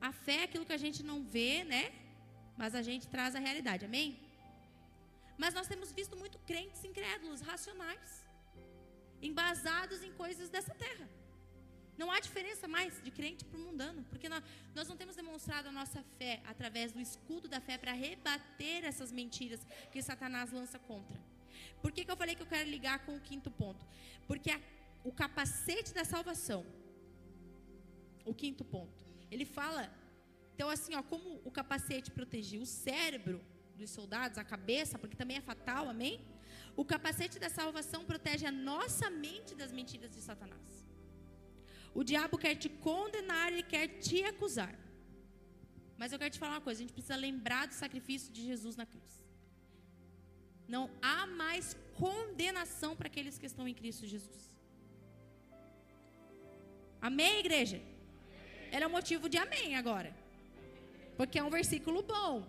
A 0.00 0.12
fé 0.12 0.36
é 0.40 0.44
aquilo 0.44 0.64
que 0.64 0.72
a 0.78 0.82
gente 0.84 1.02
não 1.02 1.22
vê, 1.22 1.62
né? 1.64 1.84
Mas 2.56 2.74
a 2.74 2.82
gente 2.82 3.06
traz 3.14 3.34
a 3.34 3.38
realidade. 3.38 3.84
Amém? 3.84 4.18
Mas 5.36 5.54
nós 5.54 5.68
temos 5.72 5.92
visto 5.92 6.16
muito 6.16 6.38
crentes 6.50 6.82
incrédulos, 6.84 7.40
racionais, 7.40 8.26
embasados 9.20 10.02
em 10.02 10.12
coisas 10.12 10.48
dessa 10.48 10.74
terra. 10.74 11.06
Não 12.00 12.10
há 12.10 12.18
diferença 12.18 12.66
mais 12.66 12.92
de 13.06 13.10
crente 13.10 13.44
para 13.44 13.58
o 13.58 13.62
mundano, 13.62 14.02
porque 14.10 14.26
nós, 14.26 14.88
não 14.88 14.96
temos 15.00 15.16
demonstrado 15.16 15.68
a 15.68 15.72
nossa 15.80 16.02
fé 16.18 16.40
através 16.46 16.92
do 16.92 17.00
escudo 17.08 17.46
da 17.54 17.60
fé 17.60 17.76
para 17.76 17.92
rebater 17.92 18.78
essas 18.90 19.12
mentiras 19.12 19.60
que 19.92 20.00
Satanás 20.00 20.50
lança 20.50 20.78
contra. 20.78 21.20
Por 21.82 21.92
que, 21.92 22.02
que 22.02 22.10
eu 22.10 22.16
falei 22.16 22.34
que 22.34 22.44
eu 22.46 22.52
quero 22.54 22.70
ligar 22.70 22.96
com 23.04 23.14
o 23.16 23.20
quinto 23.28 23.50
ponto? 23.50 23.84
Porque 24.26 24.50
a, 24.50 24.58
o 25.04 25.12
capacete 25.12 25.92
da 25.92 26.02
salvação, 26.14 26.64
o 28.24 28.32
quinto 28.32 28.64
ponto, 28.64 29.04
ele 29.30 29.44
fala, 29.44 29.82
então 30.54 30.70
assim, 30.70 30.94
ó, 30.94 31.02
como 31.02 31.28
o 31.44 31.50
capacete 31.50 32.10
protegia 32.10 32.62
o 32.62 32.70
cérebro 32.86 33.44
dos 33.76 33.90
soldados, 33.90 34.38
a 34.38 34.44
cabeça, 34.54 34.98
porque 34.98 35.16
também 35.22 35.36
é 35.36 35.42
fatal, 35.52 35.86
amém? 35.86 36.18
O 36.74 36.82
capacete 36.82 37.38
da 37.38 37.50
salvação 37.50 38.06
protege 38.06 38.46
a 38.46 38.52
nossa 38.70 39.10
mente 39.10 39.54
das 39.54 39.70
mentiras 39.70 40.10
de 40.16 40.22
Satanás. 40.22 40.69
O 41.94 42.02
diabo 42.04 42.38
quer 42.38 42.54
te 42.54 42.68
condenar, 42.68 43.52
ele 43.52 43.62
quer 43.62 43.86
te 44.06 44.22
acusar. 44.24 44.74
Mas 46.00 46.12
eu 46.12 46.18
quero 46.18 46.32
te 46.34 46.38
falar 46.38 46.54
uma 46.54 46.66
coisa: 46.68 46.78
a 46.80 46.82
gente 46.84 46.92
precisa 46.92 47.16
lembrar 47.16 47.66
do 47.66 47.74
sacrifício 47.74 48.32
de 48.32 48.42
Jesus 48.50 48.76
na 48.76 48.86
cruz. 48.86 49.12
Não 50.68 50.84
há 51.02 51.26
mais 51.26 51.76
condenação 51.94 52.94
para 52.94 53.08
aqueles 53.08 53.36
que 53.38 53.46
estão 53.46 53.66
em 53.66 53.74
Cristo 53.74 54.06
Jesus. 54.06 54.42
Amém, 57.08 57.40
igreja? 57.40 57.80
Era 58.70 58.88
motivo 58.88 59.28
de 59.28 59.36
amém 59.36 59.74
agora. 59.74 60.14
Porque 61.16 61.38
é 61.38 61.42
um 61.42 61.50
versículo 61.50 62.02
bom. 62.02 62.46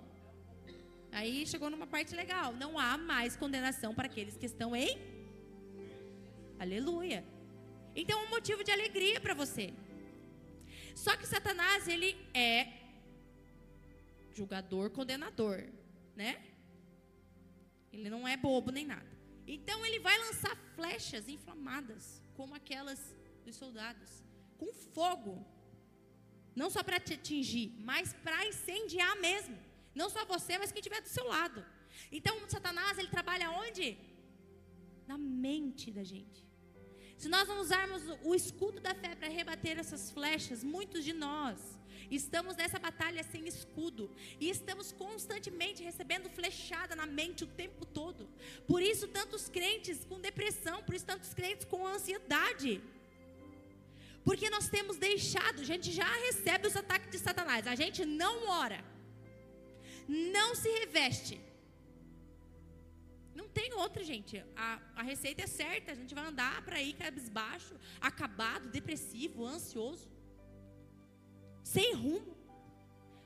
Aí 1.12 1.46
chegou 1.48 1.70
numa 1.70 1.88
parte 1.88 2.14
legal. 2.16 2.54
Não 2.54 2.78
há 2.78 2.98
mais 2.98 3.36
condenação 3.36 3.94
para 3.94 4.06
aqueles 4.06 4.38
que 4.38 4.46
estão 4.46 4.76
em. 4.76 4.98
Aleluia. 6.60 7.22
Então 7.96 8.24
um 8.24 8.30
motivo 8.30 8.64
de 8.64 8.72
alegria 8.72 9.20
para 9.20 9.34
você. 9.34 9.74
Só 10.96 11.16
que 11.18 11.28
Satanás, 11.28 11.88
ele 11.88 12.16
é 12.34 12.82
julgador, 14.34 14.90
condenador, 14.92 15.64
né? 16.16 16.42
Ele 17.92 18.10
não 18.10 18.28
é 18.28 18.38
bobo 18.38 18.72
nem 18.72 18.86
nada. 18.86 19.12
Então 19.46 19.86
ele 19.86 20.00
vai 20.00 20.18
lançar 20.18 20.56
flechas 20.76 21.28
inflamadas, 21.28 22.22
como 22.36 22.56
aquelas 22.56 23.16
dos 23.44 23.56
soldados, 23.56 24.24
com 24.58 24.72
fogo. 24.74 25.46
Não 26.56 26.70
só 26.70 26.84
para 26.84 27.00
te 27.00 27.14
atingir, 27.14 27.74
mas 27.80 28.14
para 28.14 28.46
incendiar 28.46 29.20
mesmo. 29.20 29.58
Não 29.94 30.10
só 30.10 30.24
você, 30.26 30.58
mas 30.58 30.72
quem 30.72 30.80
estiver 30.80 31.02
do 31.02 31.08
seu 31.08 31.26
lado. 31.26 31.66
Então, 32.12 32.38
Satanás, 32.48 32.98
ele 32.98 33.10
trabalha 33.10 33.52
onde? 33.52 33.98
Na 35.08 35.18
mente 35.18 35.92
da 35.92 36.04
gente. 36.04 36.51
Se 37.22 37.30
nós 37.30 37.48
não 37.48 37.60
usarmos 37.62 38.02
o 38.24 38.34
escudo 38.34 38.80
da 38.80 38.94
fé 38.96 39.12
para 39.16 39.28
rebater 39.28 39.78
essas 39.78 40.10
flechas, 40.10 40.64
muitos 40.64 41.04
de 41.04 41.14
nós 41.14 41.60
estamos 42.10 42.56
nessa 42.56 42.80
batalha 42.80 43.22
sem 43.24 43.48
escudo 43.48 44.10
e 44.40 44.50
estamos 44.50 44.92
constantemente 44.92 45.84
recebendo 45.84 46.32
flechada 46.38 46.96
na 46.96 47.06
mente 47.06 47.44
o 47.44 47.48
tempo 47.64 47.86
todo. 47.86 48.28
Por 48.68 48.82
isso, 48.82 49.08
tantos 49.08 49.48
crentes 49.50 50.04
com 50.04 50.20
depressão, 50.20 50.82
por 50.82 50.96
isso, 50.96 51.06
tantos 51.06 51.32
crentes 51.32 51.66
com 51.66 51.86
ansiedade. 51.86 52.82
Porque 54.26 54.50
nós 54.50 54.68
temos 54.68 54.98
deixado, 54.98 55.62
a 55.62 55.70
gente 55.72 55.92
já 55.92 56.12
recebe 56.28 56.68
os 56.70 56.76
ataques 56.76 57.12
de 57.12 57.20
Satanás, 57.20 57.68
a 57.68 57.76
gente 57.76 58.04
não 58.04 58.48
ora 58.50 58.84
não 60.08 60.56
se 60.56 60.70
reveste. 60.80 61.40
Não 63.34 63.48
tem 63.48 63.74
outra, 63.74 64.04
gente. 64.04 64.44
A, 64.56 64.80
a 64.96 65.04
receita 65.04 65.44
é 65.44 65.48
certa. 65.48 65.92
A 65.92 65.96
gente 65.96 66.14
vai 66.14 66.26
andar 66.26 66.64
para 66.64 66.78
aí 66.78 66.94
cabisbaixo, 66.94 67.76
acabado, 68.00 68.70
depressivo, 68.70 69.46
ansioso, 69.46 70.10
sem 71.64 71.94
rumo. 71.94 72.36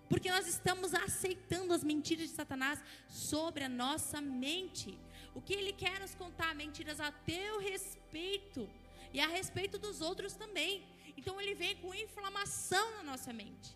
Porque 0.10 0.30
nós 0.30 0.48
estamos 0.48 0.94
aceitando 0.94 1.74
as 1.74 1.84
mentiras 1.84 2.30
de 2.30 2.36
Satanás 2.36 2.84
sobre 3.10 3.64
a 3.64 3.70
nossa 3.70 4.22
mente. 4.22 5.00
O 5.34 5.42
que 5.42 5.54
ele 5.54 5.74
quer 5.74 6.00
nos 6.00 6.14
contar? 6.14 6.54
Mentiras 6.54 7.00
a 7.00 7.12
teu 7.12 7.60
respeito 7.60 8.70
e 9.12 9.20
a 9.20 9.28
respeito 9.28 9.80
dos 9.80 10.02
outros 10.02 10.34
também. 10.34 10.86
Então 11.18 11.42
ele 11.42 11.56
vem 11.56 11.76
com 11.78 11.94
inflamação 11.94 12.92
na 12.98 13.04
nossa 13.04 13.34
mente 13.34 13.76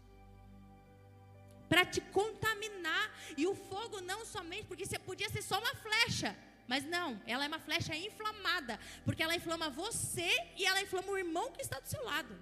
para 1.69 1.85
te 1.85 2.01
contaminar. 2.01 3.05
E 3.37 3.47
o 3.47 3.55
fogo 3.55 4.01
não 4.01 4.25
somente, 4.25 4.65
porque 4.65 4.85
você 4.85 4.99
podia 4.99 5.29
ser 5.29 5.41
só 5.41 5.57
uma 5.59 5.75
flecha. 5.75 6.35
Mas 6.67 6.83
não, 6.85 7.19
ela 7.25 7.45
é 7.45 7.47
uma 7.47 7.59
flecha 7.59 7.95
inflamada, 7.95 8.79
porque 9.03 9.23
ela 9.23 9.35
inflama 9.35 9.69
você 9.69 10.29
e 10.55 10.65
ela 10.65 10.81
inflama 10.81 11.11
o 11.11 11.17
irmão 11.17 11.51
que 11.51 11.61
está 11.61 11.79
do 11.79 11.87
seu 11.87 12.03
lado. 12.03 12.35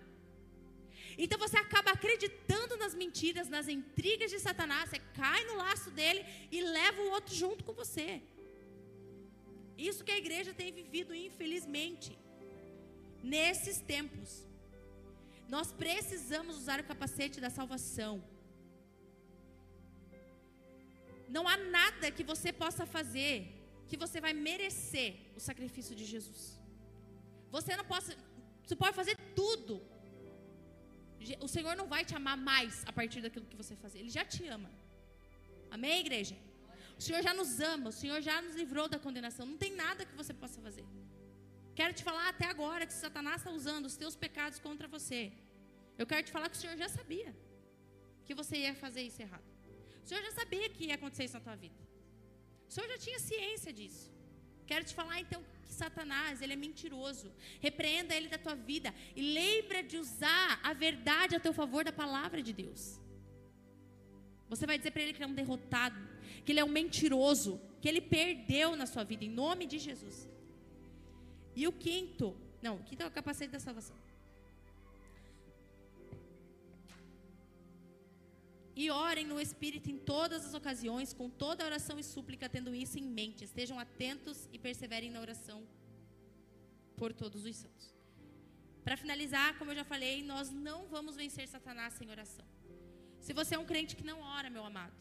Então 1.17 1.39
você 1.39 1.57
acaba 1.57 1.91
acreditando 1.91 2.75
nas 2.77 2.93
mentiras, 2.93 3.47
nas 3.47 3.67
intrigas 3.67 4.29
de 4.29 4.39
Satanás, 4.39 4.89
você 4.89 4.99
cai 5.15 5.43
no 5.45 5.55
laço 5.55 5.89
dele 5.91 6.25
e 6.51 6.61
leva 6.61 7.01
o 7.01 7.11
outro 7.11 7.33
junto 7.33 7.63
com 7.63 7.73
você. 7.73 8.21
Isso 9.77 10.03
que 10.03 10.11
a 10.11 10.17
igreja 10.17 10.53
tem 10.53 10.71
vivido, 10.73 11.15
infelizmente, 11.15 12.17
nesses 13.23 13.79
tempos. 13.79 14.45
Nós 15.47 15.71
precisamos 15.71 16.57
usar 16.57 16.79
o 16.79 16.83
capacete 16.83 17.39
da 17.39 17.49
salvação. 17.49 18.21
Não 21.35 21.47
há 21.47 21.57
nada 21.57 22.11
que 22.17 22.23
você 22.23 22.51
possa 22.63 22.85
fazer 22.85 23.35
que 23.89 23.97
você 24.03 24.19
vai 24.25 24.33
merecer 24.33 25.09
o 25.35 25.39
sacrifício 25.39 25.95
de 25.95 26.05
Jesus. 26.13 26.41
Você 27.55 27.75
não 27.75 27.85
pode, 27.85 28.05
você 28.63 28.75
pode 28.75 28.95
fazer 29.01 29.15
tudo, 29.41 29.75
O 31.45 31.47
Senhor 31.53 31.73
não 31.79 31.87
vai 31.93 32.01
te 32.09 32.13
amar 32.19 32.37
mais 32.49 32.73
a 32.89 32.91
partir 32.97 33.21
daquilo 33.23 33.45
que 33.51 33.57
você 33.61 33.75
fazer. 33.75 33.97
Ele 34.01 34.13
já 34.17 34.23
te 34.33 34.41
ama. 34.55 34.69
Amém, 35.75 35.99
igreja? 36.05 36.35
O 36.99 37.01
Senhor 37.05 37.21
já 37.27 37.33
nos 37.39 37.51
ama, 37.59 37.89
o 37.89 37.95
Senhor 38.01 38.19
já 38.27 38.35
nos 38.45 38.55
livrou 38.61 38.87
da 38.93 38.99
condenação. 39.05 39.45
Não 39.45 39.57
tem 39.63 39.73
nada 39.85 40.05
que 40.09 40.15
você 40.21 40.33
possa 40.43 40.59
fazer. 40.67 40.85
Quero 41.79 41.93
te 41.97 42.03
falar 42.09 42.27
até 42.29 42.45
agora 42.53 42.87
que 42.89 42.93
Satanás 42.93 43.37
está 43.41 43.51
usando 43.59 43.85
os 43.85 43.97
teus 44.01 44.15
pecados 44.15 44.59
contra 44.67 44.87
você. 44.87 45.21
Eu 46.01 46.07
quero 46.11 46.23
te 46.27 46.31
falar 46.35 46.49
que 46.49 46.57
o 46.57 46.61
Senhor 46.63 46.77
já 46.83 46.89
sabia 46.89 47.35
que 48.25 48.33
você 48.41 48.55
ia 48.63 48.73
fazer 48.75 49.01
isso 49.09 49.21
errado. 49.21 49.56
O 50.07 50.09
Senhor 50.09 50.23
já 50.23 50.31
sabia 50.31 50.69
que 50.69 50.85
ia 50.85 50.95
acontecer 50.95 51.25
isso 51.25 51.33
na 51.33 51.41
tua 51.41 51.55
vida. 51.57 51.75
O 52.65 52.71
Senhor 52.73 52.87
já 52.87 52.97
tinha 52.97 53.19
ciência 53.19 53.73
disso. 53.73 54.09
Quero 54.65 54.85
te 54.85 54.93
falar 54.99 55.19
então 55.19 55.43
que 55.63 55.73
Satanás, 55.73 56.41
ele 56.41 56.53
é 56.53 56.55
mentiroso. 56.55 57.29
Repreenda 57.59 58.15
ele 58.15 58.29
da 58.29 58.37
tua 58.37 58.55
vida 58.55 58.95
e 59.17 59.21
lembra 59.21 59.83
de 59.83 59.97
usar 59.97 60.61
a 60.63 60.71
verdade 60.71 61.35
a 61.35 61.41
teu 61.41 61.51
favor 61.51 61.83
da 61.83 61.91
palavra 61.91 62.41
de 62.41 62.53
Deus. 62.53 63.01
Você 64.47 64.65
vai 64.65 64.77
dizer 64.77 64.91
para 64.91 65.01
ele 65.01 65.11
que 65.11 65.17
ele 65.17 65.25
é 65.25 65.33
um 65.33 65.39
derrotado, 65.41 65.99
que 66.45 66.53
ele 66.53 66.61
é 66.61 66.63
um 66.63 66.69
mentiroso, 66.69 67.59
que 67.81 67.89
ele 67.89 67.99
perdeu 67.99 68.77
na 68.77 68.85
sua 68.85 69.03
vida, 69.03 69.25
em 69.25 69.29
nome 69.29 69.65
de 69.65 69.77
Jesus. 69.77 70.25
E 71.53 71.67
o 71.67 71.73
quinto, 71.73 72.33
não, 72.61 72.77
o 72.77 72.83
quinto 72.85 73.03
é 73.03 73.07
o 73.07 73.11
capacete 73.11 73.51
da 73.51 73.59
salvação. 73.59 73.97
E 78.81 78.91
orem 78.91 79.25
no 79.25 79.37
Espírito 79.45 79.89
em 79.89 79.97
todas 79.97 80.45
as 80.47 80.53
ocasiões, 80.53 81.11
com 81.19 81.27
toda 81.43 81.65
oração 81.65 81.97
e 81.97 82.03
súplica, 82.03 82.47
tendo 82.55 82.75
isso 82.75 82.99
em 82.99 83.07
mente. 83.19 83.43
Estejam 83.43 83.79
atentos 83.85 84.47
e 84.53 84.59
perseverem 84.59 85.09
na 85.09 85.19
oração 85.19 85.59
por 86.95 87.11
todos 87.21 87.43
os 87.43 87.55
santos. 87.55 87.85
Para 88.83 88.95
finalizar, 88.95 89.57
como 89.57 89.71
eu 89.71 89.75
já 89.75 89.83
falei, 89.83 90.15
nós 90.21 90.51
não 90.51 90.79
vamos 90.95 91.15
vencer 91.15 91.47
Satanás 91.47 91.95
sem 91.95 92.07
oração. 92.11 92.45
Se 93.19 93.33
você 93.33 93.55
é 93.55 93.59
um 93.63 93.65
crente 93.65 93.95
que 93.95 94.05
não 94.11 94.19
ora, 94.21 94.47
meu 94.47 94.63
amado, 94.63 94.95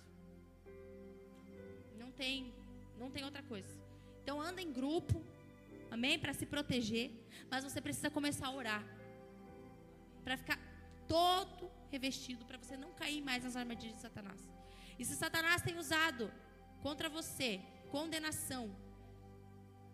não 1.99 2.11
tem, 2.11 2.55
não 2.99 3.11
tem 3.11 3.25
outra 3.25 3.43
coisa. 3.43 3.73
Então 4.23 4.41
anda 4.41 4.63
em 4.63 4.73
grupo, 4.73 5.23
amém, 5.91 6.19
para 6.19 6.33
se 6.33 6.47
proteger, 6.47 7.11
mas 7.51 7.63
você 7.63 7.79
precisa 7.79 8.09
começar 8.09 8.47
a 8.47 8.55
orar. 8.63 8.85
Para 10.25 10.39
ficar 10.39 10.59
todo 11.07 11.76
revestido 11.91 12.45
para 12.45 12.59
você 12.59 12.77
não 12.77 12.93
cair 12.93 13.23
mais 13.23 13.45
nas 13.45 13.57
armadilhas 13.57 13.97
de 13.97 14.03
Satanás. 14.03 14.41
E 14.99 15.05
se 15.05 15.15
Satanás 15.15 15.63
tem 15.63 15.79
usado 15.79 16.33
contra 16.83 17.09
você 17.09 17.61
condenação, 17.91 18.75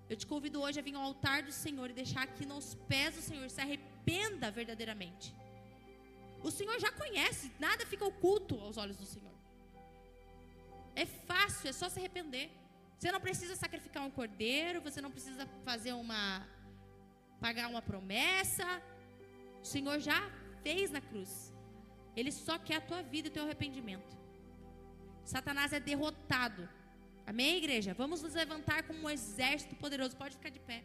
eu 0.08 0.16
te 0.16 0.26
convido 0.26 0.60
hoje 0.60 0.78
a 0.78 0.82
vir 0.82 0.94
ao 0.94 1.02
altar 1.02 1.42
do 1.42 1.52
Senhor 1.52 1.90
e 1.90 1.92
deixar 1.92 2.22
aqui 2.22 2.44
nos 2.44 2.74
pés 2.74 3.14
do 3.14 3.22
Senhor, 3.22 3.48
se 3.50 3.60
arrependa 3.60 4.50
verdadeiramente. 4.50 5.34
O 6.42 6.50
Senhor 6.50 6.78
já 6.80 6.90
conhece, 6.90 7.52
nada 7.58 7.86
fica 7.86 8.04
oculto 8.04 8.58
aos 8.60 8.76
olhos 8.76 8.96
do 8.96 9.06
Senhor. 9.06 9.32
É 10.94 11.06
fácil, 11.06 11.70
é 11.70 11.72
só 11.72 11.88
se 11.88 11.98
arrepender. 11.98 12.50
Você 12.98 13.10
não 13.10 13.20
precisa 13.20 13.56
sacrificar 13.56 14.02
um 14.04 14.10
cordeiro, 14.10 14.80
você 14.80 15.00
não 15.00 15.10
precisa 15.10 15.46
fazer 15.64 15.92
uma 15.92 16.46
pagar 17.40 17.68
uma 17.68 17.82
promessa. 17.82 18.82
O 19.60 19.64
Senhor 19.64 19.98
já 19.98 20.20
fez 20.62 20.90
na 20.90 21.00
cruz. 21.00 21.51
Ele 22.16 22.30
só 22.30 22.58
quer 22.58 22.76
a 22.76 22.80
tua 22.80 23.02
vida 23.02 23.28
e 23.28 23.30
o 23.30 23.32
teu 23.32 23.44
arrependimento. 23.44 24.16
Satanás 25.24 25.72
é 25.72 25.80
derrotado. 25.80 26.68
Amém, 27.26 27.58
igreja? 27.58 27.94
Vamos 27.94 28.22
nos 28.22 28.34
levantar 28.34 28.82
como 28.82 29.02
um 29.02 29.10
exército 29.10 29.74
poderoso. 29.76 30.16
Pode 30.16 30.36
ficar 30.36 30.50
de 30.50 30.60
pé. 30.60 30.84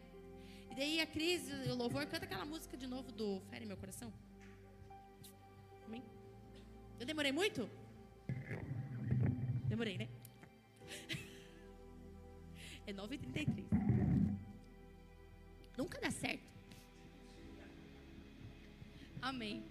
E 0.70 0.74
daí 0.74 1.00
a 1.00 1.06
crise, 1.06 1.52
o 1.70 1.74
louvor, 1.74 2.06
canta 2.06 2.24
aquela 2.24 2.44
música 2.44 2.76
de 2.76 2.86
novo 2.86 3.10
do 3.12 3.40
Fere 3.50 3.66
Meu 3.66 3.76
Coração. 3.76 4.12
Amém? 5.86 6.02
Eu 6.98 7.04
demorei 7.04 7.32
muito? 7.32 7.68
Demorei, 9.68 9.98
né? 9.98 10.08
É 12.86 12.92
9h33. 12.92 13.66
Nunca 15.76 16.00
dá 16.00 16.10
certo. 16.10 16.42
Amém. 19.20 19.62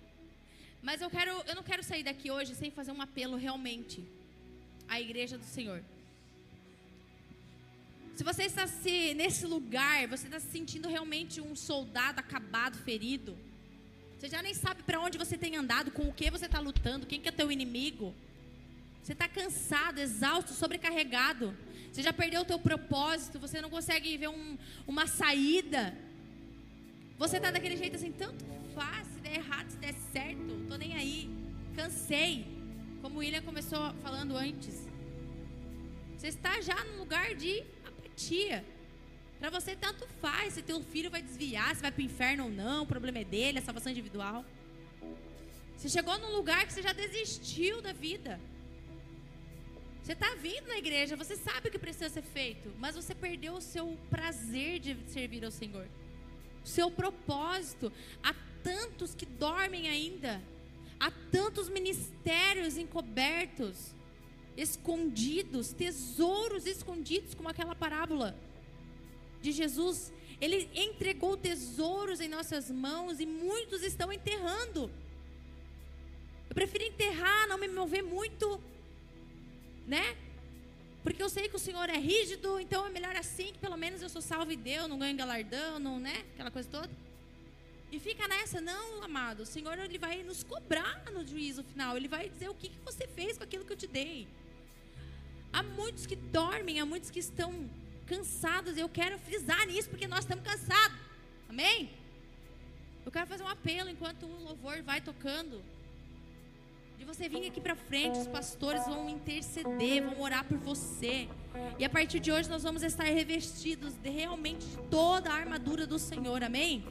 Mas 0.82 1.02
eu 1.02 1.10
quero, 1.10 1.32
eu 1.48 1.56
não 1.56 1.64
quero 1.64 1.84
sair 1.84 2.04
daqui 2.04 2.30
hoje 2.32 2.56
sem 2.56 2.72
fazer 2.72 2.92
um 2.92 3.02
apelo 3.02 3.36
realmente 3.36 4.04
à 4.88 5.02
igreja 5.02 5.38
do 5.38 5.44
Senhor. 5.46 5.84
Se 8.16 8.24
você 8.24 8.44
está 8.44 8.66
se, 8.66 9.14
nesse 9.14 9.46
lugar, 9.46 10.08
você 10.08 10.26
está 10.26 10.40
se 10.40 10.48
sentindo 10.48 10.90
realmente 10.90 11.40
um 11.40 11.56
soldado 11.56 12.20
acabado, 12.20 12.78
ferido. 12.78 13.38
Você 14.18 14.28
já 14.28 14.42
nem 14.42 14.54
sabe 14.54 14.82
para 14.82 15.00
onde 15.00 15.18
você 15.18 15.38
tem 15.38 15.56
andado, 15.56 15.92
com 15.92 16.08
o 16.08 16.14
que 16.14 16.32
você 16.32 16.48
está 16.48 16.60
lutando, 16.60 17.06
quem 17.06 17.22
que 17.22 17.30
é 17.30 17.32
teu 17.32 17.52
inimigo. 17.52 18.16
Você 19.04 19.14
está 19.14 19.28
cansado, 19.28 20.00
exausto, 20.00 20.54
sobrecarregado. 20.54 21.56
Você 21.92 22.02
já 22.02 22.12
perdeu 22.12 22.42
o 22.42 22.46
teu 22.46 22.58
propósito, 22.58 23.40
você 23.40 23.62
não 23.62 23.70
consegue 23.70 24.18
ver 24.18 24.30
um, 24.30 24.58
uma 24.88 25.06
saída. 25.06 25.96
Você 27.20 27.38
está 27.38 27.52
daquele 27.52 27.78
jeito 27.78 27.96
assim, 27.96 28.12
tanto 28.12 28.44
faz, 28.78 29.08
se 29.08 29.20
der 29.26 29.36
errado, 29.42 29.68
se 29.72 29.78
der 29.78 29.96
certo, 30.14 30.52
tô 30.70 30.76
nem 30.84 30.94
aí. 30.94 31.20
Cansei. 31.76 32.46
Como 33.02 33.16
o 33.16 33.20
William 33.20 33.42
começou 33.42 33.84
falando 34.06 34.36
antes. 34.38 34.88
Você 36.16 36.28
está 36.28 36.54
já 36.62 36.78
num 36.86 37.00
lugar 37.00 37.34
de 37.36 37.64
apatia. 37.90 38.64
Para 39.40 39.50
você 39.50 39.76
tanto 39.76 40.08
faz 40.22 40.54
se 40.54 40.62
teu 40.62 40.80
filho 40.94 41.10
vai 41.10 41.22
desviar, 41.22 41.76
se 41.76 41.82
vai 41.82 41.92
para 41.92 42.02
o 42.02 42.06
inferno 42.06 42.46
ou 42.46 42.52
não, 42.52 42.84
o 42.84 42.88
problema 42.88 43.20
é 43.20 43.24
dele, 43.24 43.60
a 43.60 43.62
salvação 43.62 43.92
individual. 43.92 44.46
Você 45.76 45.90
chegou 45.90 46.18
num 46.20 46.34
lugar 46.36 46.66
que 46.66 46.74
você 46.74 46.82
já 46.82 46.94
desistiu 46.94 47.82
da 47.82 47.94
vida. 47.94 48.40
Você 50.02 50.14
está 50.14 50.36
vindo 50.36 50.68
na 50.68 50.78
igreja, 50.78 51.16
você 51.16 51.36
sabe 51.36 51.68
o 51.68 51.72
que 51.72 51.78
precisa 51.78 52.10
ser 52.10 52.24
feito, 52.24 52.74
mas 52.80 52.96
você 52.96 53.14
perdeu 53.14 53.54
o 53.56 53.62
seu 53.62 53.98
prazer 54.10 54.80
de 54.80 54.98
servir 55.08 55.44
ao 55.44 55.52
Senhor, 55.52 55.88
o 56.64 56.68
seu 56.68 56.90
propósito. 56.90 57.92
Há 58.24 58.34
tantos 58.68 59.16
que 59.16 59.26
dormem 59.26 59.88
ainda. 59.88 60.42
Há 61.00 61.10
tantos 61.32 61.70
ministérios 61.70 62.78
encobertos, 62.78 63.96
escondidos, 64.58 65.72
tesouros 65.72 66.66
escondidos, 66.66 67.34
como 67.34 67.48
aquela 67.48 67.74
parábola 67.74 68.36
de 69.42 69.54
Jesus. 69.54 70.12
Ele 70.42 70.70
entregou 70.76 71.38
tesouros 71.38 72.20
em 72.20 72.28
nossas 72.28 72.70
mãos 72.70 73.22
e 73.22 73.26
muitos 73.26 73.84
estão 73.84 74.12
enterrando. 74.12 74.92
Eu 76.50 76.54
prefiro 76.54 76.84
enterrar, 76.84 77.48
não 77.48 77.58
me 77.58 77.70
mover 77.70 78.04
muito, 78.04 78.62
né? 79.88 80.18
Porque 81.04 81.24
eu 81.24 81.30
sei 81.30 81.48
que 81.48 81.56
o 81.56 81.60
Senhor 81.60 81.90
é 81.90 81.98
rígido, 81.98 82.60
então 82.60 82.86
é 82.86 82.90
melhor 82.90 83.16
assim, 83.16 83.54
que 83.54 83.60
pelo 83.60 83.78
menos 83.78 84.02
eu 84.02 84.10
sou 84.10 84.22
salvo 84.22 84.52
e 84.52 84.58
Deus, 84.58 84.90
não 84.90 85.00
ganho 85.00 85.16
galardão, 85.16 85.80
não, 85.80 86.00
né? 86.00 86.26
Aquela 86.34 86.52
coisa 86.52 86.68
toda. 86.70 87.07
E 87.92 88.00
fica 88.00 88.28
nessa, 88.28 88.60
não, 88.60 89.04
amado. 89.04 89.42
O 89.42 89.46
Senhor 89.46 89.78
ele 89.80 89.98
vai 89.98 90.22
nos 90.24 90.44
cobrar 90.44 91.06
no 91.12 91.26
juízo 91.26 91.64
final. 91.64 91.96
Ele 91.96 92.08
vai 92.08 92.30
dizer 92.30 92.50
o 92.50 92.54
que, 92.54 92.70
que 92.70 92.80
você 92.84 93.08
fez 93.08 93.38
com 93.38 93.44
aquilo 93.44 93.64
que 93.64 93.74
eu 93.74 93.78
te 93.78 93.88
dei. 93.88 94.28
Há 95.54 95.64
muitos 95.64 96.06
que 96.06 96.16
dormem, 96.16 96.80
há 96.80 96.86
muitos 96.86 97.10
que 97.10 97.20
estão 97.20 97.70
cansados. 98.06 98.78
Eu 98.78 98.90
quero 98.90 99.18
frisar 99.20 99.66
nisso 99.68 99.90
porque 99.90 100.08
nós 100.08 100.20
estamos 100.20 100.44
cansados. 100.44 100.98
Amém? 101.48 101.90
Eu 103.06 103.12
quero 103.12 103.26
fazer 103.26 103.44
um 103.44 103.48
apelo 103.48 103.90
enquanto 103.90 104.26
o 104.26 104.44
louvor 104.44 104.82
vai 104.82 105.00
tocando. 105.00 105.64
De 106.98 107.06
você 107.06 107.30
vir 107.30 107.48
aqui 107.48 107.62
para 107.62 107.76
frente, 107.76 108.20
os 108.20 108.28
pastores 108.28 108.86
vão 108.86 109.08
interceder, 109.08 110.04
vão 110.04 110.20
orar 110.20 110.44
por 110.44 110.58
você. 110.58 111.30
E 111.80 111.86
a 111.86 111.90
partir 111.90 112.20
de 112.20 112.32
hoje 112.32 112.50
nós 112.50 112.64
vamos 112.64 112.84
estar 112.84 113.06
revestidos 113.06 113.94
de 113.94 114.10
realmente 114.10 114.66
de 114.66 114.78
toda 114.90 115.30
a 115.30 115.36
armadura 115.36 115.88
do 115.88 115.98
Senhor. 115.98 116.44
Amém? 116.44 116.84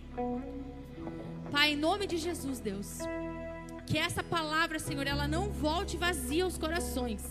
Pai, 1.51 1.73
em 1.73 1.77
nome 1.77 2.07
de 2.07 2.17
Jesus, 2.17 2.61
Deus, 2.61 2.99
que 3.87 3.97
essa 3.97 4.23
palavra, 4.23 4.79
Senhor, 4.79 5.07
ela 5.07 5.29
não 5.29 5.51
volte 5.51 5.97
vazia 5.97 6.45
aos 6.45 6.59
corações. 6.59 7.23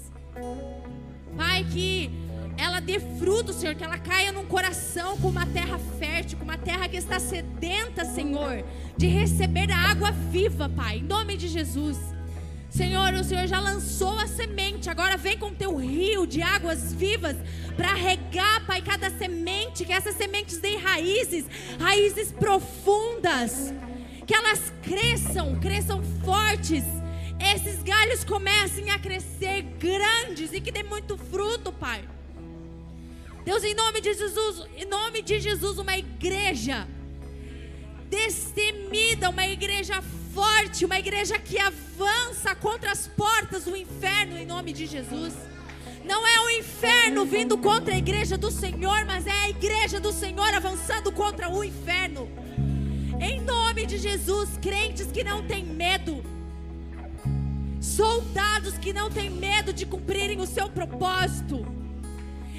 Pai, 1.35 1.65
que 1.71 2.09
ela 2.57 2.79
dê 2.79 2.99
fruto, 2.99 3.51
Senhor, 3.51 3.75
que 3.75 3.83
ela 3.83 3.97
caia 3.97 4.31
num 4.31 4.45
coração 4.45 5.17
com 5.17 5.27
uma 5.27 5.45
terra 5.45 5.77
fértil, 5.99 6.37
com 6.37 6.45
uma 6.45 6.57
terra 6.57 6.87
que 6.87 6.95
está 6.95 7.19
sedenta, 7.19 8.05
Senhor, 8.05 8.63
de 8.97 9.07
receber 9.07 9.69
a 9.71 9.77
água 9.77 10.11
viva, 10.11 10.69
Pai, 10.69 10.97
em 10.97 11.03
nome 11.03 11.35
de 11.35 11.49
Jesus. 11.49 11.97
Senhor, 12.69 13.13
o 13.13 13.23
Senhor 13.23 13.47
já 13.47 13.59
lançou 13.59 14.17
a 14.19 14.27
semente, 14.27 14.89
agora 14.89 15.17
vem 15.17 15.37
com 15.37 15.53
teu 15.53 15.75
rio 15.75 16.25
de 16.25 16.41
águas 16.41 16.93
vivas 16.93 17.35
para 17.75 17.93
regar, 17.93 18.65
Pai, 18.65 18.81
cada 18.81 19.09
semente, 19.09 19.85
que 19.85 19.93
essas 19.93 20.15
sementes 20.15 20.57
deem 20.57 20.77
raízes, 20.77 21.45
raízes 21.79 22.31
profundas 22.31 23.73
que 24.25 24.33
elas 24.33 24.73
cresçam, 24.81 25.59
cresçam 25.59 26.01
fortes. 26.23 26.83
Esses 27.39 27.83
galhos 27.83 28.23
comecem 28.23 28.89
a 28.89 28.99
crescer 28.99 29.61
grandes 29.77 30.51
e 30.53 30.61
que 30.61 30.71
dê 30.71 30.83
muito 30.83 31.17
fruto, 31.17 31.71
Pai. 31.71 32.03
Deus, 33.43 33.63
em 33.63 33.75
nome 33.75 34.01
de 34.01 34.13
Jesus, 34.13 34.65
em 34.75 34.85
nome 34.85 35.21
de 35.21 35.39
Jesus, 35.39 35.77
uma 35.77 35.95
igreja 35.97 36.87
destemida, 38.09 39.29
uma 39.29 39.45
igreja 39.47 40.01
forte, 40.33 40.85
uma 40.85 40.97
igreja 40.97 41.37
que 41.37 41.59
avança 41.59 42.55
contra 42.55 42.91
as 42.91 43.07
portas 43.07 43.65
do 43.65 43.75
inferno 43.75 44.37
em 44.37 44.45
nome 44.45 44.73
de 44.73 44.85
Jesus. 44.85 45.33
Não 46.03 46.25
é 46.25 46.39
o 46.39 46.49
inferno 46.59 47.25
vindo 47.25 47.57
contra 47.57 47.93
a 47.93 47.97
igreja 47.97 48.37
do 48.37 48.51
Senhor, 48.51 49.05
mas 49.05 49.25
é 49.27 49.31
a 49.31 49.49
igreja 49.49 49.99
do 49.99 50.11
Senhor 50.11 50.53
avançando 50.53 51.11
contra 51.11 51.49
o 51.49 51.63
inferno. 51.63 52.29
Em 53.19 53.41
nome 53.41 53.85
de 53.85 53.97
Jesus, 53.97 54.57
crentes 54.61 55.07
que 55.07 55.23
não 55.23 55.43
têm 55.43 55.63
medo, 55.63 56.23
soldados 57.79 58.77
que 58.77 58.91
não 58.93 59.09
têm 59.09 59.29
medo 59.29 59.73
de 59.73 59.85
cumprirem 59.85 60.39
o 60.39 60.45
seu 60.45 60.69
propósito. 60.69 61.65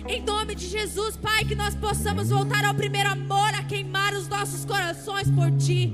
Em 0.09 0.23
nome 0.23 0.55
de 0.55 0.69
Jesus, 0.69 1.17
Pai, 1.17 1.45
que 1.45 1.55
nós 1.55 1.75
possamos 1.75 2.29
voltar 2.29 2.65
ao 2.65 2.75
primeiro 2.75 3.11
amor, 3.11 3.53
a 3.55 3.63
queimar 3.65 4.15
os 4.15 4.29
nossos 4.29 4.65
corações 4.65 5.29
por 5.31 5.51
Ti. 5.57 5.93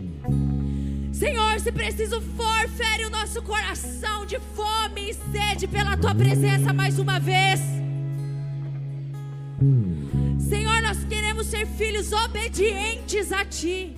Senhor, 1.13 1.61
se 1.61 1.73
preciso 1.73 2.21
for, 2.21 2.69
fere 2.71 3.05
o 3.05 3.11
nosso 3.11 3.41
coração 3.43 4.27
de 4.27 4.39
fome 4.55 5.11
e 5.11 5.15
sede 5.15 5.67
pela 5.67 5.97
Tua 5.97 6.15
presença 6.15 6.73
mais 6.73 6.99
uma 6.99 7.19
vez. 7.19 7.61
Senhor, 10.39 10.83
nós 10.83 11.05
queremos 11.05 11.47
ser 11.47 11.67
filhos 11.67 12.13
obedientes 12.13 13.33
a 13.33 13.45
Ti. 13.45 13.97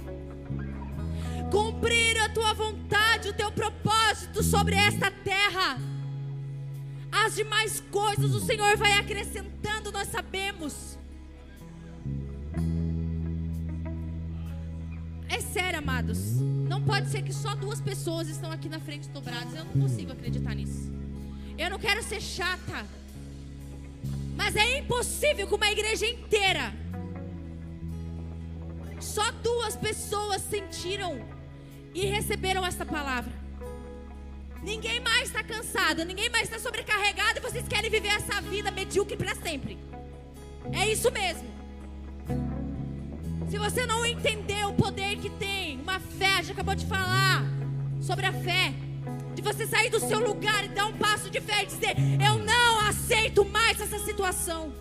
Cumprir 1.55 2.19
a 2.21 2.29
Tua 2.29 2.53
vontade, 2.53 3.29
o 3.29 3.33
Teu 3.33 3.49
propósito 3.53 4.43
sobre 4.43 4.75
esta 4.75 5.09
terra. 5.09 5.79
As 7.13 7.37
demais 7.37 7.79
coisas 7.93 8.35
o 8.35 8.41
Senhor 8.41 8.77
vai 8.77 8.95
acrescentando, 8.95 9.93
nós 9.93 10.09
sabemos. 10.09 10.99
É 15.29 15.41
sério, 15.41 15.79
amados. 15.79 16.19
Não 16.69 16.83
pode 16.83 17.09
ser 17.09 17.23
que 17.23 17.33
só 17.33 17.55
duas 17.55 17.81
pessoas 17.81 18.27
estão 18.27 18.51
aqui 18.51 18.69
na 18.69 18.81
frente 18.81 19.09
dobradas. 19.11 19.55
Eu 19.55 19.65
não 19.65 19.83
consigo 19.83 20.11
acreditar 20.11 20.57
nisso. 20.57 20.93
Eu 21.57 21.71
não 21.71 21.79
quero 21.79 22.03
ser 22.03 22.21
chata. 22.21 22.85
Mas 24.37 24.57
é 24.57 24.79
impossível 24.81 25.47
que 25.47 25.55
uma 25.55 25.71
igreja 25.71 26.05
inteira, 26.05 26.75
só 28.99 29.31
duas 29.31 29.77
pessoas 29.77 30.43
sentiram 30.43 31.34
e 31.95 32.07
receberam 32.07 32.67
essa 32.67 32.85
palavra. 32.85 33.33
Ninguém 34.63 34.99
mais 35.01 35.29
está 35.29 35.43
cansado, 35.43 36.05
ninguém 36.05 36.29
mais 36.31 36.45
está 36.45 36.59
sobrecarregado 36.59 37.39
e 37.39 37.43
vocês 37.43 37.69
querem 37.69 37.91
viver 37.91 38.09
essa 38.09 38.41
vida 38.41 38.71
medíocre 38.71 39.17
para 39.17 39.35
sempre. 39.35 39.79
É 40.73 40.91
isso 40.91 41.11
mesmo. 41.13 41.55
Se 43.51 43.59
você 43.59 43.87
não 43.87 44.05
entendeu 44.05 44.71
o 44.71 44.75
poder 44.75 45.17
que 45.19 45.31
tem 45.31 45.81
uma 45.81 46.01
fé, 46.01 46.43
já 46.43 46.53
acabou 46.53 46.75
de 46.75 46.87
falar 46.87 47.45
sobre 48.01 48.27
a 48.27 48.33
fé, 48.33 48.73
de 49.35 49.43
você 49.43 49.67
sair 49.67 49.91
do 49.91 50.01
seu 50.01 50.19
lugar 50.19 50.65
e 50.65 50.69
dar 50.69 50.87
um 50.87 50.95
passo 50.95 51.31
de 51.31 51.41
fé 51.41 51.63
e 51.63 51.67
dizer: 51.67 51.95
Eu 52.27 52.39
não 52.39 52.81
aceito 52.89 53.45
mais 53.45 53.81
essa 53.81 53.99
situação. 53.99 54.73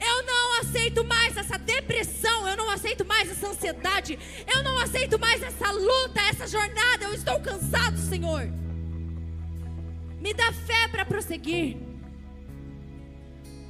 Eu 0.00 0.22
não 0.24 0.60
aceito 0.60 1.04
mais 1.04 1.36
essa 1.36 1.58
depressão, 1.58 2.48
eu 2.48 2.56
não 2.56 2.70
aceito 2.70 3.04
mais 3.04 3.30
essa 3.30 3.48
ansiedade, 3.48 4.18
eu 4.54 4.62
não 4.62 4.78
aceito 4.78 5.18
mais 5.18 5.42
essa 5.42 5.70
luta, 5.70 6.20
essa 6.20 6.46
jornada. 6.46 7.04
Eu 7.04 7.14
estou 7.14 7.40
cansado, 7.40 7.98
Senhor. 7.98 8.48
Me 10.20 10.34
dá 10.34 10.52
fé 10.52 10.88
para 10.88 11.04
prosseguir. 11.04 11.76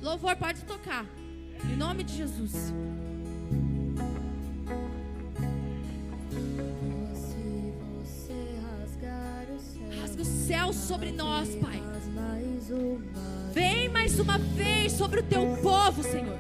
Louvor 0.03 0.37
pode 0.37 0.63
tocar. 0.65 1.05
Em 1.65 1.77
nome 1.77 2.05
de 2.05 2.17
Jesus. 2.17 2.73
Rasga 10.01 10.23
o 10.23 10.25
céu 10.25 10.73
sobre 10.73 11.11
nós, 11.11 11.55
Pai. 11.57 11.83
Vem 13.59 13.89
mais 13.89 14.21
uma 14.21 14.39
vez 14.39 14.93
sobre 14.93 15.19
o 15.19 15.23
teu 15.25 15.45
povo, 15.61 16.01
Senhor. 16.05 16.39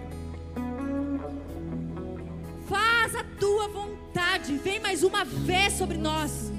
Faz 2.68 3.16
a 3.16 3.24
tua 3.40 3.66
vontade. 3.66 4.56
Vem 4.58 4.78
mais 4.78 5.02
uma 5.02 5.24
vez 5.24 5.72
sobre 5.72 5.96
nós. 5.96 6.30
Se 6.30 6.52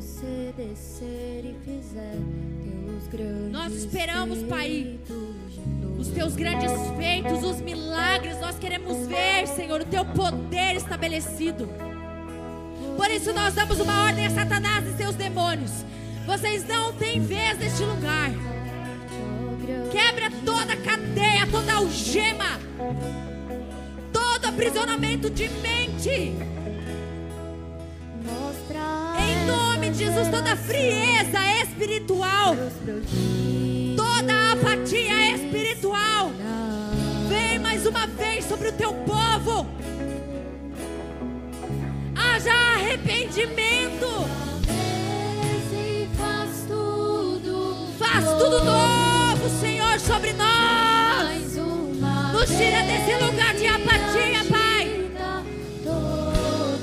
você 0.00 0.54
descer 0.56 1.44
e 1.44 1.56
fizer 1.62 2.16
teus 2.86 3.06
grandes 3.08 3.52
Nós 3.52 3.74
esperamos, 3.74 4.42
Pai. 4.44 4.98
Os 5.98 6.08
teus 6.08 6.34
grandes 6.34 6.72
feitos, 6.96 7.44
os 7.44 7.60
milagres, 7.60 8.40
nós 8.40 8.58
queremos 8.58 9.06
ver, 9.06 9.46
Senhor, 9.46 9.82
o 9.82 9.84
teu 9.84 10.06
poder 10.06 10.74
estabelecido. 10.76 11.68
Por 12.96 13.10
isso 13.10 13.34
nós 13.34 13.52
damos 13.52 13.78
uma 13.78 14.04
ordem 14.04 14.24
a 14.24 14.30
Satanás 14.30 14.86
e 14.86 14.96
seus 14.96 15.14
demônios. 15.16 15.84
Vocês 16.24 16.66
não 16.66 16.94
têm 16.94 17.20
vez 17.20 17.58
neste 17.58 17.82
lugar. 17.82 18.47
Toda 20.44 20.76
cadeia, 20.76 21.46
toda 21.50 21.74
algema, 21.74 22.58
todo 24.12 24.44
aprisionamento 24.46 25.30
de 25.30 25.48
mente. 25.48 26.34
Em 29.18 29.46
nome 29.46 29.90
de 29.90 29.98
Jesus, 29.98 30.28
toda 30.28 30.56
frieza 30.56 31.38
espiritual, 31.62 32.54
toda 33.96 34.52
apatia 34.52 35.34
espiritual. 35.34 36.32
Vem 37.28 37.58
mais 37.58 37.86
uma 37.86 38.06
vez 38.06 38.44
sobre 38.44 38.68
o 38.68 38.72
teu 38.72 38.92
povo. 38.92 39.66
Haja 42.14 42.52
arrependimento. 42.52 44.06
faz 46.16 46.64
tudo 46.68 47.88
Faz 47.98 48.24
tudo 48.24 48.64
novo, 48.64 48.87
Sobre 49.98 50.32
nós. 50.32 51.56
Nos 52.32 52.48
tira 52.48 52.82
desse 52.82 53.24
lugar 53.24 53.54
de 53.54 53.66
apatia, 53.66 54.44
Pai. 54.48 55.10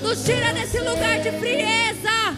Nos 0.01 0.23
tira 0.23 0.53
desse 0.53 0.79
lugar 0.79 1.19
de 1.21 1.31
frieza. 1.31 2.35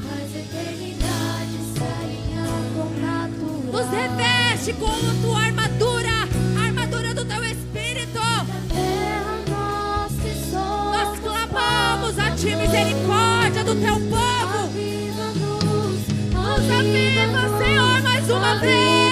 Nos 3.71 3.87
reveste 3.89 4.73
com 4.73 4.85
a 4.85 5.21
tua 5.21 5.39
armadura, 5.39 6.27
a 6.57 6.65
armadura 6.65 7.13
do 7.13 7.25
teu 7.25 7.43
espírito. 7.43 8.19
Nós 10.53 11.19
clamamos 11.19 12.19
a 12.19 12.31
ti 12.31 12.55
misericórdia 12.55 13.63
do 13.63 13.75
teu 13.75 13.95
povo. 13.95 14.71
Nos 16.33 16.71
aviva, 16.71 17.57
Senhor, 17.57 18.01
mais 18.03 18.29
uma 18.29 18.55
vez. 18.59 19.06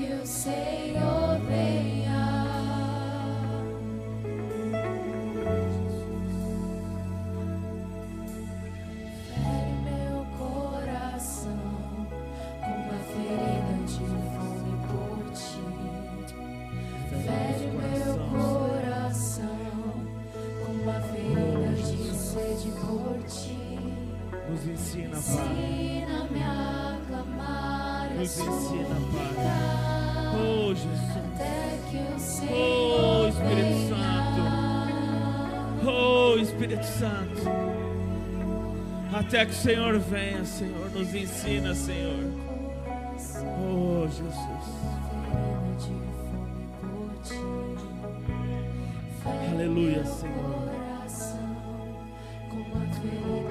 Até 0.00 0.06
que 0.06 0.98
o 0.98 1.19
Santo. 37.00 37.48
Até 39.10 39.46
que 39.46 39.52
o 39.52 39.54
Senhor 39.54 39.98
venha, 39.98 40.44
Senhor. 40.44 40.90
Nos 40.90 41.14
ensina, 41.14 41.74
Senhor. 41.74 42.30
Oh, 43.58 44.06
Jesus. 44.06 44.50
Aleluia, 49.50 50.04
Senhor. 50.04 50.60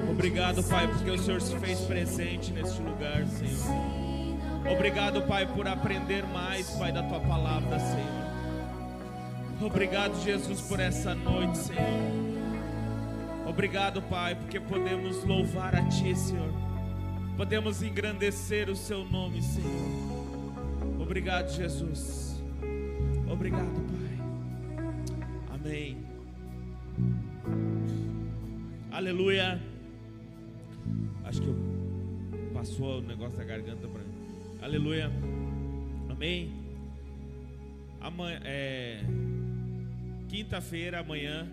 Obrigado, 0.08 0.62
Pai, 0.62 0.86
porque 0.86 1.10
o 1.10 1.18
Senhor 1.18 1.40
se 1.40 1.58
fez 1.58 1.80
presente 1.80 2.52
neste 2.52 2.80
lugar, 2.82 3.26
Senhor. 3.26 4.72
Obrigado, 4.72 5.22
Pai, 5.22 5.46
por 5.46 5.66
aprender 5.66 6.24
mais, 6.24 6.70
Pai, 6.70 6.92
da 6.92 7.02
tua 7.02 7.18
palavra, 7.18 7.80
Senhor. 7.80 8.30
Obrigado, 9.60 10.22
Jesus, 10.22 10.60
por 10.60 10.78
essa 10.78 11.16
noite, 11.16 11.58
Senhor. 11.58 12.29
Obrigado, 13.50 14.00
Pai, 14.02 14.36
porque 14.36 14.60
podemos 14.60 15.24
louvar 15.24 15.74
a 15.74 15.82
Ti, 15.88 16.14
Senhor. 16.14 16.52
Podemos 17.36 17.82
engrandecer 17.82 18.70
o 18.70 18.76
Seu 18.76 19.04
nome, 19.04 19.42
Senhor. 19.42 21.00
Obrigado, 21.00 21.50
Jesus. 21.50 22.40
Obrigado, 23.28 23.74
Pai. 23.90 24.86
Amém. 25.52 25.96
Aleluia. 28.92 29.60
Acho 31.24 31.42
que 31.42 31.48
eu 31.48 31.56
passou 32.54 33.00
o 33.00 33.02
negócio 33.02 33.36
da 33.36 33.42
garganta 33.42 33.88
para 33.88 34.00
mim. 34.00 34.14
Aleluia. 34.62 35.10
Amém. 36.08 36.52
Amanhã, 38.00 38.40
é, 38.44 39.00
quinta-feira, 40.28 41.00
amanhã, 41.00 41.48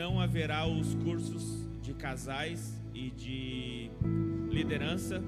não 0.00 0.18
haverá 0.18 0.66
os 0.66 0.94
cursos 0.94 1.68
de 1.82 1.92
casais 1.92 2.74
e 2.94 3.10
de 3.10 3.90
liderança. 4.48 5.22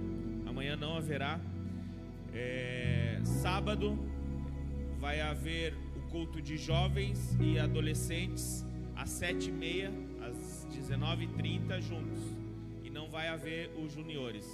Amanhã 0.46 0.76
não 0.76 0.96
haverá. 0.96 1.38
É, 2.32 3.20
sábado 3.22 3.98
vai 4.98 5.20
haver 5.20 5.74
o 5.94 6.10
culto 6.10 6.40
de 6.40 6.56
jovens 6.56 7.36
e 7.38 7.58
adolescentes 7.58 8.64
às 8.96 9.10
sete 9.10 9.50
e 9.50 9.52
meia, 9.52 9.92
às 10.26 10.66
19h30 10.74 11.82
juntos. 11.82 12.22
E 12.82 12.88
não 12.88 13.10
vai 13.10 13.28
haver 13.28 13.70
os 13.76 13.92
juniores. 13.92 14.46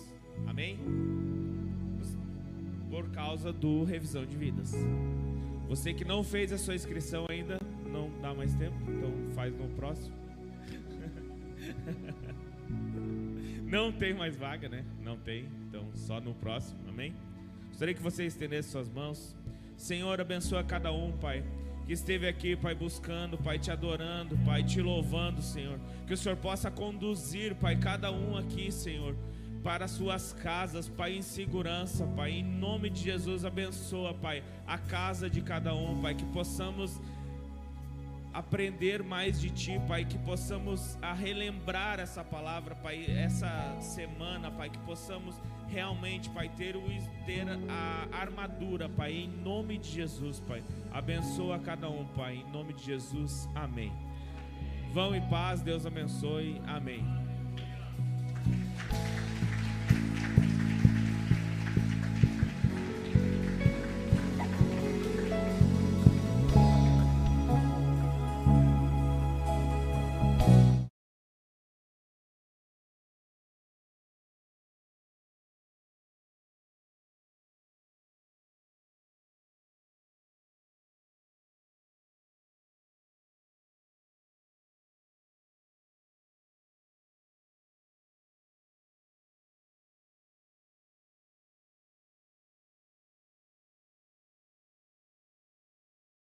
Amém? 0.48 0.80
Por 2.90 3.08
causa 3.10 3.52
do 3.52 3.84
revisão 3.84 4.26
de 4.26 4.36
vidas. 4.36 4.74
Você 5.68 5.94
que 5.94 6.04
não 6.04 6.24
fez 6.24 6.52
a 6.52 6.58
sua 6.58 6.74
inscrição 6.74 7.24
ainda, 7.28 7.60
não 7.98 8.20
dá 8.20 8.32
mais 8.32 8.54
tempo, 8.54 8.76
então 8.88 9.12
faz 9.34 9.54
no 9.56 9.68
próximo. 9.70 10.16
Não 13.64 13.92
tem 13.92 14.14
mais 14.14 14.34
vaga, 14.34 14.66
né? 14.66 14.82
Não 15.02 15.18
tem, 15.18 15.46
então 15.68 15.84
só 15.94 16.18
no 16.20 16.32
próximo, 16.34 16.78
amém? 16.88 17.14
Gostaria 17.68 17.92
que 17.94 18.02
você 18.02 18.24
estendesse 18.24 18.70
suas 18.70 18.88
mãos. 18.88 19.36
Senhor, 19.76 20.18
abençoa 20.20 20.64
cada 20.64 20.90
um, 20.90 21.12
Pai, 21.12 21.44
que 21.86 21.92
esteve 21.92 22.26
aqui, 22.26 22.56
Pai, 22.56 22.74
buscando, 22.74 23.36
Pai, 23.36 23.58
te 23.58 23.70
adorando, 23.70 24.38
Pai, 24.38 24.62
te 24.62 24.80
louvando, 24.80 25.42
Senhor. 25.42 25.78
Que 26.06 26.14
o 26.14 26.16
Senhor 26.16 26.36
possa 26.36 26.70
conduzir, 26.70 27.54
Pai, 27.56 27.76
cada 27.76 28.10
um 28.10 28.38
aqui, 28.38 28.72
Senhor, 28.72 29.14
para 29.62 29.86
suas 29.86 30.32
casas, 30.32 30.88
Pai, 30.88 31.16
em 31.16 31.22
segurança, 31.22 32.06
Pai. 32.06 32.32
Em 32.32 32.44
nome 32.44 32.88
de 32.88 33.02
Jesus, 33.02 33.44
abençoa, 33.44 34.14
Pai, 34.14 34.42
a 34.66 34.78
casa 34.78 35.28
de 35.28 35.42
cada 35.42 35.74
um, 35.74 36.00
Pai, 36.00 36.14
que 36.14 36.24
possamos 36.26 36.98
aprender 38.38 39.02
mais 39.02 39.40
de 39.40 39.50
Ti, 39.50 39.80
Pai, 39.88 40.04
que 40.04 40.16
possamos 40.18 40.96
a 41.02 41.12
relembrar 41.12 41.98
essa 41.98 42.22
palavra, 42.22 42.74
Pai, 42.76 43.04
essa 43.08 43.76
semana, 43.80 44.48
Pai, 44.48 44.70
que 44.70 44.78
possamos 44.78 45.42
realmente, 45.66 46.30
Pai, 46.30 46.48
ter, 46.48 46.76
o, 46.76 46.82
ter 47.26 47.46
a 47.68 48.08
armadura, 48.16 48.88
Pai, 48.88 49.12
em 49.12 49.28
nome 49.28 49.76
de 49.78 49.90
Jesus, 49.90 50.38
Pai. 50.38 50.62
Abençoa 50.92 51.58
cada 51.58 51.90
um, 51.90 52.06
Pai, 52.06 52.36
em 52.36 52.52
nome 52.52 52.72
de 52.74 52.84
Jesus, 52.84 53.48
amém. 53.56 53.92
Vão 54.92 55.14
em 55.16 55.28
paz, 55.28 55.60
Deus 55.60 55.84
abençoe, 55.84 56.62
amém. 56.64 57.04